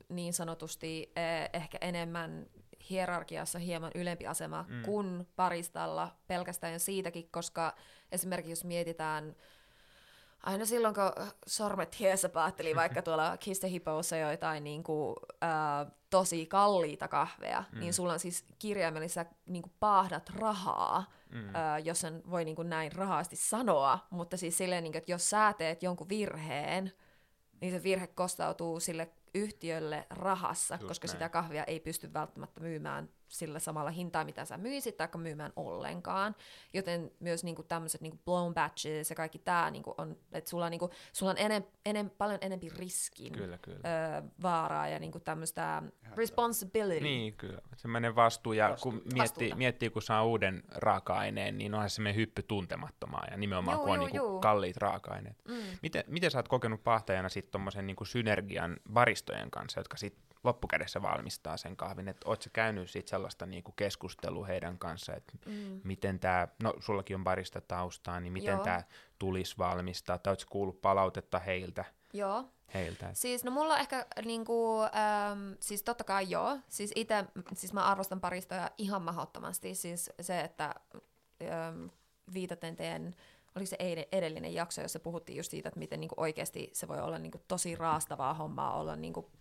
niin 0.10 0.34
sanotusti 0.34 1.12
eh, 1.16 1.50
ehkä 1.54 1.78
enemmän 1.82 2.46
hierarkiassa 2.90 3.60
hieman 3.60 3.92
ylempi 3.96 4.28
asema 4.28 4.66
mm. 4.68 4.82
kuin 4.82 5.28
paristalla 5.36 6.16
pelkästään 6.28 6.80
siitäkin, 6.80 7.30
koska 7.32 7.76
esimerkiksi 8.12 8.52
jos 8.52 8.66
mietitään 8.66 9.36
aina 10.44 10.66
silloin, 10.66 10.96
kun 10.96 11.26
sormet 11.48 12.00
hiessä 12.00 12.30
päätteli 12.30 12.76
vaikka 12.76 13.02
tuolla 13.02 13.38
Kiste 13.38 13.70
Hippoussa 13.70 14.18
joitain 14.18 14.64
niin 14.64 14.84
kuin, 14.84 15.16
äh, 15.44 15.92
tosi 16.10 16.46
kalliita 16.46 17.08
kahveja, 17.08 17.64
mm. 17.72 17.80
niin 17.80 17.94
sulla 17.94 18.14
on 18.14 18.20
siis 18.20 18.46
kirjaimellisesti 18.60 19.36
niin 19.46 19.64
kuin 19.64 19.74
paahdat 19.80 20.30
rahaa, 20.30 21.06
mm. 21.30 21.56
äh, 21.56 21.84
jos 21.84 22.00
sen 22.00 22.24
voi 22.30 22.46
niin 22.46 22.56
kuin 22.56 22.70
näin 22.70 22.92
rahaasti 22.92 23.36
sanoa, 23.36 24.00
mutta 24.10 24.38
siis 24.38 24.58
silleen, 24.58 24.84
niin 24.84 24.92
kuin, 24.92 24.98
että 25.00 25.12
jos 25.12 25.30
sä 25.30 25.54
teet 25.58 25.84
jonkun 25.84 26.10
virheen, 26.10 26.92
niin 27.62 27.74
se 27.74 27.84
virhe 27.84 28.08
kostautuu 28.08 28.80
sille 28.80 29.10
yhtiölle 29.34 30.08
rahassa, 30.10 30.76
Just 30.76 30.88
koska 30.88 31.08
näin. 31.08 31.12
sitä 31.12 31.30
kahvia 31.30 31.64
ei 31.64 31.80
pysty 31.80 32.14
välttämättä 32.14 32.62
myymään 32.62 33.10
sillä 33.28 33.60
samalla 33.60 33.90
hintaa, 33.92 34.26
mitä 34.26 34.46
sä 34.46 34.58
myisit, 34.58 34.98
tai 34.98 35.08
myymään 35.18 35.54
ollenkaan. 35.56 36.36
Joten 36.74 37.12
myös 37.20 37.44
niinku 37.44 37.64
tämmöiset 37.64 38.02
niinku 38.02 38.20
blown 38.26 38.54
batches 38.54 39.10
ja 39.10 39.16
kaikki 39.16 39.40
tämä 39.40 39.72
niinku 39.72 39.96
on, 39.98 40.18
että 40.32 40.50
sulla, 40.50 40.70
niinku, 40.70 40.90
sulla 41.14 41.32
on 41.32 41.38
enem, 41.38 41.64
enem, 41.86 42.10
paljon 42.10 42.40
enempi 42.42 42.70
riskin 42.70 43.34
Kyllä, 43.34 43.58
kyllä. 43.58 43.80
Ö, 44.18 44.24
vaaraa 44.42 44.88
ja 44.88 45.00
niinku 45.00 45.20
tämmöistä 45.20 45.84
responsibility. 46.16 47.04
Niin, 47.04 47.34
kyllä. 47.34 47.62
Semmoinen 47.76 48.16
vastuu, 48.16 48.54
ja 48.54 48.70
Vastuu. 48.70 48.92
kun 48.92 49.02
miettii, 49.02 49.20
Vastuuta. 49.20 49.56
miettii, 49.56 49.90
kun 49.90 50.02
saa 50.02 50.26
uuden 50.26 50.64
raaka-aineen, 50.76 51.58
niin 51.58 51.74
onhan 51.74 51.90
semmoinen 51.90 52.16
hyppy 52.16 52.44
tuntemattomaan, 52.44 53.28
ja 53.32 53.38
nimenomaan 53.38 53.78
Juu, 53.78 53.84
kun 53.86 53.94
on 53.94 54.00
juu, 54.00 54.06
niinku 54.08 54.18
juu. 54.28 54.40
kalliit 54.40 54.78
raaka-aineet. 54.78 55.38
Mm. 55.48 55.56
Miten, 55.82 56.04
miten 56.08 56.32
sä 56.32 56.38
oot 56.38 56.48
kokenut 56.48 56.84
pahtajana 56.84 57.30
sitten 57.30 57.52
tommosen 57.52 57.88
niinku 57.88 58.06
synergian 58.06 58.78
baristojen 58.94 59.52
kanssa, 59.52 59.80
jotka 59.80 59.98
sitten 59.98 60.24
loppukädessä 60.48 61.02
valmistaa 61.02 61.58
sen 61.58 61.78
kahvin, 61.78 62.08
että 62.08 62.30
oot 62.30 62.42
sä 62.42 62.50
käynyt 62.54 62.90
sit 62.90 63.08
sellaista 63.08 63.46
niinku 63.46 63.72
keskustelua 63.72 64.46
heidän 64.46 64.78
kanssa, 64.80 65.14
että 65.16 65.34
Mm. 65.46 65.82
miten 65.84 66.20
tämä, 66.20 66.48
no 66.64 66.74
sullakin 66.80 67.16
on 67.16 67.24
barista 67.24 67.62
taustaa, 67.62 68.20
niin 68.20 68.34
miten 68.34 68.60
tämä 68.60 68.84
tulisi 69.20 69.58
valmistaa, 69.58 70.18
tai 70.18 70.32
ootko 70.32 70.50
kuullut 70.52 70.82
palautetta 70.82 71.40
heiltä? 71.40 71.86
Joo. 72.14 72.46
heiltä? 72.74 73.10
Siis 73.14 73.44
no 73.44 73.52
mulla 73.52 73.78
ehkä 73.78 74.06
niinku, 74.26 74.82
äm, 74.82 75.56
siis 75.60 75.84
totta 75.84 76.04
kai 76.04 76.30
joo, 76.30 76.58
siis 76.70 76.92
itse, 76.96 77.26
siis 77.54 77.74
mä 77.74 77.84
arvostan 77.86 78.20
paristoja 78.22 78.72
ihan 78.78 79.02
mahdottomasti, 79.02 79.76
siis 79.76 80.12
se, 80.22 80.42
että 80.42 80.76
äm, 81.42 81.90
viitaten 82.34 82.76
teidän, 82.76 83.16
oliko 83.56 83.70
se 83.70 83.78
edellinen 84.12 84.54
jakso, 84.54 84.82
jossa 84.82 85.00
puhuttiin 85.00 85.38
just 85.38 85.52
siitä, 85.52 85.70
että 85.70 85.80
miten 85.80 86.00
niinku 86.00 86.16
oikeasti 86.18 86.70
se 86.74 86.88
voi 86.88 87.02
olla 87.02 87.20
niinku 87.20 87.42
tosi 87.48 87.76
raastavaa 87.76 88.34
hommaa 88.34 88.80
olla 88.80 88.96
niinku 88.96 89.32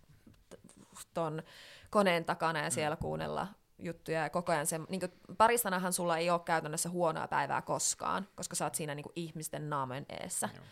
ton 1.13 1.43
koneen 1.89 2.25
takana 2.25 2.63
ja 2.63 2.69
siellä 2.69 2.95
kuunnella 2.95 3.47
juttuja 3.79 4.21
ja 4.21 4.29
koko 4.29 4.51
ajan 4.51 4.67
se, 4.67 4.79
niin 4.89 5.01
paristanahan 5.37 5.93
sulla 5.93 6.17
ei 6.17 6.29
ole 6.29 6.39
käytännössä 6.39 6.89
huonoa 6.89 7.27
päivää 7.27 7.61
koskaan, 7.61 8.27
koska 8.35 8.55
sä 8.55 8.65
oot 8.65 8.75
siinä 8.75 8.95
niin 8.95 9.05
ihmisten 9.15 9.69
naamojen 9.69 10.05
eessä. 10.09 10.49
Joo. 10.55 10.63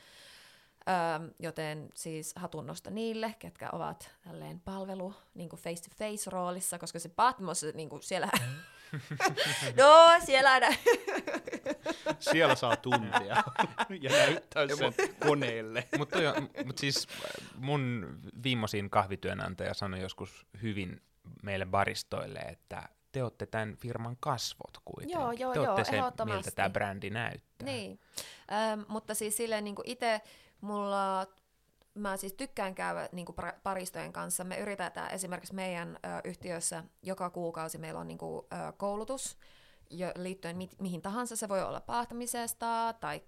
Öö, 0.89 1.29
joten 1.39 1.89
siis 1.93 2.33
hatunnosta 2.35 2.89
niille, 2.89 3.35
ketkä 3.39 3.69
ovat 3.71 4.11
tälleen 4.23 4.59
palvelu 4.59 5.13
niin 5.33 5.49
face-to-face 5.49 6.31
roolissa, 6.31 6.79
koska 6.79 6.99
se 6.99 7.09
Patmos, 7.09 7.65
niin 7.73 7.89
kuin 7.89 8.03
siellä... 8.03 8.29
no, 9.79 10.19
siellä... 10.25 10.59
nä- 10.59 10.75
Siellä 12.19 12.55
saa 12.55 12.75
tuntea 12.75 13.43
ja 14.01 14.09
näyttää 14.09 14.67
sen 14.67 14.93
koneelle. 15.19 15.87
Mutta 15.97 16.17
mut 16.65 16.77
siis 16.77 17.07
mun 17.57 18.15
viimeisin 18.43 18.89
kahvityönantaja 18.89 19.73
sanoi 19.73 20.01
joskus 20.01 20.45
hyvin 20.61 21.01
meille 21.43 21.65
baristoille, 21.65 22.39
että 22.39 22.89
te 23.11 23.23
olette 23.23 23.45
tämän 23.45 23.77
firman 23.77 24.17
kasvot 24.19 24.77
kuitenkin. 24.85 25.19
Joo, 25.19 25.31
joo, 25.31 25.53
te 25.53 25.59
joo, 25.59 25.73
olette 25.73 25.91
se, 25.91 26.25
miltä 26.25 26.51
tämä 26.51 26.69
brändi 26.69 27.09
näyttää. 27.09 27.65
Niin, 27.65 27.99
ähm, 28.51 28.81
mutta 28.87 29.13
siis 29.13 29.37
silleen 29.37 29.63
niin 29.63 29.75
itse 29.83 30.21
mulla, 30.61 31.27
mä 31.95 32.17
siis 32.17 32.33
tykkään 32.33 32.75
käydä 32.75 33.09
niin 33.11 33.25
kuin 33.25 33.35
paristojen 33.63 34.13
kanssa. 34.13 34.43
Me 34.43 34.57
yritetään 34.57 35.11
esimerkiksi 35.11 35.55
meidän 35.55 35.99
ö, 36.05 36.07
yhtiössä 36.23 36.83
joka 37.01 37.29
kuukausi 37.29 37.77
meillä 37.77 37.99
on 37.99 38.07
niin 38.07 38.17
kuin, 38.17 38.45
ö, 38.53 38.71
koulutus, 38.71 39.37
jo, 39.89 40.11
liittyen 40.15 40.57
mi- 40.57 40.69
mihin 40.79 41.01
tahansa. 41.01 41.35
Se 41.35 41.49
voi 41.49 41.63
olla 41.63 41.81
pahtamisesta, 41.81 42.93
tai 42.99 43.21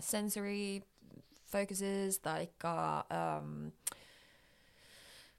sensory 0.00 0.80
focuses, 1.44 2.18
tai 2.18 2.48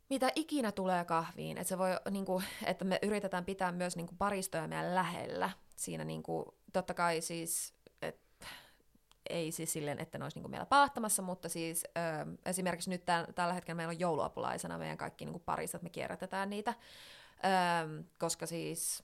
mitä 0.09 0.31
ikinä 0.35 0.71
tulee 0.71 1.05
kahviin. 1.05 1.57
Että, 1.57 1.69
se 1.69 1.77
voi, 1.77 1.89
niin 2.09 2.25
kuin, 2.25 2.43
että 2.65 2.85
me 2.85 2.99
yritetään 3.01 3.45
pitää 3.45 3.71
myös 3.71 3.95
niin 3.95 4.07
kuin, 4.07 4.17
paristoja 4.17 4.67
meidän 4.67 4.95
lähellä. 4.95 5.49
Siinä 5.75 6.03
niin 6.03 6.23
kuin, 6.23 6.45
totta 6.73 6.93
kai 6.93 7.21
siis, 7.21 7.73
ei 9.29 9.51
siis 9.51 9.73
silleen, 9.73 9.99
että 9.99 10.17
ne 10.17 10.25
olisi 10.25 10.37
niin 10.37 10.43
kuin 10.43 10.51
meillä 10.51 10.65
paahtamassa, 10.65 11.21
mutta 11.21 11.49
siis 11.49 11.83
ö, 11.85 12.37
esimerkiksi 12.45 12.89
nyt 12.89 13.05
täl, 13.05 13.25
tällä 13.35 13.53
hetkellä 13.53 13.75
meillä 13.75 13.91
on 13.91 13.99
jouluapulaisena 13.99 14.77
meidän 14.77 14.97
kaikki 14.97 15.25
niin 15.25 15.33
kuin 15.33 15.43
paristot, 15.45 15.81
me 15.81 15.89
kierrätetään 15.89 16.49
niitä, 16.49 16.73
ö, 16.73 18.03
koska 18.17 18.45
siis 18.45 19.03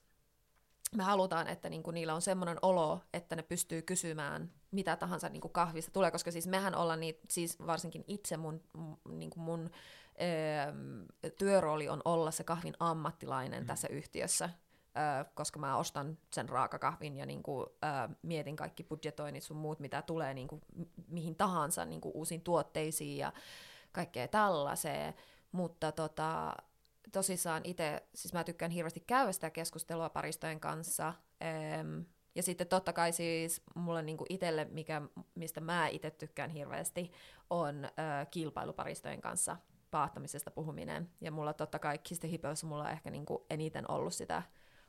me 0.95 1.03
halutaan, 1.03 1.47
että 1.47 1.69
niinku 1.69 1.91
niillä 1.91 2.13
on 2.13 2.21
semmoinen 2.21 2.57
olo, 2.61 3.01
että 3.13 3.35
ne 3.35 3.43
pystyy 3.43 3.81
kysymään 3.81 4.51
mitä 4.71 4.95
tahansa 4.95 5.29
niinku 5.29 5.49
kahvista 5.49 5.91
tulee, 5.91 6.11
koska 6.11 6.31
siis 6.31 6.47
mehän 6.47 6.75
ollaan 6.75 6.99
niitä, 6.99 7.21
siis 7.29 7.57
varsinkin 7.67 8.03
itse 8.07 8.37
mun, 8.37 8.61
niinku 9.09 9.39
mun 9.39 9.69
ö, 9.69 11.31
työrooli 11.37 11.89
on 11.89 12.01
olla 12.05 12.31
se 12.31 12.43
kahvin 12.43 12.73
ammattilainen 12.79 13.63
mm. 13.63 13.67
tässä 13.67 13.87
yhtiössä, 13.87 14.49
ö, 14.97 15.25
koska 15.35 15.59
mä 15.59 15.77
ostan 15.77 16.17
sen 16.33 16.49
raakakahvin 16.49 17.17
ja 17.17 17.25
niinku, 17.25 17.61
ö, 17.61 18.15
mietin 18.21 18.55
kaikki 18.55 18.83
budjetoinnit 18.83 19.43
sun 19.43 19.57
muut, 19.57 19.79
mitä 19.79 20.01
tulee 20.01 20.33
niinku, 20.33 20.61
mi- 20.75 20.89
mihin 21.07 21.35
tahansa 21.35 21.85
niinku 21.85 22.11
uusiin 22.13 22.41
tuotteisiin 22.41 23.17
ja 23.17 23.33
kaikkea 23.91 24.27
tällaiseen, 24.27 25.13
mutta 25.51 25.91
tota, 25.91 26.55
tosissaan 27.11 27.61
itse, 27.63 28.03
siis 28.15 28.33
mä 28.33 28.43
tykkään 28.43 28.71
hirveästi 28.71 29.03
käydä 29.07 29.31
sitä 29.31 29.49
keskustelua 29.49 30.09
paristojen 30.09 30.59
kanssa, 30.59 31.13
Em, 31.41 32.05
ja 32.35 32.43
sitten 32.43 32.67
totta 32.67 32.93
kai 32.93 33.11
siis 33.11 33.61
mulle 33.75 34.01
niinku 34.01 34.25
itselle, 34.29 34.65
mikä, 34.65 35.01
mistä 35.35 35.61
mä 35.61 35.87
itse 35.87 36.11
tykkään 36.11 36.49
hirveästi, 36.49 37.11
on 37.49 37.85
ö, 37.85 37.89
kilpailuparistojen 38.31 39.21
kanssa 39.21 39.57
paahtamisesta 39.91 40.51
puhuminen. 40.51 41.09
Ja 41.21 41.31
mulla 41.31 41.53
totta 41.53 41.79
kai 41.79 41.99
Hipössä 42.23 42.67
mulla 42.67 42.83
on 42.83 42.89
ehkä 42.91 43.09
niinku 43.09 43.45
eniten 43.49 43.91
ollut 43.91 44.13
sitä 44.13 44.43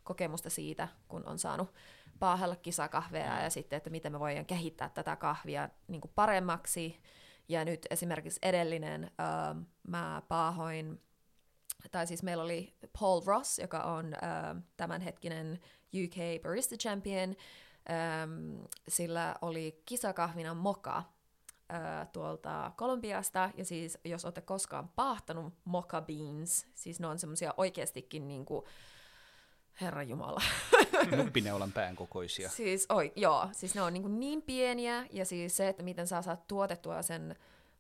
kokemusta 0.07 0.51
siitä, 0.51 0.89
kun 1.09 1.27
on 1.27 1.39
saanut 1.39 1.75
paahella 2.19 2.57
kisakahveja 2.57 3.43
ja 3.43 3.51
sitten, 3.51 3.77
että 3.77 3.91
miten 3.91 4.13
me 4.13 4.21
voidaan 4.21 4.47
kehittää 4.47 4.89
tätä 4.89 5.17
kahvia 5.17 5.69
niinku 5.89 6.09
paremmaksi. 6.15 7.01
Ja 7.49 7.65
nyt 7.65 7.87
esimerkiksi 7.91 8.39
edellinen 8.43 9.05
ö, 9.05 9.65
mä 9.89 10.23
paahoin 10.29 11.01
tai 11.91 12.07
siis 12.07 12.23
meillä 12.23 12.43
oli 12.43 12.75
Paul 13.01 13.21
Ross, 13.27 13.59
joka 13.59 13.83
on 13.83 14.15
äh, 14.15 14.63
tämänhetkinen 14.77 15.61
UK 16.05 16.43
Barista 16.43 16.77
Champion, 16.77 17.35
ähm, 17.91 18.65
sillä 18.89 19.35
oli 19.43 19.83
kisakahvina 19.87 20.55
moka 20.55 20.97
äh, 20.97 22.09
tuolta 22.13 22.73
Kolumbiasta, 22.77 23.51
ja 23.57 23.65
siis 23.65 23.99
jos 24.05 24.25
olette 24.25 24.41
koskaan 24.41 24.89
paahtanut 24.89 25.55
mocha 25.65 26.01
beans, 26.01 26.67
siis 26.75 27.01
ne 27.01 27.07
on 27.07 27.19
semmoisia 27.19 27.55
oikeastikin 27.57 28.29
niinku, 28.29 28.67
herra 29.81 30.03
jumala, 30.03 30.43
Nuppineulan 31.17 31.73
pään 31.73 31.97
kokoisia. 31.97 32.49
Siis, 32.49 32.87
oi, 32.89 33.13
joo, 33.17 33.49
siis 33.53 33.75
ne 33.75 33.83
on 33.83 33.93
niin, 33.93 34.21
niin 34.21 34.43
pieniä, 34.43 35.07
ja 35.11 35.25
siis 35.25 35.57
se, 35.57 35.69
että 35.69 35.83
miten 35.83 36.07
sä 36.07 36.23
saat 36.23 36.47
tuotettua 36.47 37.03
sen 37.03 37.37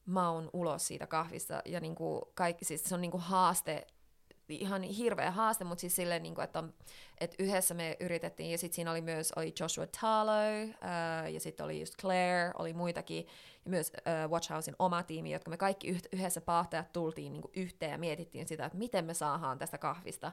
maun 0.06 0.50
ulos 0.52 0.86
siitä 0.86 1.06
kahvista, 1.06 1.62
ja 1.64 1.80
niin 1.80 1.94
kuin 1.94 2.22
kaikki, 2.34 2.64
siis 2.64 2.84
se 2.84 2.94
on 2.94 3.00
niin 3.00 3.10
kuin 3.10 3.22
haaste, 3.22 3.86
ihan 4.48 4.82
hirveä 4.82 5.30
haaste, 5.30 5.64
mutta 5.64 5.80
siis 5.80 5.96
silleen, 5.96 6.22
niin 6.22 6.34
kuin, 6.34 6.44
että, 6.44 6.58
on, 6.58 6.74
että 7.20 7.36
yhdessä 7.38 7.74
me 7.74 7.96
yritettiin, 8.00 8.50
ja 8.50 8.58
sitten 8.58 8.74
siinä 8.74 8.90
oli 8.90 9.00
myös 9.00 9.32
oli 9.36 9.54
Joshua 9.60 9.86
Talo, 10.00 10.32
ää, 10.80 11.28
ja 11.28 11.40
sitten 11.40 11.64
oli 11.64 11.80
just 11.80 11.94
Claire, 12.00 12.52
oli 12.58 12.72
muitakin, 12.72 13.26
ja 13.64 13.70
myös 13.70 13.92
ää, 14.04 14.28
Watch 14.28 14.50
Housein 14.50 14.76
oma 14.78 15.02
tiimi, 15.02 15.32
jotka 15.32 15.50
me 15.50 15.56
kaikki 15.56 16.00
yhdessä 16.12 16.40
paahtajat 16.40 16.92
tultiin 16.92 17.32
niin 17.32 17.42
kuin 17.42 17.52
yhteen 17.56 17.92
ja 17.92 17.98
mietittiin 17.98 18.48
sitä, 18.48 18.66
että 18.66 18.78
miten 18.78 19.04
me 19.04 19.14
saadaan 19.14 19.58
tästä 19.58 19.78
kahvista 19.78 20.32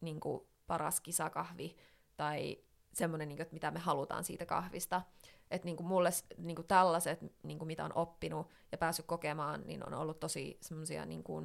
niin 0.00 0.20
kuin 0.20 0.42
paras 0.70 1.00
kisakahvi, 1.00 1.76
tai 2.16 2.58
semmoinen, 2.92 3.28
niin 3.28 3.46
mitä 3.52 3.70
me 3.70 3.78
halutaan 3.78 4.24
siitä 4.24 4.46
kahvista. 4.46 5.02
Että 5.50 5.66
niin 5.66 5.76
kuin 5.76 5.86
mulle 5.86 6.10
niin 6.38 6.56
kuin 6.56 6.66
tällaiset, 6.66 7.20
niin 7.42 7.58
kuin 7.58 7.66
mitä 7.66 7.84
on 7.84 7.92
oppinut 7.94 8.48
ja 8.72 8.78
päässyt 8.78 9.06
kokemaan, 9.06 9.62
niin 9.66 9.86
on 9.86 9.94
ollut 9.94 10.20
tosi 10.20 10.58
semmoisia 10.60 11.06
niin 11.06 11.22
kuin, 11.22 11.44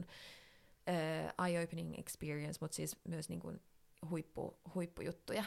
uh, 0.89 1.45
eye-opening 1.45 1.99
experience, 1.99 2.57
mutta 2.61 2.75
siis 2.75 2.99
myös 3.03 3.29
niin 3.29 3.39
kuin 3.39 3.61
huippu, 4.09 4.59
huippujuttuja. 4.75 5.43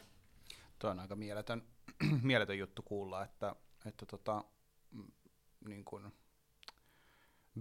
Tuo 0.79 0.91
on 0.91 1.01
aika 1.01 1.17
mieletön, 1.17 1.63
mieletön 2.23 2.59
juttu 2.59 2.83
kuulla, 2.83 3.25
että, 3.25 3.57
että 3.87 4.07
tota, 4.07 4.45
niin 5.69 5.85
kuin 5.85 6.13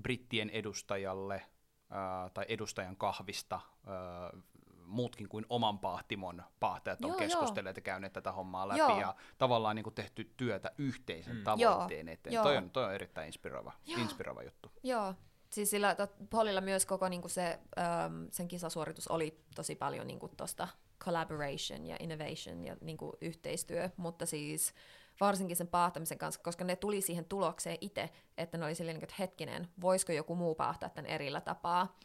brittien 0.01 0.49
edustajalle 0.49 1.45
ää, 1.89 2.29
tai 2.29 2.45
edustajan 2.47 2.97
kahvista 2.97 3.59
ää, 3.85 4.41
muutkin 4.87 5.29
kuin 5.29 5.45
oman 5.49 5.79
paahtimon 5.79 6.43
paahtajat 6.59 7.05
on 7.05 7.09
Joo, 7.09 7.17
keskustelleet 7.19 7.75
ja 7.75 7.81
käyneet 7.81 8.13
tätä 8.13 8.31
hommaa 8.31 8.67
läpi 8.67 8.79
Joo. 8.79 8.99
ja 9.01 9.15
tavallaan 9.37 9.75
niin 9.75 9.83
kuin 9.83 9.93
tehty 9.93 10.33
työtä 10.37 10.71
yhteisen 10.77 11.35
Mm. 11.35 11.43
tavoitteen 11.43 12.09
eteen. 12.09 12.33
Joo. 12.33 12.43
Toi 12.43 12.57
on, 12.57 12.69
toi 12.69 12.83
on 12.85 12.93
erittäin 12.93 13.25
inspiroiva, 13.27 13.71
Joo. 13.85 14.01
inspiroiva 14.01 14.43
juttu. 14.43 14.71
Joo, 14.83 15.13
siis 15.49 15.69
sillä 15.69 15.95
Polilla 16.29 16.61
myös 16.61 16.85
koko 16.85 17.09
niinku 17.09 17.27
se, 17.29 17.59
äm, 17.79 18.27
sen 18.31 18.47
kisasuoritus 18.47 19.07
oli 19.07 19.41
tosi 19.55 19.75
paljon 19.75 20.07
niinku 20.07 20.27
tosta 20.37 20.67
collaboration 20.99 21.85
ja 21.85 21.97
innovation 21.99 22.65
ja 22.65 22.77
niinku 22.81 23.13
yhteistyö, 23.21 23.89
mutta 23.97 24.25
siis 24.25 24.73
varsinkin 25.19 25.57
sen 25.57 25.67
paahtamisen 25.67 26.17
kanssa, 26.17 26.41
koska 26.43 26.63
ne 26.63 26.75
tuli 26.75 27.01
siihen 27.01 27.25
tulokseen 27.25 27.77
itse, 27.81 28.09
että 28.37 28.57
ne 28.57 28.65
oli 28.65 28.75
silleen, 28.75 28.95
niinku, 28.95 29.03
että 29.05 29.15
hetkinen, 29.19 29.67
voisiko 29.81 30.11
joku 30.11 30.35
muu 30.35 30.55
paahtaa 30.55 30.89
tämän 30.89 31.11
erillä 31.11 31.41
tapaa. 31.41 31.97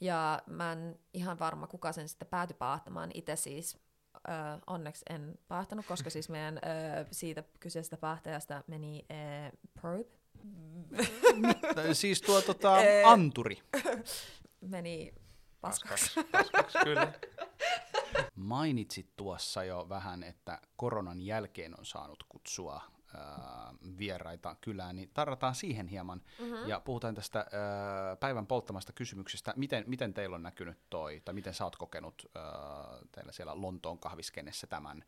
Ja 0.00 0.42
mä 0.46 0.72
en 0.72 0.98
ihan 1.14 1.38
varma, 1.38 1.66
kuka 1.66 1.92
sen 1.92 2.08
sitten 2.08 2.28
päätyi 2.28 2.56
paahtamaan. 2.58 3.10
Itse 3.14 3.36
siis 3.36 3.78
ö, 4.28 4.30
onneksi 4.66 5.04
en 5.10 5.38
pahtanut, 5.48 5.86
koska 5.86 6.10
siis 6.10 6.28
meidän 6.28 6.56
ö, 6.56 6.60
siitä 7.12 7.44
kyseisestä 7.60 7.96
pahtajasta 7.96 8.64
meni 8.66 9.06
ö, 9.10 9.56
probe. 9.80 10.04
siis 11.92 12.20
tuo 12.20 12.40
tota, 12.42 12.74
anturi. 13.04 13.62
Meni 14.60 15.14
paskaksi. 15.60 16.14
Paskaksi, 16.14 16.50
paskaksi, 16.52 16.78
kyllä. 16.84 17.12
Mainitsit 18.34 19.16
tuossa 19.16 19.64
jo 19.64 19.86
vähän, 19.88 20.22
että 20.22 20.60
koronan 20.76 21.22
jälkeen 21.22 21.78
on 21.78 21.86
saanut 21.86 22.24
kutsua 22.28 22.82
ää, 23.14 23.74
vieraita 23.98 24.56
kylään, 24.60 24.96
niin 24.96 25.10
tarrataan 25.14 25.54
siihen 25.54 25.88
hieman 25.88 26.22
Mm-hmm. 26.38 26.68
ja 26.68 26.80
puhutaan 26.80 27.14
tästä 27.14 27.38
ää, 27.38 28.16
päivän 28.16 28.46
polttamasta 28.46 28.92
kysymyksestä. 28.92 29.54
Miten, 29.56 29.84
miten 29.86 30.14
teillä 30.14 30.36
on 30.36 30.42
näkynyt 30.42 30.78
toi, 30.90 31.22
tai 31.24 31.34
miten 31.34 31.54
sä 31.54 31.64
oot 31.64 31.76
kokenut 31.76 32.30
ää, 32.34 32.42
teillä 33.12 33.32
siellä 33.32 33.60
Lontoon 33.62 33.98
kahviskenessä 33.98 34.66
tämän, 34.66 35.04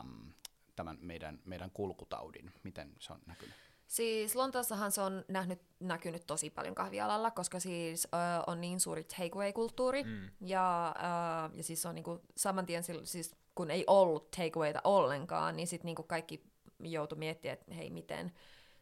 äm, 0.00 0.32
tämän 0.76 0.98
meidän, 1.00 1.40
meidän 1.44 1.70
kulkutaudin? 1.70 2.52
Miten 2.62 2.92
se 2.98 3.12
on 3.12 3.20
näkynyt? 3.26 3.54
Siis 3.86 4.36
Lontoossahan 4.36 4.92
se 4.92 5.00
on 5.02 5.24
nähnyt, 5.28 5.62
näkynyt 5.80 6.26
tosi 6.26 6.50
paljon 6.50 6.74
kahvialalla, 6.74 7.30
koska 7.30 7.60
siis 7.60 8.08
ö, 8.14 8.18
on 8.46 8.60
niin 8.60 8.80
suuri 8.80 9.04
takeaway-kulttuuri. 9.04 10.04
Mm. 10.04 10.30
Ja, 10.40 10.94
ö, 10.96 11.56
ja 11.56 11.62
siis 11.62 11.86
on 11.86 11.94
niinku 11.94 12.20
saman 12.36 12.66
tien, 12.66 12.82
siis 13.04 13.36
kun 13.54 13.70
ei 13.70 13.84
ollut 13.86 14.30
takeawayta 14.30 14.80
ollenkaan, 14.84 15.56
niin 15.56 15.66
sitten 15.66 15.86
niinku 15.86 16.02
kaikki 16.02 16.51
joutui 16.82 17.18
miettimään, 17.18 17.58
että 17.58 17.74
hei, 17.74 17.90
miten 17.90 18.32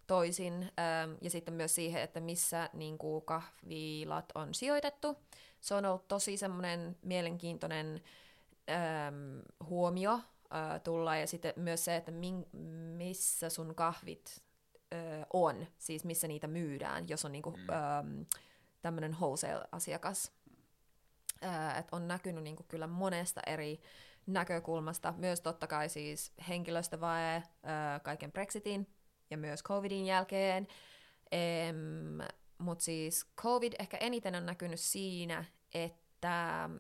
toisin. 0.07 0.73
Ja 1.21 1.31
sitten 1.31 1.55
myös 1.55 1.75
siihen, 1.75 2.03
että 2.03 2.21
missä 2.21 2.71
niinku 2.73 3.21
kahvilat 3.21 4.33
on 4.35 4.55
sijoitettu. 4.55 5.17
Se 5.61 5.75
on 5.75 5.85
ollut 5.85 6.09
tosi 6.09 6.37
semmoinen 6.37 6.97
mielenkiintoinen 7.03 8.03
äm, 9.07 9.43
huomio 9.69 10.13
äh, 10.13 10.81
tulla 10.85 11.17
ja 11.17 11.27
sitten 11.27 11.53
myös 11.57 11.85
se, 11.85 11.97
että 11.97 12.11
min, 12.11 12.47
missä 12.97 13.49
sun 13.51 13.75
kahvit 13.75 14.43
äh, 14.95 15.27
on, 15.33 15.67
siis 15.79 16.05
missä 16.05 16.29
niitä 16.29 16.47
myydään, 16.47 17.09
jos 17.09 17.25
on 17.25 17.33
niinku, 17.33 17.51
Mm. 17.51 17.69
ähm, 17.71 18.23
tämmöinen 18.83 19.13
wholesale-asiakas. 19.13 20.33
Äh, 21.45 21.79
et 21.79 21.87
on 21.93 22.09
näkynyt 22.09 22.45
niinku 22.45 22.63
kyllä 22.63 22.87
monesta 22.87 23.41
eri 23.47 23.81
näkökulmasta, 24.27 25.15
myös 25.17 25.41
totta 25.41 25.67
kai 25.67 25.89
siis 25.89 26.33
henkilöstövae 26.49 27.37
äh, 27.37 27.45
kaiken 28.03 28.33
Brexitin 28.33 28.87
ja 29.31 29.39
myös 29.39 29.63
covidin 29.63 30.07
jälkeen, 30.07 30.67
mutta 32.59 32.85
siis 32.85 33.27
covid 33.37 33.73
ehkä 33.79 33.97
eniten 33.97 34.35
on 34.35 34.47
näkynyt 34.47 34.81
siinä, 34.81 35.45
että 35.75 36.71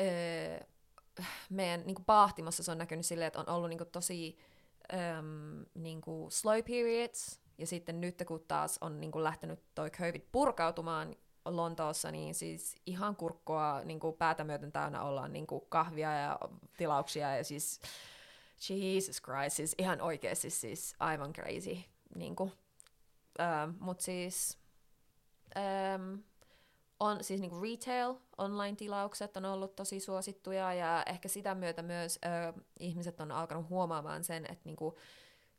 öö, 0.00 0.58
meidän 1.50 1.82
niin 1.86 1.94
kuin 1.94 2.52
se 2.52 2.70
on 2.70 2.78
näkynyt 2.78 3.06
silleen, 3.06 3.26
että 3.26 3.40
on 3.40 3.48
ollut 3.48 3.68
niin 3.68 3.78
kuin, 3.78 3.90
tosi 3.90 4.38
öm, 4.92 5.64
niin 5.74 6.00
kuin 6.00 6.32
slow 6.32 6.58
periods, 6.62 7.40
ja 7.58 7.66
sitten 7.66 8.00
nyt 8.00 8.22
kun 8.26 8.44
taas 8.48 8.78
on 8.80 9.00
niin 9.00 9.12
kuin, 9.12 9.24
lähtenyt 9.24 9.60
toi 9.74 9.90
COVID 9.90 10.22
purkautumaan 10.32 11.16
Lontoossa, 11.44 12.10
niin 12.10 12.34
siis 12.34 12.76
ihan 12.86 13.16
kurkkoa 13.16 13.80
niin 13.84 14.00
kuin 14.00 14.16
päätä 14.16 14.44
myöten 14.44 14.72
täynnä 14.72 15.02
ollaan 15.02 15.32
niin 15.32 15.46
kuin 15.46 15.62
kahvia 15.68 16.12
ja 16.12 16.38
tilauksia, 16.76 17.36
ja 17.36 17.44
siis 17.44 17.80
Jesus 18.68 19.22
Christ, 19.22 19.56
siis 19.56 19.74
ihan 19.78 20.00
oikeasti 20.00 20.50
siis 20.50 20.94
aivan 20.98 21.32
crazy. 21.32 21.78
Niin 22.14 22.36
kuin. 22.36 22.52
Ähm, 23.40 23.70
Mutta 23.80 24.04
siis 24.04 24.58
ähm, 25.56 26.14
on 27.00 27.24
siis 27.24 27.40
niinku 27.40 27.60
retail, 27.60 28.14
online-tilaukset 28.38 29.36
on 29.36 29.44
ollut 29.44 29.76
tosi 29.76 30.00
suosittuja 30.00 30.74
ja 30.74 31.02
ehkä 31.06 31.28
sitä 31.28 31.54
myötä 31.54 31.82
myös 31.82 32.18
ö, 32.24 32.62
ihmiset 32.80 33.20
on 33.20 33.32
alkanut 33.32 33.68
huomaamaan 33.68 34.24
sen, 34.24 34.44
että 34.44 34.62
niinku 34.64 34.98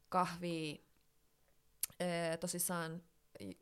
kahvi 0.10 0.86
ö, 2.02 2.38
tosissaan 2.38 3.04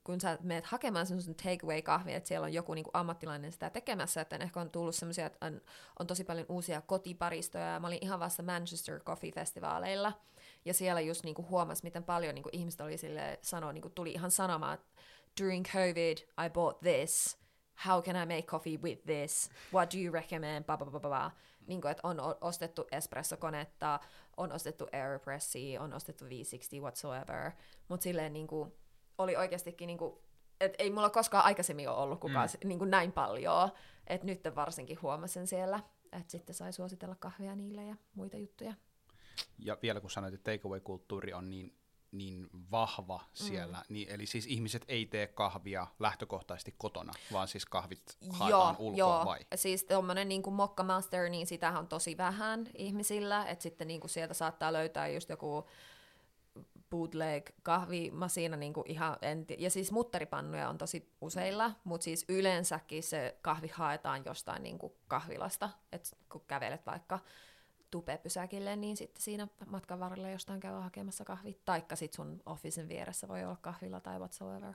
kun 0.03 0.21
sä 0.21 0.37
meet 0.41 0.65
hakemaan 0.65 1.05
semmoisen 1.05 1.35
takeaway-kahvia, 1.35 2.17
että 2.17 2.27
siellä 2.27 2.45
on 2.45 2.53
joku 2.53 2.73
niinku 2.73 2.91
ammattilainen 2.93 3.51
sitä 3.51 3.69
tekemässä, 3.69 4.21
että 4.21 4.35
ehkä 4.35 4.59
on 4.59 4.69
tullut 4.69 4.95
semmoisia, 4.95 5.25
että 5.25 5.45
on, 5.45 5.61
on 5.99 6.07
tosi 6.07 6.23
paljon 6.23 6.45
uusia 6.49 6.81
kotiparistoja, 6.81 7.65
ja 7.65 7.79
mä 7.79 7.87
olin 7.87 7.97
ihan 8.01 8.19
vasta 8.19 8.43
Manchester 8.43 8.99
Coffee-festivaaleilla, 8.99 10.11
ja 10.65 10.73
siellä 10.73 11.01
just 11.01 11.23
niinku 11.23 11.45
huomas, 11.49 11.83
miten 11.83 12.03
paljon 12.03 12.35
niinku 12.35 12.49
ihmiset 12.51 12.81
oli 12.81 12.97
sille 12.97 13.39
sanoa, 13.41 13.73
niinku 13.73 13.89
tuli 13.89 14.11
ihan 14.11 14.31
sanomaan, 14.31 14.73
että 14.73 14.87
during 15.41 15.65
COVID, 15.65 16.17
I 16.45 16.49
bought 16.53 16.79
this, 16.79 17.37
how 17.87 18.03
can 18.03 18.15
I 18.15 18.25
make 18.25 18.47
coffee 18.47 18.77
with 18.77 19.03
this, 19.05 19.49
what 19.73 19.93
do 19.93 19.97
you 19.97 20.13
recommend, 20.13 20.65
blah, 20.65 20.77
blah, 20.77 20.89
blah, 20.89 21.01
blah. 21.01 21.31
Niin 21.67 21.81
kuin, 21.81 21.91
että 21.91 22.07
on 22.07 22.17
ostettu 22.41 22.87
espressokonetta, 22.91 23.99
on 24.37 24.51
ostettu 24.51 24.87
Aeropressia, 24.91 25.81
on 25.81 25.93
ostettu 25.93 26.25
V60 26.25 26.81
whatsoever, 26.81 27.51
mutta 27.87 28.03
silleen 28.03 28.33
niin 28.33 28.47
kuin, 28.47 28.73
oli 29.17 29.35
oikeastikin 29.35 29.87
niin 29.87 29.97
kuin, 29.97 30.13
että 30.59 30.83
ei 30.83 30.91
mulla 30.91 31.09
koskaan 31.09 31.45
aikaisemmin 31.45 31.89
ole 31.89 31.97
ollut 31.97 32.19
kukaan 32.19 32.49
mm. 32.63 32.67
niin 32.67 32.79
kuin 32.79 32.91
näin 32.91 33.11
paljon, 33.11 33.69
että 34.07 34.25
nyt 34.25 34.41
varsinkin 34.55 35.01
huomasin 35.01 35.47
siellä, 35.47 35.79
että 36.11 36.31
sitten 36.31 36.55
sai 36.55 36.73
suositella 36.73 37.15
kahvia 37.19 37.55
niille 37.55 37.83
ja 37.85 37.95
muita 38.15 38.37
juttuja. 38.37 38.73
Ja 39.59 39.77
vielä 39.81 39.99
kun 39.99 40.11
sanoit, 40.11 40.33
että 40.33 40.51
takeaway-kulttuuri 40.51 41.33
on 41.33 41.49
niin, 41.49 41.77
niin 42.11 42.49
vahva 42.71 43.25
siellä, 43.33 43.77
mm. 43.77 43.93
niin, 43.93 44.09
eli 44.09 44.25
siis 44.25 44.45
ihmiset 44.45 44.85
ei 44.87 45.05
tee 45.05 45.27
kahvia 45.27 45.87
lähtökohtaisesti 45.99 46.75
kotona, 46.77 47.13
vaan 47.31 47.47
siis 47.47 47.65
kahvit 47.65 48.17
haetaan 48.29 48.75
ulkoa 48.79 48.97
joo. 48.97 49.25
vai? 49.25 49.39
Siis 49.55 49.83
tommonen 49.83 50.29
niinku 50.29 50.51
Mokka 50.51 50.83
Master, 50.83 51.29
niin 51.29 51.47
sitähän 51.47 51.79
on 51.79 51.87
tosi 51.87 52.17
vähän 52.17 52.69
ihmisillä, 52.77 53.45
että 53.45 53.63
sitten 53.63 53.87
niinku 53.87 54.07
sieltä 54.07 54.33
saattaa 54.33 54.73
löytää 54.73 55.07
just 55.07 55.29
joku 55.29 55.67
bootleg 56.93 57.49
kahvimasiina 57.63 58.57
niinku 58.57 58.83
ihan, 58.87 59.17
en, 59.21 59.45
ja 59.57 59.69
siis 59.69 59.91
mutteripannuja 59.91 60.69
on 60.69 60.77
tosi 60.77 61.09
useilla, 61.21 61.71
mutta 61.83 62.03
siis 62.03 62.25
yleensäkin 62.29 63.03
se 63.03 63.37
kahvi 63.41 63.67
haetaan 63.67 64.25
jostain 64.25 64.63
niinku 64.63 64.95
kahvilasta, 65.07 65.69
että 65.91 66.09
kun 66.29 66.43
kävelet 66.47 66.85
vaikka 66.85 67.19
tupepysäkille, 67.91 68.75
niin 68.75 68.97
sitten 68.97 69.21
siinä 69.21 69.47
matkan 69.65 69.99
varrella 69.99 70.29
jostain 70.29 70.59
käy 70.59 70.81
hakemassa 70.81 71.25
kahvit, 71.25 71.65
taikka 71.65 71.95
sitten 71.95 72.15
sun 72.15 72.41
officen 72.45 72.89
vieressä 72.89 73.27
voi 73.27 73.43
olla 73.43 73.57
kahvila 73.61 73.99
tai 73.99 74.19
whatsoever. 74.19 74.73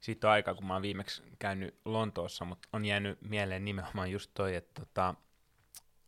Siitä 0.00 0.26
on 0.26 0.32
aika, 0.32 0.54
kun 0.54 0.66
mä 0.66 0.72
oon 0.72 0.82
viimeksi 0.82 1.22
käynyt 1.38 1.74
Lontoossa, 1.84 2.44
mutta 2.44 2.68
on 2.72 2.84
jäänyt 2.84 3.18
mieleen 3.20 3.64
nimenomaan 3.64 4.10
just 4.10 4.30
toi, 4.34 4.56
että 4.56 4.80
tota, 4.80 5.14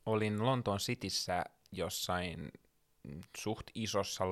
olin 0.06 0.46
Lontoon 0.46 0.78
Cityssä 0.78 1.44
jossain 1.72 2.52
suht 3.36 3.66
isossa 3.74 4.28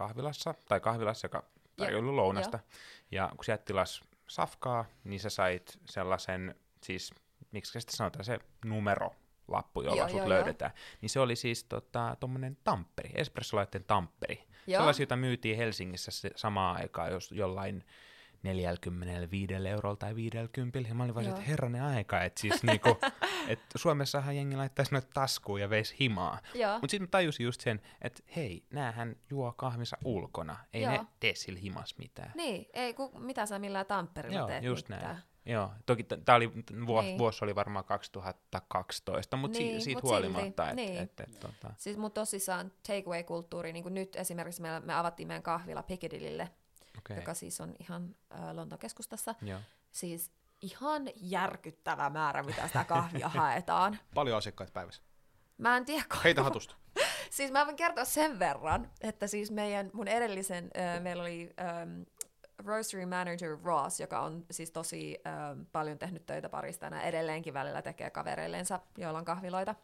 lounaskahvilassa, 0.00 0.54
tai 0.68 0.80
kahvilassa, 0.80 1.24
joka 1.24 1.44
tarjoili 1.76 2.10
lounasta. 2.10 2.58
Ja 3.10 3.30
kun 3.36 3.44
sä 3.44 3.58
tilas 3.58 4.02
safkaa, 4.26 4.84
niin 5.04 5.20
sä 5.20 5.30
sait 5.30 5.78
sellaisen, 5.84 6.54
siis 6.82 7.14
miksi 7.52 7.80
sitä 7.80 7.96
sanotaan, 7.96 8.24
se 8.24 8.38
numero, 8.64 9.14
lappu, 9.48 9.82
jolla 9.82 9.96
Joo, 9.96 10.08
sut 10.08 10.18
joo, 10.18 10.28
löydetään. 10.28 10.72
Niin 11.00 11.10
se 11.10 11.20
oli 11.20 11.36
siis 11.36 11.64
tota, 11.64 12.16
tommonen 12.20 12.56
tampperi, 12.64 13.10
espressolaitteen 13.14 13.84
tampperi. 13.84 14.44
Joo. 14.66 14.80
Sellaisia, 14.80 15.02
joita 15.02 15.16
myytiin 15.16 15.56
Helsingissä 15.56 16.10
se 16.10 16.30
samaan 16.36 16.76
aikaan 16.76 17.12
jos 17.12 17.32
jollain 17.32 17.84
45 18.44 19.54
eurolla 19.68 19.96
tai 19.96 20.14
50. 20.14 20.78
Ja 20.88 20.94
mä 20.94 21.02
olin 21.04 21.14
vaan, 21.14 21.26
että 21.26 21.40
herranen 21.40 21.82
aika, 21.82 22.22
että 22.22 22.40
siis 22.40 22.62
niinku, 22.62 22.88
et 23.48 23.58
Suomessahan 23.76 24.36
jengi 24.36 24.56
laittaisi 24.56 24.92
noita 24.92 25.08
taskuun 25.14 25.60
ja 25.60 25.70
veisi 25.70 25.96
himaa. 26.00 26.38
Mutta 26.80 26.90
sitten 26.90 27.02
mä 27.02 27.06
tajusin 27.10 27.44
just 27.44 27.60
sen, 27.60 27.80
että 28.02 28.22
hei, 28.36 28.64
näähän 28.70 29.16
juo 29.30 29.52
kahvinsa 29.52 29.96
ulkona, 30.04 30.56
ei 30.72 30.82
Joo. 30.82 30.92
ne 30.92 31.00
tee 31.20 31.34
sillä 31.34 31.60
himas 31.60 31.98
mitään. 31.98 32.32
Niin, 32.34 32.66
ei, 32.72 32.94
ku, 32.94 33.10
mitä 33.18 33.46
sä 33.46 33.58
millään 33.58 33.86
Tampereella 33.86 34.38
Joo, 34.38 34.48
teet 34.48 34.64
just 34.64 34.88
mitään. 34.88 35.04
näin. 35.14 35.22
Joo, 35.46 35.70
toki 35.86 36.02
tämä 36.04 36.36
oli, 36.36 36.52
vuosi, 36.86 37.06
Niin. 37.08 37.18
vuosi 37.18 37.44
oli 37.44 37.54
varmaan 37.54 37.84
2012, 37.84 39.36
mutta 39.36 39.58
Niin, 39.58 39.80
si- 39.80 39.84
siitä 39.84 40.00
mut 40.02 40.10
huolimatta, 40.10 40.66
silti, 40.66 40.82
että 40.82 40.92
niin. 40.92 41.02
et, 41.02 41.20
et, 41.20 41.40
tota, 41.40 41.74
Siis 41.76 41.96
mut 41.96 42.14
tosissaan 42.14 42.72
takeaway-kulttuuri, 42.86 43.72
niin 43.72 43.82
kuin 43.82 43.94
nyt 43.94 44.16
esimerkiksi 44.16 44.62
me, 44.62 44.80
me 44.80 44.94
avattiin 44.94 45.28
meidän 45.28 45.42
kahvila 45.42 45.82
Piccadillylle, 45.82 46.50
okay. 46.98 47.16
joka 47.16 47.34
siis 47.34 47.60
on 47.60 47.74
ihan 47.80 48.16
äh, 48.34 48.54
Lontoon 48.54 48.78
keskustassa. 48.78 49.34
Joo. 49.42 49.60
Siis 49.90 50.32
ihan 50.62 51.08
järkyttävä 51.16 52.10
määrä, 52.10 52.42
mitä 52.42 52.66
sitä 52.66 52.84
kahvia 52.84 53.28
haetaan. 53.38 53.98
Paljon 54.14 54.38
asiakkaita 54.38 54.72
päivässä. 54.72 55.02
Mä 55.58 55.76
en 55.76 55.84
tiedä, 55.84 56.04
Heitä 56.24 56.42
hatusta. 56.42 56.74
Siis 57.30 57.52
mä 57.52 57.66
voin 57.66 57.76
kertoa 57.76 58.04
sen 58.04 58.38
verran, 58.38 58.90
että 59.00 59.26
siis 59.26 59.50
meidän, 59.50 59.90
mun 59.92 60.08
edellisen, 60.08 60.70
äh, 60.78 61.02
meillä 61.02 61.22
oli 61.22 61.54
ähm, 61.60 62.02
Roastery 62.58 63.06
Manager 63.06 63.58
Ross, 63.64 64.00
joka 64.00 64.20
on 64.20 64.46
siis 64.50 64.70
tosi 64.70 65.18
ähm, 65.26 65.60
paljon 65.72 65.98
tehnyt 65.98 66.26
töitä 66.26 66.48
paristana, 66.48 67.02
edelleenkin 67.02 67.54
välillä 67.54 67.82
tekee 67.82 68.10
kavereillensa, 68.10 68.80
joilla 68.98 69.18
on 69.18 69.24
kahviloita. 69.24 69.74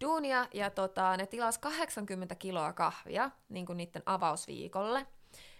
Duunia, 0.00 0.46
ja 0.54 0.70
tota, 0.70 1.16
ne 1.16 1.26
tilas 1.26 1.58
80 1.58 2.34
kiloa 2.34 2.72
kahvia 2.72 3.30
niin 3.48 3.66
kuin 3.66 3.76
niiden 3.76 4.02
avausviikolle. 4.06 5.06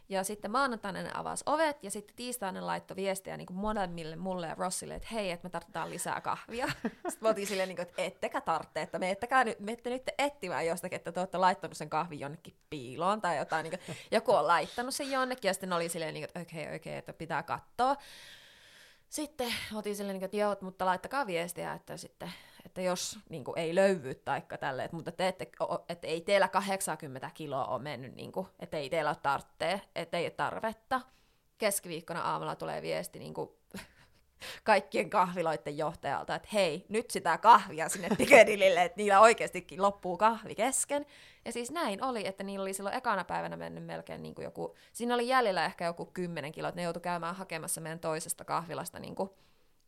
Ja 0.09 0.25
sitten 0.25 0.51
maanantaina 0.51 1.03
ne 1.03 1.11
avasi 1.15 1.45
ovet, 1.47 1.85
ja 1.85 1.91
sitten 1.91 2.17
tiistaina 2.17 2.61
ne 2.61 2.67
laittoi 2.67 2.97
viestiä 2.97 3.37
niin 3.37 3.47
kuin 3.47 3.57
molemmille, 3.57 4.17
mulle 4.17 4.47
ja 4.47 4.55
Rossille, 4.55 4.95
että 4.95 5.09
hei, 5.13 5.31
että 5.31 5.47
me 5.47 5.51
tarvitaan 5.51 5.91
lisää 5.91 6.21
kahvia. 6.21 6.67
sitten 6.93 7.19
me 7.21 7.29
oltiin 7.29 7.47
silleen, 7.47 7.69
niin 7.69 7.77
kuin, 7.77 7.89
että 7.89 8.03
ettekä 8.03 8.41
tarvitse, 8.41 8.83
että 8.83 8.99
me 8.99 9.11
ettekä 9.11 9.45
nyt, 9.45 9.61
me 9.61 9.73
ette 9.73 9.91
nyt 9.91 10.03
etsimään 10.19 10.67
jostakin, 10.67 10.97
että 10.97 11.13
te 11.13 11.21
olette 11.21 11.39
laittanut 11.39 11.77
sen 11.77 11.91
kahvin 11.91 12.21
jonnekin 12.21 12.55
piiloon 12.71 13.21
tai 13.21 13.39
jotain. 13.39 13.65
Niin 13.65 13.79
kuin, 13.79 13.97
joku 14.11 14.33
on 14.33 14.47
laittanut 14.47 14.95
sen 14.95 15.11
jonnekin, 15.11 15.49
ja 15.49 15.55
sitten 15.55 15.73
oli 15.73 15.89
silleen, 15.89 16.15
niin 16.15 16.23
kuin, 16.23 16.29
että 16.29 16.41
okei, 16.41 16.65
okay, 16.65 16.77
okei, 16.77 16.93
okay, 16.93 16.99
että 16.99 17.13
pitää 17.13 17.43
katsoa. 17.43 17.97
Sitten 19.09 19.55
otin 19.75 19.97
silleen, 19.97 20.15
niin 20.15 20.25
että 20.25 20.37
joo, 20.37 20.57
mutta 20.61 20.87
laittakaa 20.87 21.27
viestiä, 21.27 21.73
että 21.73 21.97
sitten 21.97 22.33
että 22.75 22.83
jos 22.83 23.19
niin 23.29 23.45
kuin, 23.45 23.59
ei 23.59 23.75
löydy 23.75 24.15
taikka 24.15 24.59
tälle, 24.59 24.85
että, 24.85 24.97
mutta 24.97 25.13
te 25.13 25.29
ette, 25.29 25.51
että 25.89 26.07
ei 26.07 26.21
teillä 26.21 26.49
80 26.49 27.31
kiloa 27.35 27.67
ole 27.67 27.83
mennyt, 27.83 28.15
niin 28.15 28.33
kuin, 28.33 28.47
että 28.61 28.77
ei 28.77 28.91
teillä 28.91 29.11
ole 29.11 29.17
tarvitse, 29.23 29.81
että 29.95 30.19
ei 30.19 30.25
ole 30.25 30.31
tarvetta. 30.31 31.01
Keskiviikkona 31.59 32.21
aamulla 32.23 32.57
tulee 32.57 32.83
viesti 32.83 33.19
niin 33.19 33.35
kuin, 33.35 33.51
kaikkien 34.65 35.11
kahviloiden 35.11 35.79
johtajalta, 35.79 36.35
että 36.35 36.49
hei, 36.53 36.87
nyt 36.89 37.11
sitä 37.11 37.39
kahvia 37.39 37.89
sinne 37.89 38.09
Piccadillylle, 38.19 38.83
että 38.83 38.97
niillä 38.97 39.21
oikeastikin 39.21 39.83
loppuu 39.83 40.17
kahvi 40.17 40.55
kesken. 40.55 41.07
Ja 41.45 41.53
siis 41.53 41.71
näin 41.71 42.05
oli, 42.05 42.27
että 42.27 42.45
niillä 42.45 42.63
oli 42.63 42.75
silloin 42.75 42.97
ekana 42.97 43.25
päivänä 43.25 43.57
mennyt 43.57 43.85
melkein 43.85 44.23
niin 44.23 44.35
kuin 44.35 44.45
joku, 44.45 44.75
siinä 44.93 45.15
oli 45.15 45.29
jäljellä 45.29 45.65
ehkä 45.65 45.85
joku 45.85 46.07
10 46.07 46.53
kiloa, 46.53 46.69
että 46.69 46.81
ne 46.81 46.85
joutui 46.85 47.03
käymään 47.03 47.37
hakemassa 47.37 47.81
meidän 47.81 48.01
toisesta 48.01 48.45
kahvilasta 48.45 48.99
niin 48.99 49.15
kuin 49.15 49.31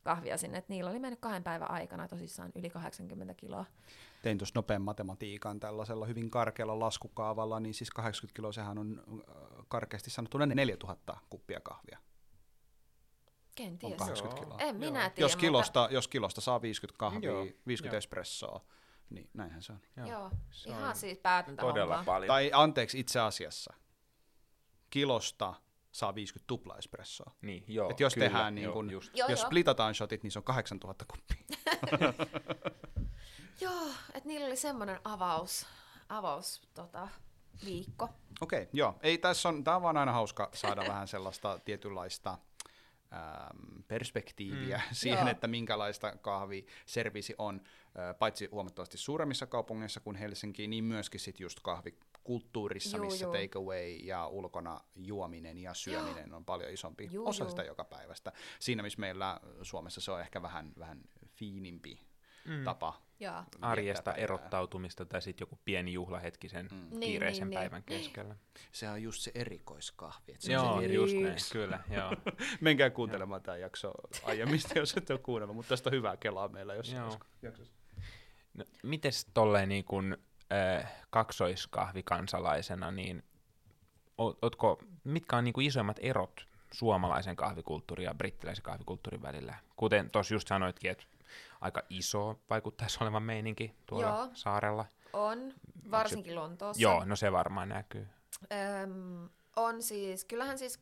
kahvia 0.07 0.39
sinne, 0.39 0.59
että 0.59 0.73
niillä 0.73 0.91
oli 0.91 0.99
mennyt 0.99 1.21
kahden 1.21 1.45
päivän 1.45 1.71
aikana 1.71 2.09
tosissaan 2.09 2.53
yli 2.55 2.71
80 2.71 3.35
kiloa. 3.35 3.65
Tein 4.23 4.39
tuossa 4.39 4.53
nopean 4.55 4.83
matematiikan 4.83 5.61
tällaisella 5.61 6.07
hyvin 6.07 6.31
karkealla 6.31 6.81
laskukaavalla, 6.81 7.61
niin 7.61 7.75
siis 7.75 7.91
80 7.91 8.37
kiloa 8.37 8.53
sehän 8.53 8.79
on 8.79 9.03
äh, 9.09 9.65
karkeasti 9.69 10.11
sanottuna 10.11 10.47
4000 10.47 11.17
kuppia 11.31 11.61
kahvia. 11.61 11.99
Kenties. 13.55 13.93
On 13.93 13.99
80 13.99 14.43
kiloa. 14.43 14.59
En 14.59 14.77
minä 14.77 15.11
tiedä. 15.11 15.25
Jos 15.25 15.37
kilosta, 15.37 15.81
mutta... 15.81 15.95
jos 15.95 16.09
kilosta 16.09 16.41
saa 16.41 16.63
50 16.63 16.99
kahvia, 16.99 17.31
Joo, 17.31 17.47
50 17.67 17.95
joo. 17.95 17.99
espressoa, 17.99 18.65
niin 19.11 19.31
näinhän 19.35 19.63
se 19.63 19.73
on. 19.73 19.81
Joo, 19.97 20.09
Joo. 20.09 20.31
Se 20.51 20.71
ihan 20.71 20.89
on 20.89 20.97
siis 20.97 21.19
päätäntä 21.19 21.61
Todella 21.63 21.97
hommaa. 21.97 22.15
paljon. 22.15 22.29
Tai 22.29 22.51
anteeksi, 22.55 23.01
itse 23.01 23.21
asiassa 23.21 23.75
kilosta 24.91 25.55
saa 25.97 26.15
50 26.15 26.47
tupla 26.47 26.77
espressoa. 26.79 27.33
Niin, 27.43 27.65
joo, 27.69 27.91
Et 27.91 28.01
jos 28.01 28.15
kyllä, 28.15 28.27
tehdään 28.27 28.55
niin 28.55 28.65
joo, 28.65 28.73
kun- 28.73 28.91
just. 28.91 29.17
Joo, 29.17 29.29
jos 29.29 29.41
joo. 29.41 29.47
splitataan 29.47 29.95
shotit, 29.95 30.23
niin 30.23 30.31
se 30.31 30.39
on 30.39 30.43
8000 30.43 31.05
kuppia. 31.05 31.37
Joo, 33.61 33.87
että 34.15 34.29
niillä 34.29 34.47
oli 34.47 34.57
semmoinen 34.57 35.01
avaus, 35.05 35.67
avaus 36.09 36.63
tota, 36.75 37.09
viikko. 37.65 38.05
Okei, 38.41 38.63
okay, 38.63 38.71
joo. 38.73 38.95
Ei, 39.03 39.19
tässä 39.19 39.49
on, 39.49 39.65
tää 39.65 39.77
on 39.77 39.83
vaan 39.83 39.97
aina 39.97 40.13
hauska 40.13 40.51
saada 40.55 40.83
vähän 40.93 41.09
sellaista 41.09 41.59
tietynlaista 41.65 42.39
äm, 43.13 43.83
perspektiiviä 43.89 44.77
mm. 44.77 44.83
siihen, 44.95 45.19
Joo. 45.19 45.29
että 45.29 45.47
minkälaista 45.47 46.17
kahviservisi 46.17 47.35
on, 47.39 47.61
paitsi 48.19 48.49
huomattavasti 48.53 48.99
suuremmissa 48.99 49.47
kaupungeissa 49.47 50.01
kuin 50.01 50.17
Helsinki, 50.17 50.67
niin 50.67 50.85
myöskin 50.85 51.21
sit 51.21 51.41
just 51.41 51.61
kahvikulttuurissa, 52.27 52.97
Juu, 52.97 53.07
missä 53.07 53.25
juu. 53.25 53.33
takeaway 53.35 53.91
ja 53.91 54.27
ulkona 54.27 54.81
juominen 54.97 55.59
ja 55.59 55.75
syöminen 55.75 56.35
on 56.35 56.45
paljon 56.45 56.71
isompi 56.73 57.09
Juu, 57.13 57.29
osa 57.29 57.45
juu. 57.45 57.51
sitä 57.51 57.63
joka 57.63 57.85
päivästä. 57.85 58.33
Siinä, 58.59 58.83
missä 58.83 59.01
meillä 59.01 59.41
Suomessa 59.63 60.01
se 60.01 60.11
on 60.13 60.21
ehkä 60.21 60.43
vähän, 60.43 60.73
vähän 60.79 61.01
fiinimpi 61.29 62.01
mm. 62.45 62.65
tapa 62.65 63.03
Joo. 63.21 63.45
Arjesta 63.61 64.03
päivää. 64.03 64.25
erottautumista 64.25 65.05
tai 65.05 65.23
sitten 65.23 65.43
joku 65.43 65.59
pieni 65.65 65.93
juhlahetki 65.93 66.49
sen 66.49 66.69
Mm. 66.73 67.01
kiireisen 67.01 67.41
Niin, 67.45 67.51
niin, 67.51 67.59
päivän 67.59 67.83
keskellä. 67.83 68.37
Se 68.73 68.89
on 68.89 69.03
just 69.03 69.21
se 69.21 69.31
erikoiskahvi. 69.35 70.33
että 70.33 70.47
se 70.47 70.59
on 70.59 70.65
Joo, 70.67 70.79
se 70.79 70.85
eri- 70.85 70.95
just 70.95 71.15
näin, 71.15 71.27
Yksi. 71.27 71.53
kyllä, 71.53 71.81
joo. 71.91 72.13
Menkää 72.61 72.91
kuuntelemaan 72.91 73.43
tämä 73.43 73.57
jakso 73.57 73.93
aiemmista, 74.23 74.79
jos 74.79 74.97
et 74.97 75.11
ole 75.11 75.19
kuunnellut, 75.19 75.57
mutta 75.57 75.69
tästä 75.69 75.89
on 75.91 75.95
hyvää 75.97 76.17
kelaa 76.17 76.49
meillä 76.49 76.75
jossain 76.75 76.99
Joo. 77.03 77.19
jaksossa. 77.43 77.73
No, 78.55 78.65
mites 78.83 79.27
tolleen 79.35 79.69
niin 79.69 79.85
kun, 79.85 80.19
äh, 80.53 80.93
kaksoiskahvikansalaisena, 81.11 82.91
niin 82.91 83.25
oot- 84.23 84.39
ootko, 84.43 84.79
mitkä 85.05 85.37
on 85.37 85.45
niin 85.45 85.55
kuin 85.55 85.67
isoimmat 85.67 85.97
erot 86.01 86.47
suomalaisen 86.73 87.37
kahvikulttuurin 87.37 88.05
ja 88.05 88.15
brittiläisen 88.15 88.63
kahvikulttuurin 88.63 89.23
välillä? 89.23 89.55
Kuten 89.77 90.11
tuossa 90.11 90.35
just 90.35 90.49
sanoitkin, 90.49 90.91
että 90.91 91.05
aika 91.61 91.83
iso 91.91 92.39
vaikuttaisi 92.51 92.99
olevan 93.01 93.23
meininki 93.23 93.75
tuolla 93.87 94.07
Joo. 94.07 94.29
saarella. 94.33 94.85
On, 95.13 95.55
varsinkin 95.91 96.35
Lontoossa. 96.35 96.83
Joo, 96.83 97.05
no 97.05 97.17
se 97.17 97.33
varmaan 97.33 97.69
näkyy. 97.69 98.09
Öm, 98.83 99.29
on 99.57 99.83
siis, 99.83 100.25
kyllähän 100.25 100.59
siis 100.59 100.81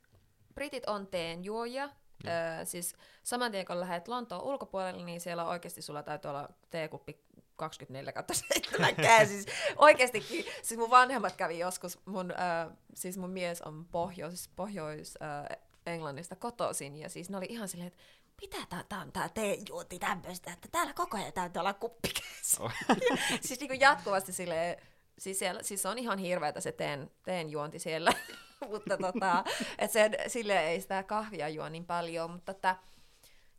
britit 0.55 0.87
on 0.87 1.07
teenjuojia. 1.07 1.89
Öö, 2.27 2.65
siis 2.65 2.97
saman 3.23 3.53
tien 3.53 3.67
kun 3.67 3.81
lähdet 3.81 4.09
Lontoon 4.09 4.43
ulkopuolelle, 4.43 5.05
niin 5.05 5.21
siellä 5.21 5.45
oikeasti 5.45 5.83
sulla 5.83 6.03
täytyy 6.03 6.29
olla 6.29 6.49
teekuppi 6.71 7.21
24 7.57 8.13
7 8.33 8.97
kää. 8.97 9.25
Siis 9.25 9.47
oikeastikin, 9.77 10.45
siis 10.63 10.79
mun 10.79 10.91
vanhemmat 10.91 11.37
kävi 11.37 11.59
joskus, 11.59 11.99
mun, 12.05 12.31
öö, 12.31 12.75
siis 12.95 13.19
mun 13.19 13.31
mies 13.31 13.63
on 13.63 13.85
pohjois, 13.85 14.51
pohjois 14.57 15.19
öö, 15.23 15.57
Englannista 15.87 16.37
kotoisin, 16.37 16.97
ja 16.97 17.09
siis 17.09 17.31
ne 17.31 17.37
oli 17.37 17.47
ihan 17.49 17.69
silleen, 17.69 17.87
että 17.87 18.03
mitä 18.41 18.57
tää, 18.69 18.85
tää 18.89 19.01
on 19.01 19.13
tää 19.13 19.29
teejuoti 19.29 19.99
tämmöistä, 19.99 20.53
että 20.53 20.69
täällä 20.73 20.93
koko 20.93 21.17
ajan 21.17 21.33
täytyy 21.33 21.61
olla 21.61 21.75
kuppi 21.75 22.09
kädessä. 22.09 22.63
siis 23.47 23.61
niinku 23.61 23.77
jatkuvasti 23.81 24.33
silleen, 24.33 24.77
siis, 25.19 25.39
siellä, 25.39 25.63
siis 25.63 25.87
on 25.87 25.99
ihan 25.99 26.19
hirveätä 26.19 26.61
se 26.61 26.73
teen, 26.73 27.11
teen 27.23 27.51
juonti 27.51 27.79
siellä, 27.79 28.13
mutta 28.71 28.97
tota, 28.97 29.45
et 29.79 29.91
sen, 29.91 30.17
sille 30.27 30.69
ei 30.69 30.81
sitä 30.81 31.03
kahvia 31.03 31.49
juo 31.49 31.69
niin 31.69 31.87
paljon, 31.87 32.31
mutta 32.31 32.53
että, 32.53 32.77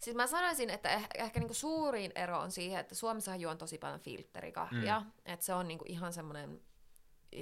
siis 0.06 0.16
mä 0.16 0.28
sanoisin, 0.28 0.70
että 0.70 0.90
eh, 0.90 1.08
ehkä 1.16 1.40
niinku 1.40 1.54
suurin 1.54 2.12
ero 2.16 2.40
on 2.40 2.52
siihen, 2.52 2.80
että 2.80 2.96
Suomessa 2.96 3.36
juon 3.36 3.58
tosi 3.58 3.78
paljon 3.78 4.00
filtterikahvia, 4.00 5.00
mm. 5.00 5.12
että 5.26 5.46
se 5.46 5.54
on 5.54 5.68
niinku 5.68 5.86
ihan 5.88 6.14
semmoinen 6.14 6.62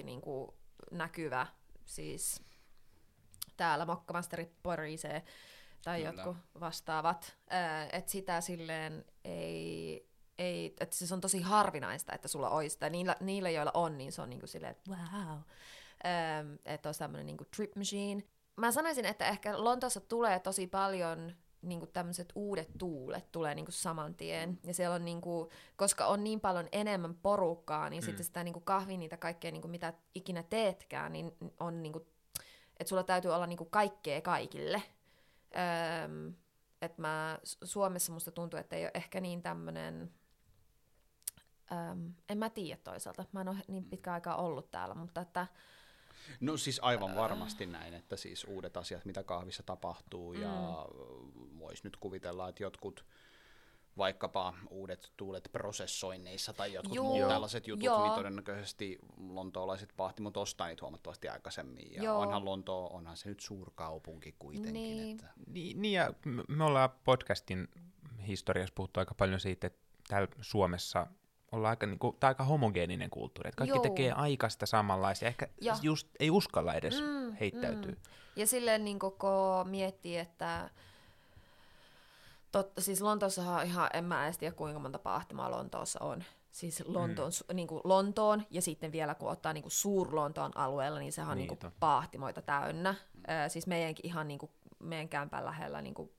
niinku 0.03 0.57
näkyvä, 0.91 1.47
siis 1.85 2.41
täällä 3.57 3.85
Mokkamasteri 3.85 4.55
Porise 4.63 5.23
tai 5.83 5.97
Kyllä. 6.01 6.13
jotkut 6.13 6.37
vastaavat, 6.59 7.37
että 7.91 8.11
sitä 8.11 8.41
silleen 8.41 9.05
ei, 9.23 10.09
ei 10.37 10.75
että 10.79 10.95
se 10.95 11.13
on 11.13 11.21
tosi 11.21 11.41
harvinaista, 11.41 12.13
että 12.13 12.27
sulla 12.27 12.49
olisi, 12.49 12.79
tai 12.79 12.89
niillä, 12.89 13.15
niillä 13.19 13.49
joilla 13.49 13.71
on, 13.73 13.97
niin 13.97 14.11
se 14.11 14.21
on 14.21 14.29
niinku 14.29 14.47
silleen, 14.47 14.71
että 14.71 14.91
wow, 14.91 15.37
ähm, 16.05 16.53
että 16.65 16.89
olisi 16.89 16.99
tämmöinen 16.99 17.25
niinku 17.25 17.45
trip 17.55 17.75
machine. 17.75 18.23
Mä 18.55 18.71
sanoisin, 18.71 19.05
että 19.05 19.27
ehkä 19.27 19.63
Lontoossa 19.63 19.99
tulee 19.99 20.39
tosi 20.39 20.67
paljon 20.67 21.35
niinku 21.63 21.87
tämmöiset 21.87 22.31
uudet 22.35 22.69
tuulet 22.77 23.31
tulee 23.31 23.55
niinku 23.55 23.71
saman 23.71 24.15
tien. 24.15 24.59
Ja 24.63 24.73
siellä 24.73 24.95
on 24.95 25.05
niinku, 25.05 25.49
koska 25.75 26.05
on 26.05 26.23
niin 26.23 26.39
paljon 26.39 26.67
enemmän 26.71 27.15
porukkaa, 27.15 27.89
niin 27.89 28.03
mm. 28.03 28.05
sitten 28.05 28.25
sitä 28.25 28.43
niinku 28.43 28.59
kahvia, 28.59 28.97
niitä 28.97 29.17
kaikkea 29.17 29.51
niinku 29.51 29.67
mitä 29.67 29.93
ikinä 30.15 30.43
teetkään, 30.43 31.13
niin 31.13 31.31
on 31.59 31.83
niinku, 31.83 32.07
että 32.79 32.89
sulla 32.89 33.03
täytyy 33.03 33.31
olla 33.31 33.47
niinku 33.47 33.65
kaikkea 33.65 34.21
kaikille. 34.21 34.83
Öm, 36.05 36.33
että 36.81 37.01
mä, 37.01 37.39
Su- 37.43 37.57
Suomessa 37.63 38.13
musta 38.13 38.31
tuntuu, 38.31 38.59
että 38.59 38.75
ei 38.75 38.83
ole 38.83 38.91
ehkä 38.93 39.21
niin 39.21 39.41
tämmönen, 39.41 40.13
öm, 41.71 42.13
en 42.29 42.37
mä 42.37 42.49
tiedä 42.49 42.81
toisaalta, 42.83 43.25
mä 43.31 43.41
en 43.41 43.49
ole 43.49 43.57
niin 43.67 43.85
pitkä 43.85 44.13
aikaa 44.13 44.35
ollut 44.35 44.71
täällä, 44.71 44.95
mutta 44.95 45.21
että 45.21 45.47
No 46.39 46.57
siis 46.57 46.79
aivan 46.83 47.15
varmasti 47.15 47.65
näin, 47.65 47.93
että 47.93 48.15
siis 48.17 48.43
uudet 48.45 48.77
asiat, 48.77 49.05
mitä 49.05 49.23
kahvissa 49.23 49.63
tapahtuu, 49.63 50.33
ja 50.33 50.85
Mm. 51.33 51.59
voisi 51.59 51.81
nyt 51.83 51.97
kuvitella, 51.97 52.49
että 52.49 52.63
jotkut 52.63 53.05
vaikkapa 53.97 54.53
uudet 54.69 55.11
tuulet 55.17 55.49
prosessoinneissa 55.51 56.53
tai 56.53 56.73
jotkut 56.73 56.95
Juu. 56.95 57.05
muut 57.05 57.19
Joo. 57.19 57.29
tällaiset 57.29 57.67
jutut, 57.67 57.83
Joo. 57.83 58.03
niin 58.03 58.13
todennäköisesti 58.15 58.99
lontoolaiset 59.29 59.93
pahtimot 59.97 60.37
ostaa 60.37 60.67
niitä 60.67 60.81
huomattavasti 60.81 61.27
aikaisemmin. 61.29 61.93
Ja 61.93 62.03
Joo. 62.03 62.19
onhan 62.19 62.45
Lontoo, 62.45 62.87
onhan 62.93 63.17
se 63.17 63.29
nyt 63.29 63.39
suurkaupunki 63.39 64.35
kuitenkin. 64.39 64.73
Niin. 64.73 65.15
Että, 65.19 65.27
Niin, 65.47 65.81
niin 65.81 65.93
ja 65.93 66.13
me- 66.25 66.43
me 66.47 66.63
ollaan 66.63 66.89
podcastin 67.03 67.67
historiassa 68.27 68.73
puhuttu 68.75 68.99
aika 68.99 69.15
paljon 69.15 69.39
siitä, 69.39 69.67
että 69.67 69.79
täällä 70.07 70.27
Suomessa 70.41 71.07
ollaan 71.53 71.69
aika, 71.69 71.85
niin 71.85 71.99
kuin, 71.99 72.17
aika 72.21 72.43
homogeeninen 72.43 73.09
kulttuuri. 73.09 73.47
Että 73.47 73.57
kaikki 73.57 73.77
Joo. 73.77 73.83
tekee 73.83 74.11
aika 74.11 74.49
sitä 74.49 74.65
samanlaista. 74.65 75.25
Ehkä 75.25 75.47
Ja. 75.61 75.75
just 75.81 76.07
ei 76.19 76.31
uskalla 76.31 76.73
edes 76.73 77.01
Mm, 77.01 77.33
heittäytyä. 77.33 77.91
mm. 77.91 77.97
Ja 78.35 78.47
silleen 78.47 78.83
niin 78.85 78.99
koko 78.99 79.63
miettii, 79.69 80.17
että 80.17 80.69
totta, 82.51 82.81
siis 82.81 83.01
Lontoossahan 83.01 83.59
on 83.61 83.65
ihan, 83.67 83.89
en 83.93 84.03
mä 84.03 84.25
edes 84.25 84.37
tiedä 84.37 84.55
kuinka 84.55 84.79
monta 84.79 84.99
paahtimaa 84.99 85.51
Lontoossa 85.51 85.99
on. 86.03 86.23
Siis 86.51 86.83
Lontoon, 86.87 87.31
mm. 87.49 87.55
niin 87.55 87.67
kuin 87.67 87.81
Lontoon 87.83 88.43
ja 88.49 88.61
sitten 88.61 88.91
vielä 88.91 89.15
kun 89.15 89.29
ottaa 89.29 89.53
niin 89.53 89.61
kuin 89.61 89.71
Suur-Lontoon 89.71 90.51
alueella, 90.55 90.99
niin 90.99 91.13
sehän 91.13 91.31
on 91.31 91.37
Niin, 91.37 91.47
niin 91.49 91.57
kuin 91.59 91.71
paahtimoita 91.79 92.41
täynnä. 92.41 92.95
Ö, 93.45 93.49
siis 93.49 93.67
meidänkin 93.67 94.05
ihan 94.05 94.27
niin 94.27 94.39
kuin, 94.39 94.51
meidän 94.79 95.09
kämpän 95.09 95.45
lähellä 95.45 95.81
niin 95.81 95.93
kuin, 95.93 96.11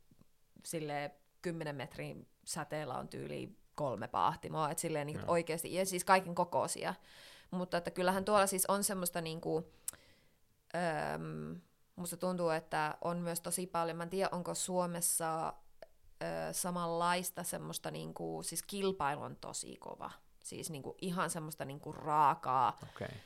silleen 0.64 1.10
10 1.42 1.76
metrin 1.76 2.26
säteellä 2.44 2.94
on 2.94 3.08
tyyli 3.08 3.56
kolme 3.74 4.08
paahtimoa, 4.08 4.70
että 4.70 4.80
silleen 4.80 5.06
niin 5.06 5.18
Joo. 5.18 5.24
oikeasti, 5.28 5.74
ja 5.74 5.86
siis 5.86 6.04
kaiken 6.04 6.34
kokoisia. 6.34 6.94
Mutta 7.50 7.76
että 7.76 7.90
kyllähän 7.90 8.24
tuolla 8.24 8.46
siis 8.46 8.66
on 8.66 8.84
semmoista 8.84 9.20
niin 9.20 9.40
kuin, 9.40 9.64
öm, 11.14 11.60
musta 11.96 12.16
tuntuu, 12.16 12.48
että 12.48 12.98
on 13.00 13.16
myös 13.16 13.40
tosi 13.40 13.66
paljon, 13.66 13.96
mä 13.96 14.02
en 14.02 14.10
tiedä 14.10 14.28
onko 14.32 14.54
Suomessa 14.54 15.52
ö, 16.22 16.52
samanlaista 16.52 17.42
semmoista, 17.42 17.90
niinku, 17.90 18.42
siis 18.42 18.62
kilpailu 18.62 19.22
on 19.22 19.36
tosi 19.36 19.76
kova. 19.76 20.10
Siis 20.44 20.70
niinku, 20.70 20.96
ihan 21.00 21.30
semmoista 21.30 21.64
niinku, 21.64 21.92
raakaa, 21.92 22.78
Okei. 22.82 23.06
Okay. 23.06 23.18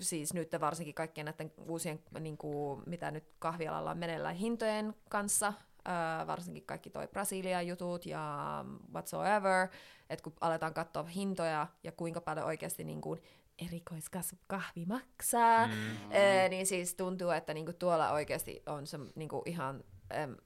siis 0.00 0.34
nyt 0.34 0.50
varsinkin 0.60 0.94
kaikkien 0.94 1.24
näiden 1.24 1.52
uusien, 1.68 2.02
niin 2.20 2.36
kuin, 2.36 2.82
mitä 2.86 3.10
nyt 3.10 3.24
kahvialalla 3.38 3.90
on 3.90 3.98
meneillään 3.98 4.34
hintojen 4.34 4.94
kanssa, 5.08 5.52
ää, 5.84 6.26
varsinkin 6.26 6.66
kaikki 6.66 6.90
toi 6.90 7.08
Brasilian 7.08 7.66
jutut 7.66 8.06
ja 8.06 8.64
whatsoever, 8.92 9.68
että 10.10 10.22
kun 10.22 10.32
aletaan 10.40 10.74
katsoa 10.74 11.02
hintoja 11.02 11.66
ja 11.84 11.92
kuinka 11.92 12.20
paljon 12.20 12.46
oikeasti 12.46 12.84
niin 12.84 13.00
kuin 13.00 13.20
erikoiskahvi 13.66 14.86
maksaa, 14.86 15.66
mm. 15.66 15.72
ää, 16.12 16.48
niin 16.48 16.66
siis 16.66 16.94
tuntuu, 16.94 17.30
että 17.30 17.54
niin 17.54 17.66
kuin 17.66 17.76
tuolla 17.76 18.12
oikeasti 18.12 18.62
on 18.66 18.86
se 18.86 18.98
niin 19.14 19.28
kuin 19.28 19.42
ihan, 19.44 19.84
äm, 20.22 20.36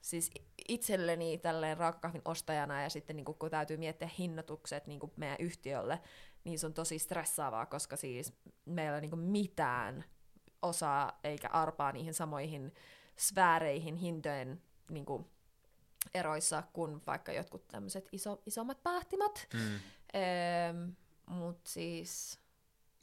siis 0.00 0.30
itselleni 0.68 1.38
tälleen 1.38 1.76
raakakahvin 1.76 2.22
ostajana 2.24 2.82
ja 2.82 2.90
sitten 2.90 3.16
niin 3.16 3.24
kuin, 3.24 3.38
kun 3.38 3.50
täytyy 3.50 3.76
miettiä 3.76 4.10
hinnoitukset 4.18 4.86
niin 4.86 5.00
kuin 5.00 5.12
meidän 5.16 5.36
yhtiölle, 5.40 6.00
niin 6.44 6.58
se 6.58 6.66
on 6.66 6.74
tosi 6.74 6.98
stressaavaa, 6.98 7.66
koska 7.66 7.96
siis 7.96 8.32
meillä 8.64 8.90
ei 8.90 8.94
ole 8.94 9.00
niinku 9.00 9.16
mitään 9.16 10.04
osaa 10.62 11.20
eikä 11.24 11.48
arpaa 11.48 11.92
niihin 11.92 12.14
samoihin 12.14 12.72
sfääreihin 13.16 13.96
hintojen 13.96 14.62
niinku 14.90 15.26
eroissa 16.14 16.62
kuin 16.72 17.02
vaikka 17.06 17.32
jotkut 17.32 17.68
tämmöiset 17.68 18.08
iso, 18.12 18.42
isommat 18.46 18.82
pahtimat. 18.82 19.46
Mm. 19.54 19.80
Öö, 20.14 20.86
Mutta 21.26 21.70
siis 21.70 22.38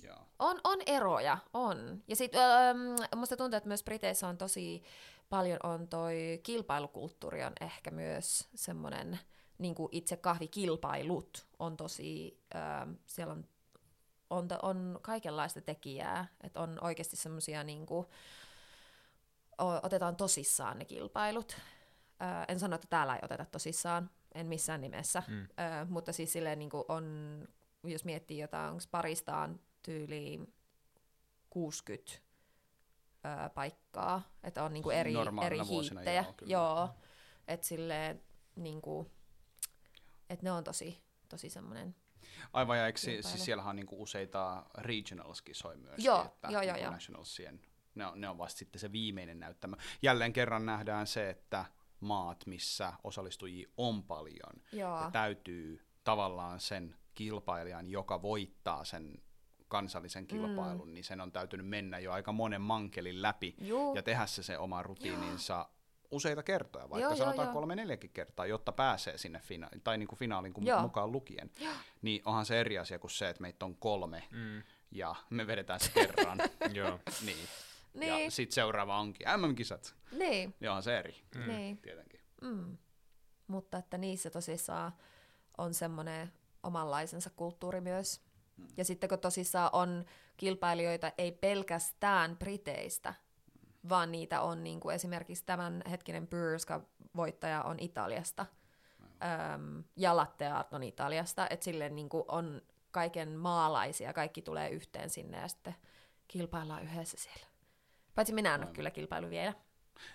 Joo. 0.03 0.17
on, 0.39 0.61
on 0.63 0.79
eroja, 0.86 1.38
on. 1.53 2.03
Ja 2.07 2.15
sitten 2.15 2.41
öö, 2.41 2.73
musta 3.15 3.38
tuntuu, 3.38 3.57
että 3.57 3.67
myös 3.67 3.84
Briteissä 3.84 4.27
on 4.27 4.38
tosi 4.38 4.84
paljon 5.29 5.59
on 5.63 5.88
toi 5.88 6.39
kilpailukulttuuri 6.43 7.43
on 7.43 7.53
ehkä 7.61 7.91
myös 7.91 8.47
semmoinen, 8.55 9.19
niin 9.57 9.75
kuin 9.75 9.89
itse 9.91 10.17
kahvikilpailut 10.17 11.47
on 11.59 11.77
tosi, 11.77 12.39
öö, 12.55 12.93
siellä 13.05 13.34
on, 13.34 13.45
on, 14.29 14.47
on 14.61 14.99
kaikenlaista 15.01 15.61
tekijää, 15.61 16.27
että 16.43 16.59
on 16.59 16.77
oikeasti 16.81 17.15
semmoisia 17.15 17.63
niin 17.63 17.86
kuin, 17.86 18.07
otetaan 19.84 20.16
tosissaan 20.16 20.78
ne 20.80 20.86
kilpailut. 20.86 21.58
Öö, 22.22 22.28
en 22.47 22.60
sano, 22.60 22.76
että 22.76 22.88
täällä 22.89 23.16
ei 23.16 23.20
oteta 23.24 23.45
tosissaan, 23.45 24.10
en 24.36 24.47
missään 24.47 24.82
nimessä, 24.82 25.24
Mm. 25.28 25.41
öö, 25.41 25.86
mutta 25.89 26.14
siis 26.14 26.34
silleen 26.34 26.60
niin 26.60 26.70
kuin 26.70 26.84
on, 26.88 27.06
jos 27.84 28.06
miettii 28.06 28.38
jotain, 28.39 28.72
onko 28.72 28.84
paristaan 28.91 29.60
tyyli 29.84 30.39
60 31.49 32.12
öö, 33.26 33.49
paikkaa, 33.49 34.22
että 34.43 34.64
on 34.64 34.72
eri, 34.93 35.14
Normaalina 35.14 35.56
eri 35.56 35.68
vuosina, 35.68 35.99
hiittejä. 35.99 36.22
joo, 36.24 36.34
kyllä. 36.34 36.51
joo 36.51 36.89
että 37.47 37.68
silleen 37.68 38.22
niinku, 38.56 39.12
et 40.30 40.41
ne 40.41 40.51
on 40.51 40.64
tosi, 40.64 41.04
tosi 41.30 41.49
semmoinen. 41.49 41.95
Aivan, 42.54 42.78
ja 42.78 42.86
eikö, 42.86 42.99
siis 42.99 43.45
siellähän 43.45 43.70
on 43.70 43.76
niinku 43.76 44.01
useita 44.04 44.66
regionals-kisoja 44.78 45.78
myös. 45.78 46.06
Joo, 46.06 46.26
että 46.26 46.47
joo, 46.47 46.62
joo, 46.62 46.74
niinku 46.74 46.82
joo. 46.84 46.91
Nationalsien, 46.91 47.62
ne 47.96 48.06
on, 48.08 48.22
ne 48.22 48.30
on 48.30 48.38
vasta 48.38 48.60
sitten 48.60 48.80
se 48.80 48.91
viimeinen 48.91 49.39
näyttämö. 49.39 49.76
Jälleen 50.02 50.34
kerran 50.34 50.66
nähdään 50.66 51.08
se, 51.08 51.30
että 51.30 51.66
maat, 52.00 52.46
missä 52.46 52.94
osallistujia 53.04 53.70
on 53.78 54.04
paljon, 54.04 54.54
Joo, 54.72 55.02
ja 55.02 55.12
täytyy 55.12 55.82
tavallaan 56.04 56.60
sen 56.60 56.96
kilpailijan, 57.14 57.88
joka 57.88 58.22
voittaa 58.22 58.86
sen 58.86 59.22
kansallisen 59.68 60.28
kilpailun, 60.28 60.88
mm. 60.88 60.94
niin 60.94 61.04
sen 61.04 61.22
on 61.22 61.32
täytynyt 61.32 61.68
mennä 61.68 62.00
jo 62.00 62.12
aika 62.12 62.32
monen 62.32 62.62
mankelin 62.62 63.22
läpi 63.22 63.56
Juu. 63.62 63.96
ja 63.96 64.04
tehdä 64.04 64.26
se 64.26 64.44
se 64.44 64.58
oma 64.58 64.84
rutiininsa 64.84 65.70
useita 66.12 66.44
kertoja, 66.44 66.89
vaikka 66.89 67.00
Joo, 67.00 67.10
joo, 67.12 67.18
sanotaan 67.18 67.46
joo. 67.46 67.54
kolme 67.54 67.76
neljäkin 67.76 68.10
kertaa, 68.10 68.46
jotta 68.46 68.72
pääsee 68.72 69.18
sinne 69.18 69.39
fina- 69.39 69.70
tai 69.84 69.98
niin 69.98 70.08
kuin 70.08 70.20
finaaliin 70.20 70.54
kun 70.54 70.66
Joo. 70.66 70.82
mukaan 70.82 71.12
lukien. 71.12 71.52
Niin 72.02 72.22
onhan 72.26 72.46
se 72.46 72.60
eri 72.60 72.78
asia 72.80 73.00
kuin 73.00 73.12
se, 73.12 73.30
että 73.30 73.41
meitä 73.41 73.66
on 73.66 73.76
kolme 73.76 74.24
Mm. 74.32 74.64
ja 74.91 75.16
me 75.30 75.48
vedetään 75.48 75.80
se 75.80 75.91
kerran. 75.94 76.38
Joo. 76.74 77.00
niin. 77.26 77.48
Ja 77.94 78.00
niin, 78.00 78.32
sitten 78.32 78.54
seuraava 78.56 79.00
onkin 79.00 79.28
MM-kisat. 79.38 79.96
niin, 80.12 80.56
Niin 80.60 80.70
onhan 80.70 80.84
se 80.84 80.98
eri, 80.98 81.16
Mm. 81.36 81.48
niin. 81.48 81.78
tietenkin. 81.78 82.20
Mm. 82.41 82.78
Mutta 83.48 83.78
että 83.78 83.98
niissä 83.98 84.30
tosissaan 84.30 84.91
on 85.58 85.74
semmoinen 85.74 86.34
omanlaisensa 86.64 87.30
kulttuuri 87.30 87.82
myös. 87.82 88.22
Mm. 88.58 88.68
Ja 88.78 88.86
sitten 88.86 89.10
kun 89.10 89.20
tosissaan 89.20 89.70
on 89.74 90.06
kilpailijoita 90.38 91.12
ei 91.18 91.32
pelkästään 91.32 92.38
Briteistä, 92.38 93.14
vaan 93.89 94.12
niitä 94.12 94.41
on 94.41 94.64
niin 94.64 94.80
kuin 94.80 94.96
esimerkiksi 94.96 95.44
tämän 95.46 95.82
hetkinen 95.89 96.28
Brewers 96.28 96.66
voittaja 97.16 97.64
on 97.64 97.80
Italiasta 97.80 98.46
äm, 99.54 99.84
ja 99.98 100.16
Latte 100.16 100.48
Art 100.48 100.74
on 100.74 100.84
Italiasta, 100.84 101.48
että 101.50 101.64
silleen 101.64 101.96
niin 101.96 102.10
kuin 102.10 102.24
on 102.28 102.62
kaiken 102.91 103.30
maalaisia, 103.38 104.14
kaikki 104.14 104.41
tulee 104.41 104.70
yhteen 104.70 105.10
sinne 105.10 105.38
ja 105.39 105.48
sitten 105.48 105.76
kilpaillaan 106.28 106.84
yhdessä 106.84 107.18
siellä. 107.18 107.48
Paitsi 108.16 108.34
minä 108.34 108.55
en 108.55 108.64
ole 108.64 108.74
kyllä 108.74 108.91
kilpailu 108.91 109.30
vielä. 109.30 109.53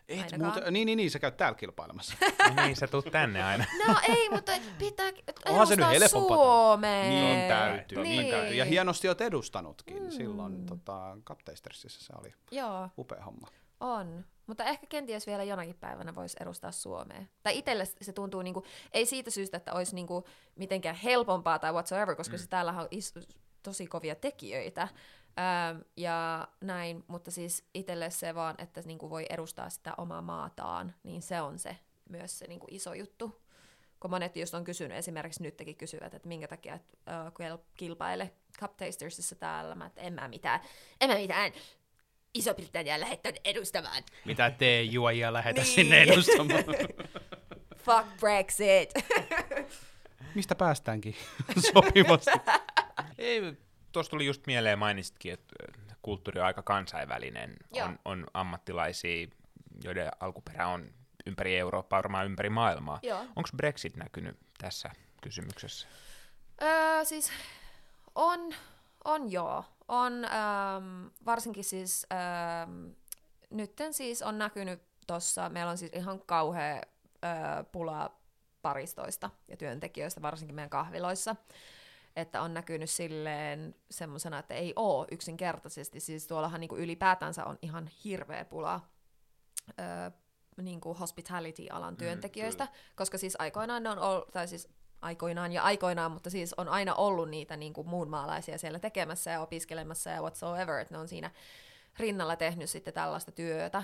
Et 0.09 0.19
Ainakaan. 0.23 0.43
muuta, 0.43 0.71
niin, 0.71 0.87
niin, 0.87 0.97
niin, 0.97 1.11
sä 1.11 1.19
käyt 1.19 1.37
täällä 1.37 1.59
kilpailemassa. 1.59 2.15
No 2.57 2.65
niin, 2.65 2.77
sä 2.77 2.87
tuut 2.87 3.05
tänne 3.13 3.45
aina. 3.45 3.65
No 3.89 3.95
ei, 4.09 4.31
mutta 4.31 4.53
pitää 4.79 5.13
Onhan 5.49 5.67
se 5.67 5.77
nyt 5.77 5.89
helpompaa. 5.91 6.37
Suomeen. 6.37 7.11
niin 7.11 7.49
täytyy, 7.49 8.03
niin. 8.03 8.19
Niin. 8.21 8.31
täytyy. 8.31 8.55
Ja 8.55 8.65
hienosti 8.65 9.09
oot 9.09 9.21
edustanutkin. 9.21 10.03
Mm. 10.03 10.11
Silloin 10.11 10.67
tota, 10.67 11.17
Kapteistersissä 11.25 12.05
se 12.05 12.13
oli 12.21 12.35
Joo, 12.51 12.89
upea 12.99 13.23
homma. 13.25 13.49
on. 13.81 14.25
Mutta 14.47 14.65
ehkä 14.65 14.87
kenties 14.87 15.27
vielä 15.27 15.45
jonakin 15.45 15.75
päivänä 15.81 16.15
voisi 16.15 16.37
edustaa 16.41 16.73
Suomeen. 16.73 17.29
Tai 17.43 17.59
itselle 17.59 17.85
se 17.87 18.13
tuntuu, 18.13 18.43
niinku, 18.43 18.65
ei 18.93 19.07
siitä 19.07 19.31
syystä, 19.31 19.57
että 19.57 19.73
olisi 19.73 19.95
niinku 19.95 20.25
mitenkään 20.57 20.97
helpompaa 20.97 21.59
tai 21.59 21.73
whatsoever, 21.73 22.17
koska 22.17 22.37
mm. 22.37 22.41
se 22.41 22.49
täällähän 22.49 22.83
on 22.83 22.89
is- 22.91 23.15
tosi 23.63 23.87
kovia 23.87 24.15
tekijöitä. 24.15 24.89
Ähm, 25.39 25.81
ja 25.97 26.49
näin, 26.61 27.05
mutta 27.09 27.31
siis 27.31 27.65
itselle 27.75 28.11
se 28.11 28.35
vaan, 28.35 28.55
että 28.59 28.81
niinku 28.85 29.11
voi 29.11 29.27
edustaa 29.31 29.71
sitä 29.71 29.95
omaa 29.99 30.23
maataan, 30.23 30.95
niin 31.03 31.23
se 31.23 31.41
on 31.41 31.59
se 31.59 31.77
myös 32.09 32.39
se 32.39 32.47
niinku 32.47 32.67
iso 32.71 32.95
juttu. 32.95 33.43
Kun 34.01 34.11
monet 34.11 34.37
just 34.37 34.55
on 34.55 34.65
kysynyt, 34.65 34.97
esimerkiksi 34.99 35.43
nytkin 35.43 35.77
kysyvät, 35.77 36.15
että 36.15 36.29
minkä 36.29 36.49
takia 36.49 36.75
et, 36.75 36.83
kun 37.35 37.59
kilpaile 37.75 38.33
Cup 38.61 38.77
Tastersissa 38.77 39.35
täällä, 39.35 39.75
mä, 39.75 39.87
että 39.87 40.01
en 40.01 40.13
mä 40.13 40.29
mitään, 40.29 40.61
en 41.01 41.11
mä 41.11 41.17
mitään 41.17 41.53
Iso-Britannian 42.35 43.01
lähettänyt 43.01 43.41
edustamaan. 43.45 44.03
Mitä 44.25 44.51
te 44.51 44.83
juojia 44.83 45.33
lähetä 45.33 45.61
Niin. 45.61 45.75
sinne 45.75 46.03
edustamaan? 46.03 46.65
Fuck 47.85 48.21
Brexit. 48.21 48.93
Mistä 50.35 50.55
päästäänkin 50.55 51.17
sopivasti? 51.73 52.31
Ei, 53.19 53.41
tuossa 53.99 54.11
tuli 54.11 54.27
just 54.27 54.47
mieleen, 54.47 54.79
mainitsitkin, 54.79 55.33
että 55.33 55.55
kulttuuri 56.03 56.41
on 56.41 56.47
aika 56.47 56.63
kansainvälinen. 56.63 57.57
Joo. 57.75 57.87
On, 57.87 57.99
on 58.05 58.27
ammattilaisia, 58.35 59.27
joiden 59.85 60.11
alkuperä 60.21 60.69
on 60.69 60.91
ympäri 61.27 61.59
Eurooppaa, 61.59 61.97
varmaan 61.97 62.27
ympäri 62.27 62.51
maailmaa. 62.51 63.01
Onko 63.37 63.49
Brexit 63.57 63.97
näkynyt 63.97 64.37
tässä 64.59 64.91
kysymyksessä? 65.23 65.89
Öö, 66.63 67.05
siis 67.05 67.33
on, 68.15 68.55
on 69.05 69.33
joo. 69.33 69.65
On 69.89 70.25
ähm, 70.25 71.07
varsinkin 71.27 71.65
siis, 71.65 72.07
ähm, 72.13 72.87
nytten 73.51 73.95
siis 73.95 74.23
on 74.23 74.39
näkynyt 74.39 74.83
tossa, 75.07 75.49
meillä 75.49 75.71
on 75.71 75.79
siis 75.79 75.93
ihan 75.95 76.21
kauhea 76.21 76.75
äh, 76.75 77.65
pula 77.73 78.11
paristoista 78.63 79.31
ja 79.49 79.57
työntekijöistä, 79.57 80.23
varsinkin 80.23 80.55
meidän 80.55 80.71
kahviloissa. 80.71 81.37
Että 82.19 82.43
on 82.43 82.55
näkynyt 82.55 82.91
silleen 82.91 83.75
semmosena, 83.91 84.39
että 84.39 84.55
ei 84.55 84.73
oo 84.77 85.07
yksinkertaisesti. 85.11 86.01
Siis 86.01 86.27
tuollahan 86.27 86.61
niinku 86.61 86.77
ylipäätänsä 86.77 87.45
on 87.45 87.59
ihan 87.63 87.91
hirveä 88.05 88.45
pula 88.45 88.81
ö, 89.69 90.11
niinku 90.63 90.95
hospitality-alan 90.95 91.97
työntekijöistä, 91.97 92.65
mm, 92.65 92.71
koska 92.97 93.19
siis 93.19 93.37
aikoinaan 93.39 93.83
ne 93.83 93.91
on 93.91 93.99
ollut, 93.99 94.29
tai 94.33 94.49
siis 94.49 94.69
aikoinaan 95.03 95.53
ja 95.53 95.63
aikoinaan, 95.63 96.13
mutta 96.13 96.31
siis 96.31 96.55
on 96.55 96.69
aina 96.69 96.95
ollut 96.95 97.31
niitä 97.31 97.57
niinku 97.57 97.85
muunmaalaisia 97.85 98.59
siellä 98.59 98.79
tekemässä 98.79 99.31
ja 99.31 99.41
opiskelemassa 99.41 100.11
ja 100.11 100.21
whatsoever, 100.21 100.79
että 100.79 100.95
ne 100.95 100.99
on 100.99 101.09
siinä 101.09 101.31
rinnalla 101.99 102.37
tehnyt 102.37 102.71
sitten 102.71 102.95
tällaista 102.95 103.33
työtä. 103.33 103.83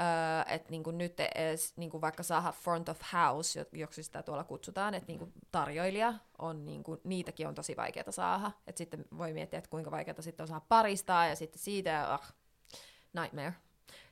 Öö, 0.00 0.54
että 0.54 0.70
niinku 0.70 0.90
nyt 0.90 1.20
edes 1.20 1.76
niinku 1.76 2.00
vaikka 2.00 2.22
saada 2.22 2.52
front 2.52 2.88
of 2.88 3.00
house, 3.12 3.60
jo- 3.60 3.66
joksi 3.72 4.02
sitä 4.02 4.22
tuolla 4.22 4.44
kutsutaan, 4.44 4.94
että 4.94 5.06
niinku 5.06 5.32
tarjoilija, 5.50 6.14
on 6.38 6.64
niinku, 6.64 7.00
niitäkin 7.04 7.48
on 7.48 7.54
tosi 7.54 7.76
vaikeaa 7.76 8.10
saada. 8.12 8.50
Et 8.66 8.76
sitten 8.76 9.04
voi 9.18 9.32
miettiä, 9.32 9.58
että 9.58 9.70
kuinka 9.70 9.90
vaikeaa 9.90 10.22
sitten 10.22 10.44
on 10.44 10.48
saada 10.48 10.64
paristaa 10.68 11.26
ja 11.26 11.36
sitten 11.36 11.62
siitä, 11.62 12.12
ah, 12.14 12.34
nightmare. 13.12 13.54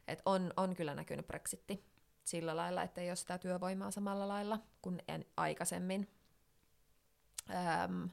Et 0.08 0.22
on, 0.24 0.52
on 0.56 0.74
kyllä 0.74 0.94
näkynyt 0.94 1.26
Brexitti 1.26 1.84
sillä 2.24 2.56
lailla, 2.56 2.82
että 2.82 3.00
ei 3.00 3.10
ole 3.10 3.16
sitä 3.16 3.38
työvoimaa 3.38 3.90
samalla 3.90 4.28
lailla 4.28 4.58
kuin 4.82 5.02
en 5.08 5.24
aikaisemmin. 5.36 6.08
Öm, 7.50 8.10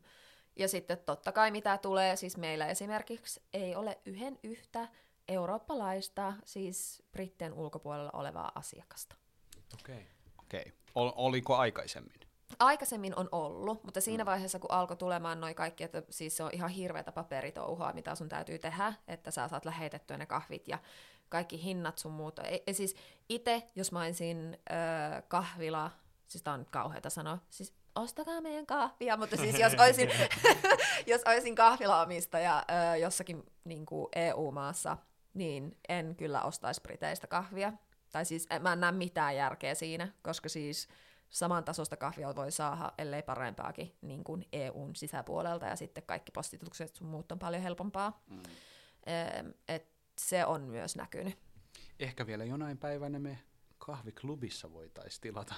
ja 0.55 0.67
sitten 0.67 0.97
totta 0.97 1.31
kai 1.31 1.51
mitä 1.51 1.77
tulee, 1.77 2.15
siis 2.15 2.37
meillä 2.37 2.67
esimerkiksi 2.67 3.41
ei 3.53 3.75
ole 3.75 3.97
yhden 4.05 4.39
yhtä 4.43 4.87
eurooppalaista, 5.27 6.33
siis 6.45 7.03
Brittien 7.11 7.53
ulkopuolella 7.53 8.11
olevaa 8.13 8.51
asiakasta. 8.55 9.15
Okei. 9.73 9.95
Okay. 9.95 10.05
Okei. 10.39 10.61
Okay. 10.61 10.71
Ol, 10.95 11.11
oliko 11.15 11.55
aikaisemmin? 11.55 12.19
Aikaisemmin 12.59 13.15
on 13.15 13.29
ollut, 13.31 13.83
mutta 13.83 14.01
siinä 14.01 14.25
vaiheessa, 14.25 14.59
kun 14.59 14.71
alkoi 14.71 14.97
tulemaan 14.97 15.41
noin 15.41 15.55
kaikki, 15.55 15.83
että 15.83 16.03
siis 16.09 16.37
se 16.37 16.43
on 16.43 16.49
ihan 16.53 16.69
hirveätä 16.69 17.11
paperitouhua, 17.11 17.93
mitä 17.93 18.15
sun 18.15 18.29
täytyy 18.29 18.59
tehdä, 18.59 18.93
että 19.07 19.31
sä 19.31 19.47
saat 19.47 19.65
lähetettyä 19.65 20.17
ne 20.17 20.25
kahvit 20.25 20.67
ja 20.67 20.79
kaikki 21.29 21.63
hinnat 21.63 21.97
sun 21.97 22.11
muuta. 22.11 22.41
Ja, 22.41 22.59
ja 22.67 22.73
siis 22.73 22.95
itse, 23.29 23.63
jos 23.75 23.91
mä 23.91 24.01
olisin 24.01 24.57
äh, 24.71 25.23
kahvila, 25.27 25.91
siis 26.27 26.43
tää 26.43 26.53
on 26.53 26.59
nyt 26.59 26.69
kauheata 26.69 27.09
sanoa, 27.09 27.37
siis 27.49 27.73
ostakaa 27.95 28.41
meidän 28.41 28.65
kahvia, 28.65 29.17
mutta 29.17 29.37
siis 29.37 29.59
jos 29.59 29.73
olisin, 29.83 30.09
jos 31.11 31.21
olisin 31.25 31.55
kahvilaomistaja 31.55 32.57
äh, 32.57 32.99
jossakin 32.99 33.43
niin 33.63 33.85
kuin 33.85 34.07
EU-maassa, 34.15 34.97
niin 35.37 35.77
en 35.89 36.15
kyllä 36.15 36.41
ostaisi 36.41 36.81
Briteistä 36.81 37.27
kahvia. 37.27 37.73
Tai 38.11 38.25
siis 38.25 38.47
mä 38.59 38.73
en 38.73 38.79
näe 38.79 38.91
mitään 38.91 39.35
järkeä 39.35 39.75
siinä, 39.75 40.13
koska 40.21 40.49
siis 40.49 40.87
samantasoista 41.29 41.97
kahvia 41.97 42.35
voi 42.35 42.51
saada, 42.51 42.91
ellei 42.97 43.23
parempaakin, 43.23 43.95
niin 44.01 44.23
kuin 44.23 44.47
EUn 44.53 44.95
sisäpuolelta, 44.95 45.65
ja 45.65 45.75
sitten 45.75 46.03
kaikki 46.03 46.31
postitukset 46.31 46.95
sun 46.95 47.07
muut 47.07 47.31
on 47.31 47.39
paljon 47.39 47.63
helpompaa. 47.63 48.23
Mm. 48.29 48.39
Et 49.67 49.87
se 50.19 50.45
on 50.45 50.61
myös 50.61 50.95
näkynyt. 50.95 51.37
Ehkä 51.99 52.27
vielä 52.27 52.45
jonain 52.45 52.77
päivänä 52.77 53.19
me 53.19 53.39
kahviklubissa 53.77 54.73
voitaisiin 54.73 55.21
tilata. 55.21 55.55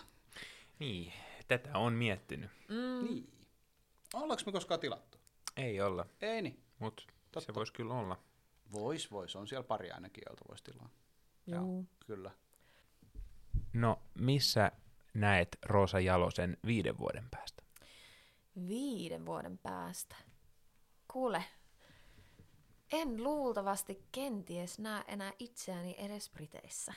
Niin, 0.80 1.13
tätä 1.47 1.77
on 1.77 1.93
miettinyt. 1.93 2.51
Mm. 2.67 3.05
Niin. 3.05 3.30
Ollaanko 4.13 4.43
me 4.45 4.51
koskaan 4.51 4.80
tilattu? 4.80 5.17
Ei 5.57 5.82
olla, 5.82 6.05
Ei 6.21 6.41
niin. 6.41 6.63
mutta 6.80 7.03
se 7.39 7.53
voisi 7.53 7.73
kyllä 7.73 7.93
olla. 7.93 8.17
Vois, 8.72 9.11
vois. 9.11 9.36
On 9.36 9.47
siellä 9.47 9.63
pari 9.63 9.91
ainakin, 9.91 10.24
joilta 10.28 10.45
voisi 10.49 10.63
tilaa. 10.63 10.89
Juu. 11.47 11.86
Kyllä. 12.05 12.32
No, 13.74 14.01
missä 14.13 14.72
näet 15.13 15.57
Roosa 15.65 15.99
Jalosen 15.99 16.57
viiden 16.65 16.97
vuoden 16.97 17.28
päästä? 17.32 17.63
Viiden 18.67 19.26
vuoden 19.26 19.57
päästä. 19.57 20.15
Kuule, 21.11 21.43
en 22.91 23.24
luultavasti 23.24 24.03
kenties 24.11 24.80
näe 24.80 25.03
enää 25.07 25.34
itseäni 25.39 25.95
edes 25.97 26.30
Briteissä. 26.30 26.93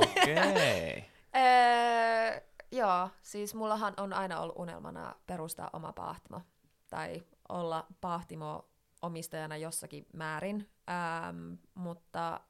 Okei. 0.00 1.04
Öö, 1.36 2.40
joo, 2.70 3.10
siis 3.22 3.54
mullahan 3.54 3.94
on 3.96 4.12
aina 4.12 4.40
ollut 4.40 4.58
unelmana 4.58 5.14
perustaa 5.26 5.70
oma 5.72 5.92
paahtimo. 5.92 6.40
Tai 6.90 7.22
olla 7.48 7.86
paahtimo 8.00 8.68
omistajana 9.02 9.56
jossakin 9.56 10.06
määrin. 10.12 10.70
Ähm, 10.90 11.52
mutta 11.74 12.40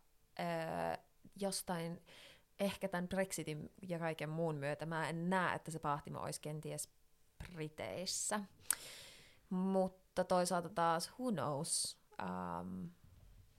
öö, 0.41 1.05
jostain, 1.41 2.03
ehkä 2.61 2.89
tämän 2.89 3.09
Brexitin 3.09 3.73
ja 3.89 3.99
kaiken 3.99 4.29
muun 4.29 4.57
myötä, 4.57 4.87
mä 4.87 5.09
en 5.09 5.31
näe, 5.31 5.55
että 5.55 5.71
se 5.71 5.79
paahtimo 5.79 6.21
olisi 6.21 6.41
kenties 6.41 6.89
Briteissä. 7.53 8.41
Mutta 9.51 10.25
toisaalta 10.25 10.69
taas, 10.69 11.11
who 11.19 11.33
knows. 11.33 11.99
Um, 12.23 12.91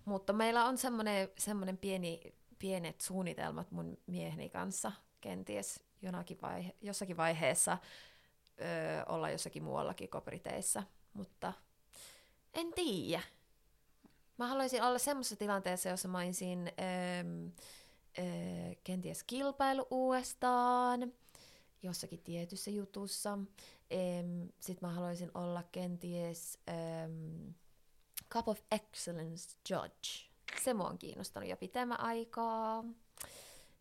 mutta 0.05 0.33
meillä 0.33 0.65
on 0.65 0.77
semmoinen, 0.77 1.77
pieni, 1.81 2.21
pienet 2.59 3.01
suunnitelmat 3.01 3.71
mun 3.71 3.97
mieheni 4.07 4.49
kanssa 4.49 4.91
kenties 5.21 5.83
jonakin 6.01 6.37
vaihe, 6.41 6.75
jossakin 6.81 7.17
vaiheessa 7.17 7.77
öö, 8.61 9.03
olla 9.05 9.29
jossakin 9.29 9.63
muuallakin 9.63 10.09
kuin 10.09 10.23
Briteissä. 10.23 10.83
Mutta 11.15 11.53
en 12.53 12.73
tiedä. 12.73 13.23
Mä 14.37 14.47
haluaisin 14.47 14.83
olla 14.83 14.99
semmoisessa 14.99 15.35
tilanteessa, 15.35 15.89
jossa 15.89 16.07
mä 16.07 16.17
olisin 16.17 16.67
öö, 16.67 17.49
öö, 18.19 18.75
kenties 18.83 19.23
kilpailu 19.23 19.87
uudestaan 19.91 21.13
jossakin 21.83 22.19
tietyssä 22.19 22.71
jutussa. 22.71 23.39
Sitten 24.59 24.89
mä 24.89 24.93
haluaisin 24.93 25.31
olla 25.33 25.63
kenties 25.63 26.59
um, 27.05 27.53
Cup 28.29 28.47
of 28.47 28.59
Excellence 28.71 29.57
Judge. 29.69 30.29
Se 30.63 30.73
mua 30.73 30.87
on 30.89 30.97
kiinnostanut 30.97 31.49
jo 31.49 31.57
pitemmän 31.57 31.99
aikaa. 31.99 32.83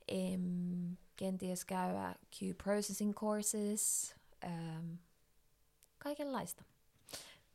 Em, 0.09 0.97
kenties 1.17 1.65
käydä 1.65 2.15
Q-processing 2.37 3.15
courses. 3.15 4.15
Um, 4.47 4.99
kaikenlaista. 5.99 6.65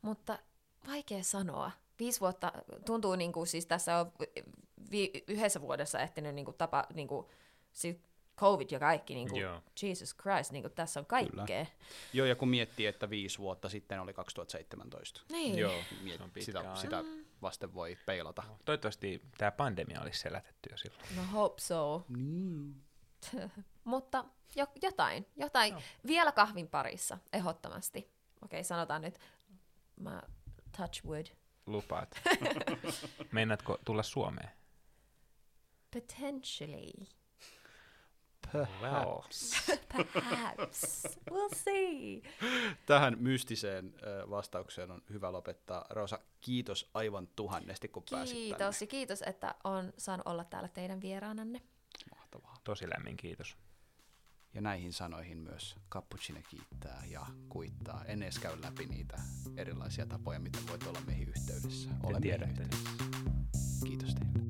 Mutta 0.02 0.38
vaikea 0.86 1.22
sanoa. 1.22 1.70
Viisi 1.98 2.20
vuotta 2.20 2.52
tuntuu 2.86 3.16
niin 3.16 3.32
kuin, 3.32 3.46
siis 3.46 3.66
tässä 3.66 3.96
on 3.98 4.12
vi- 4.90 5.24
yhdessä 5.28 5.60
vuodessa 5.60 6.00
ehtinyt 6.00 6.34
niin 6.34 6.44
kuin, 6.44 6.56
tapa, 6.56 6.86
niin 6.94 7.08
kuin, 7.08 7.26
siis 7.72 7.96
covid 8.36 8.70
ja 8.70 8.78
kaikki, 8.78 9.14
niin 9.14 9.28
kuin, 9.28 9.42
Joo. 9.42 9.62
Jesus 9.82 10.16
Christ, 10.16 10.52
niin 10.52 10.62
kuin, 10.62 10.72
tässä 10.72 11.00
on 11.00 11.06
kaikkea. 11.06 11.66
Joo, 12.12 12.26
ja 12.26 12.36
kun 12.36 12.48
miettii, 12.48 12.86
että 12.86 13.10
viisi 13.10 13.38
vuotta 13.38 13.68
sitten 13.68 14.00
oli 14.00 14.12
2017. 14.12 15.20
Niin. 15.32 15.58
Joo, 15.58 15.74
Miet, 16.02 16.20
on 16.20 16.30
sitä, 16.40 16.74
sitä 16.74 17.04
vasten 17.42 17.74
voi 17.74 17.98
peilata. 18.06 18.42
Toivottavasti 18.64 19.22
tämä 19.38 19.50
pandemia 19.50 20.00
olisi 20.00 20.20
selätetty 20.20 20.70
jo 20.70 20.76
silloin. 20.76 21.16
No 21.16 21.22
hope 21.32 21.60
so. 21.60 22.04
Niin. 22.08 22.82
Mutta 23.84 24.24
jo, 24.56 24.66
jotain, 24.82 25.26
jotain. 25.36 25.72
Joo. 25.72 25.82
Vielä 26.06 26.32
kahvin 26.32 26.68
parissa, 26.68 27.18
ehdottomasti. 27.32 28.10
Okei, 28.42 28.64
sanotaan 28.64 29.02
nyt, 29.02 29.18
mä 30.00 30.22
touch 30.76 31.06
wood. 31.06 31.26
Lupaat. 31.66 32.10
Meinaatko 33.32 33.78
tulla 33.84 34.02
Suomeen? 34.02 34.50
Potentially. 35.94 37.06
Perhaps. 38.52 39.66
Perhaps. 39.92 41.06
we'll 41.30 41.54
see. 41.54 42.22
Tähän 42.86 43.16
mystiseen 43.18 43.94
vastaukseen 44.30 44.90
on 44.90 45.02
hyvä 45.10 45.32
lopettaa. 45.32 45.86
Rosa, 45.90 46.18
kiitos 46.40 46.90
aivan 46.94 47.28
tuhannesti, 47.36 47.88
kun 47.88 48.02
pääsit 48.10 48.36
tänne. 48.36 48.48
Kiitos 48.48 48.80
ja 48.80 48.86
kiitos, 48.86 49.22
että 49.22 49.54
on 49.64 49.92
saanut 49.98 50.26
olla 50.26 50.44
täällä 50.44 50.68
teidän 50.68 51.00
vieraananne. 51.00 51.62
Mahtavaa. 52.16 52.56
Tosi 52.64 52.88
lämmin 52.90 53.16
kiitos. 53.16 53.56
Ja 54.54 54.60
näihin 54.60 54.92
sanoihin 54.92 55.38
myös 55.38 55.76
Cappuccino 55.90 56.40
kiittää 56.50 57.02
ja 57.06 57.26
kuittaa. 57.48 58.04
En 58.04 58.22
edes 58.22 58.38
käy 58.38 58.60
läpi 58.62 58.86
niitä 58.86 59.16
erilaisia 59.56 60.06
tapoja, 60.06 60.40
miten 60.40 60.66
voit 60.68 60.82
olla 60.82 61.00
meihin 61.06 61.28
yhteydessä. 61.28 61.88
Te 61.90 61.94
Ole 62.02 62.20
meihin 62.20 62.22
tiedätte. 62.22 62.62
yhteydessä. 62.62 62.90
Kiitos 63.86 64.14
teille. 64.14 64.49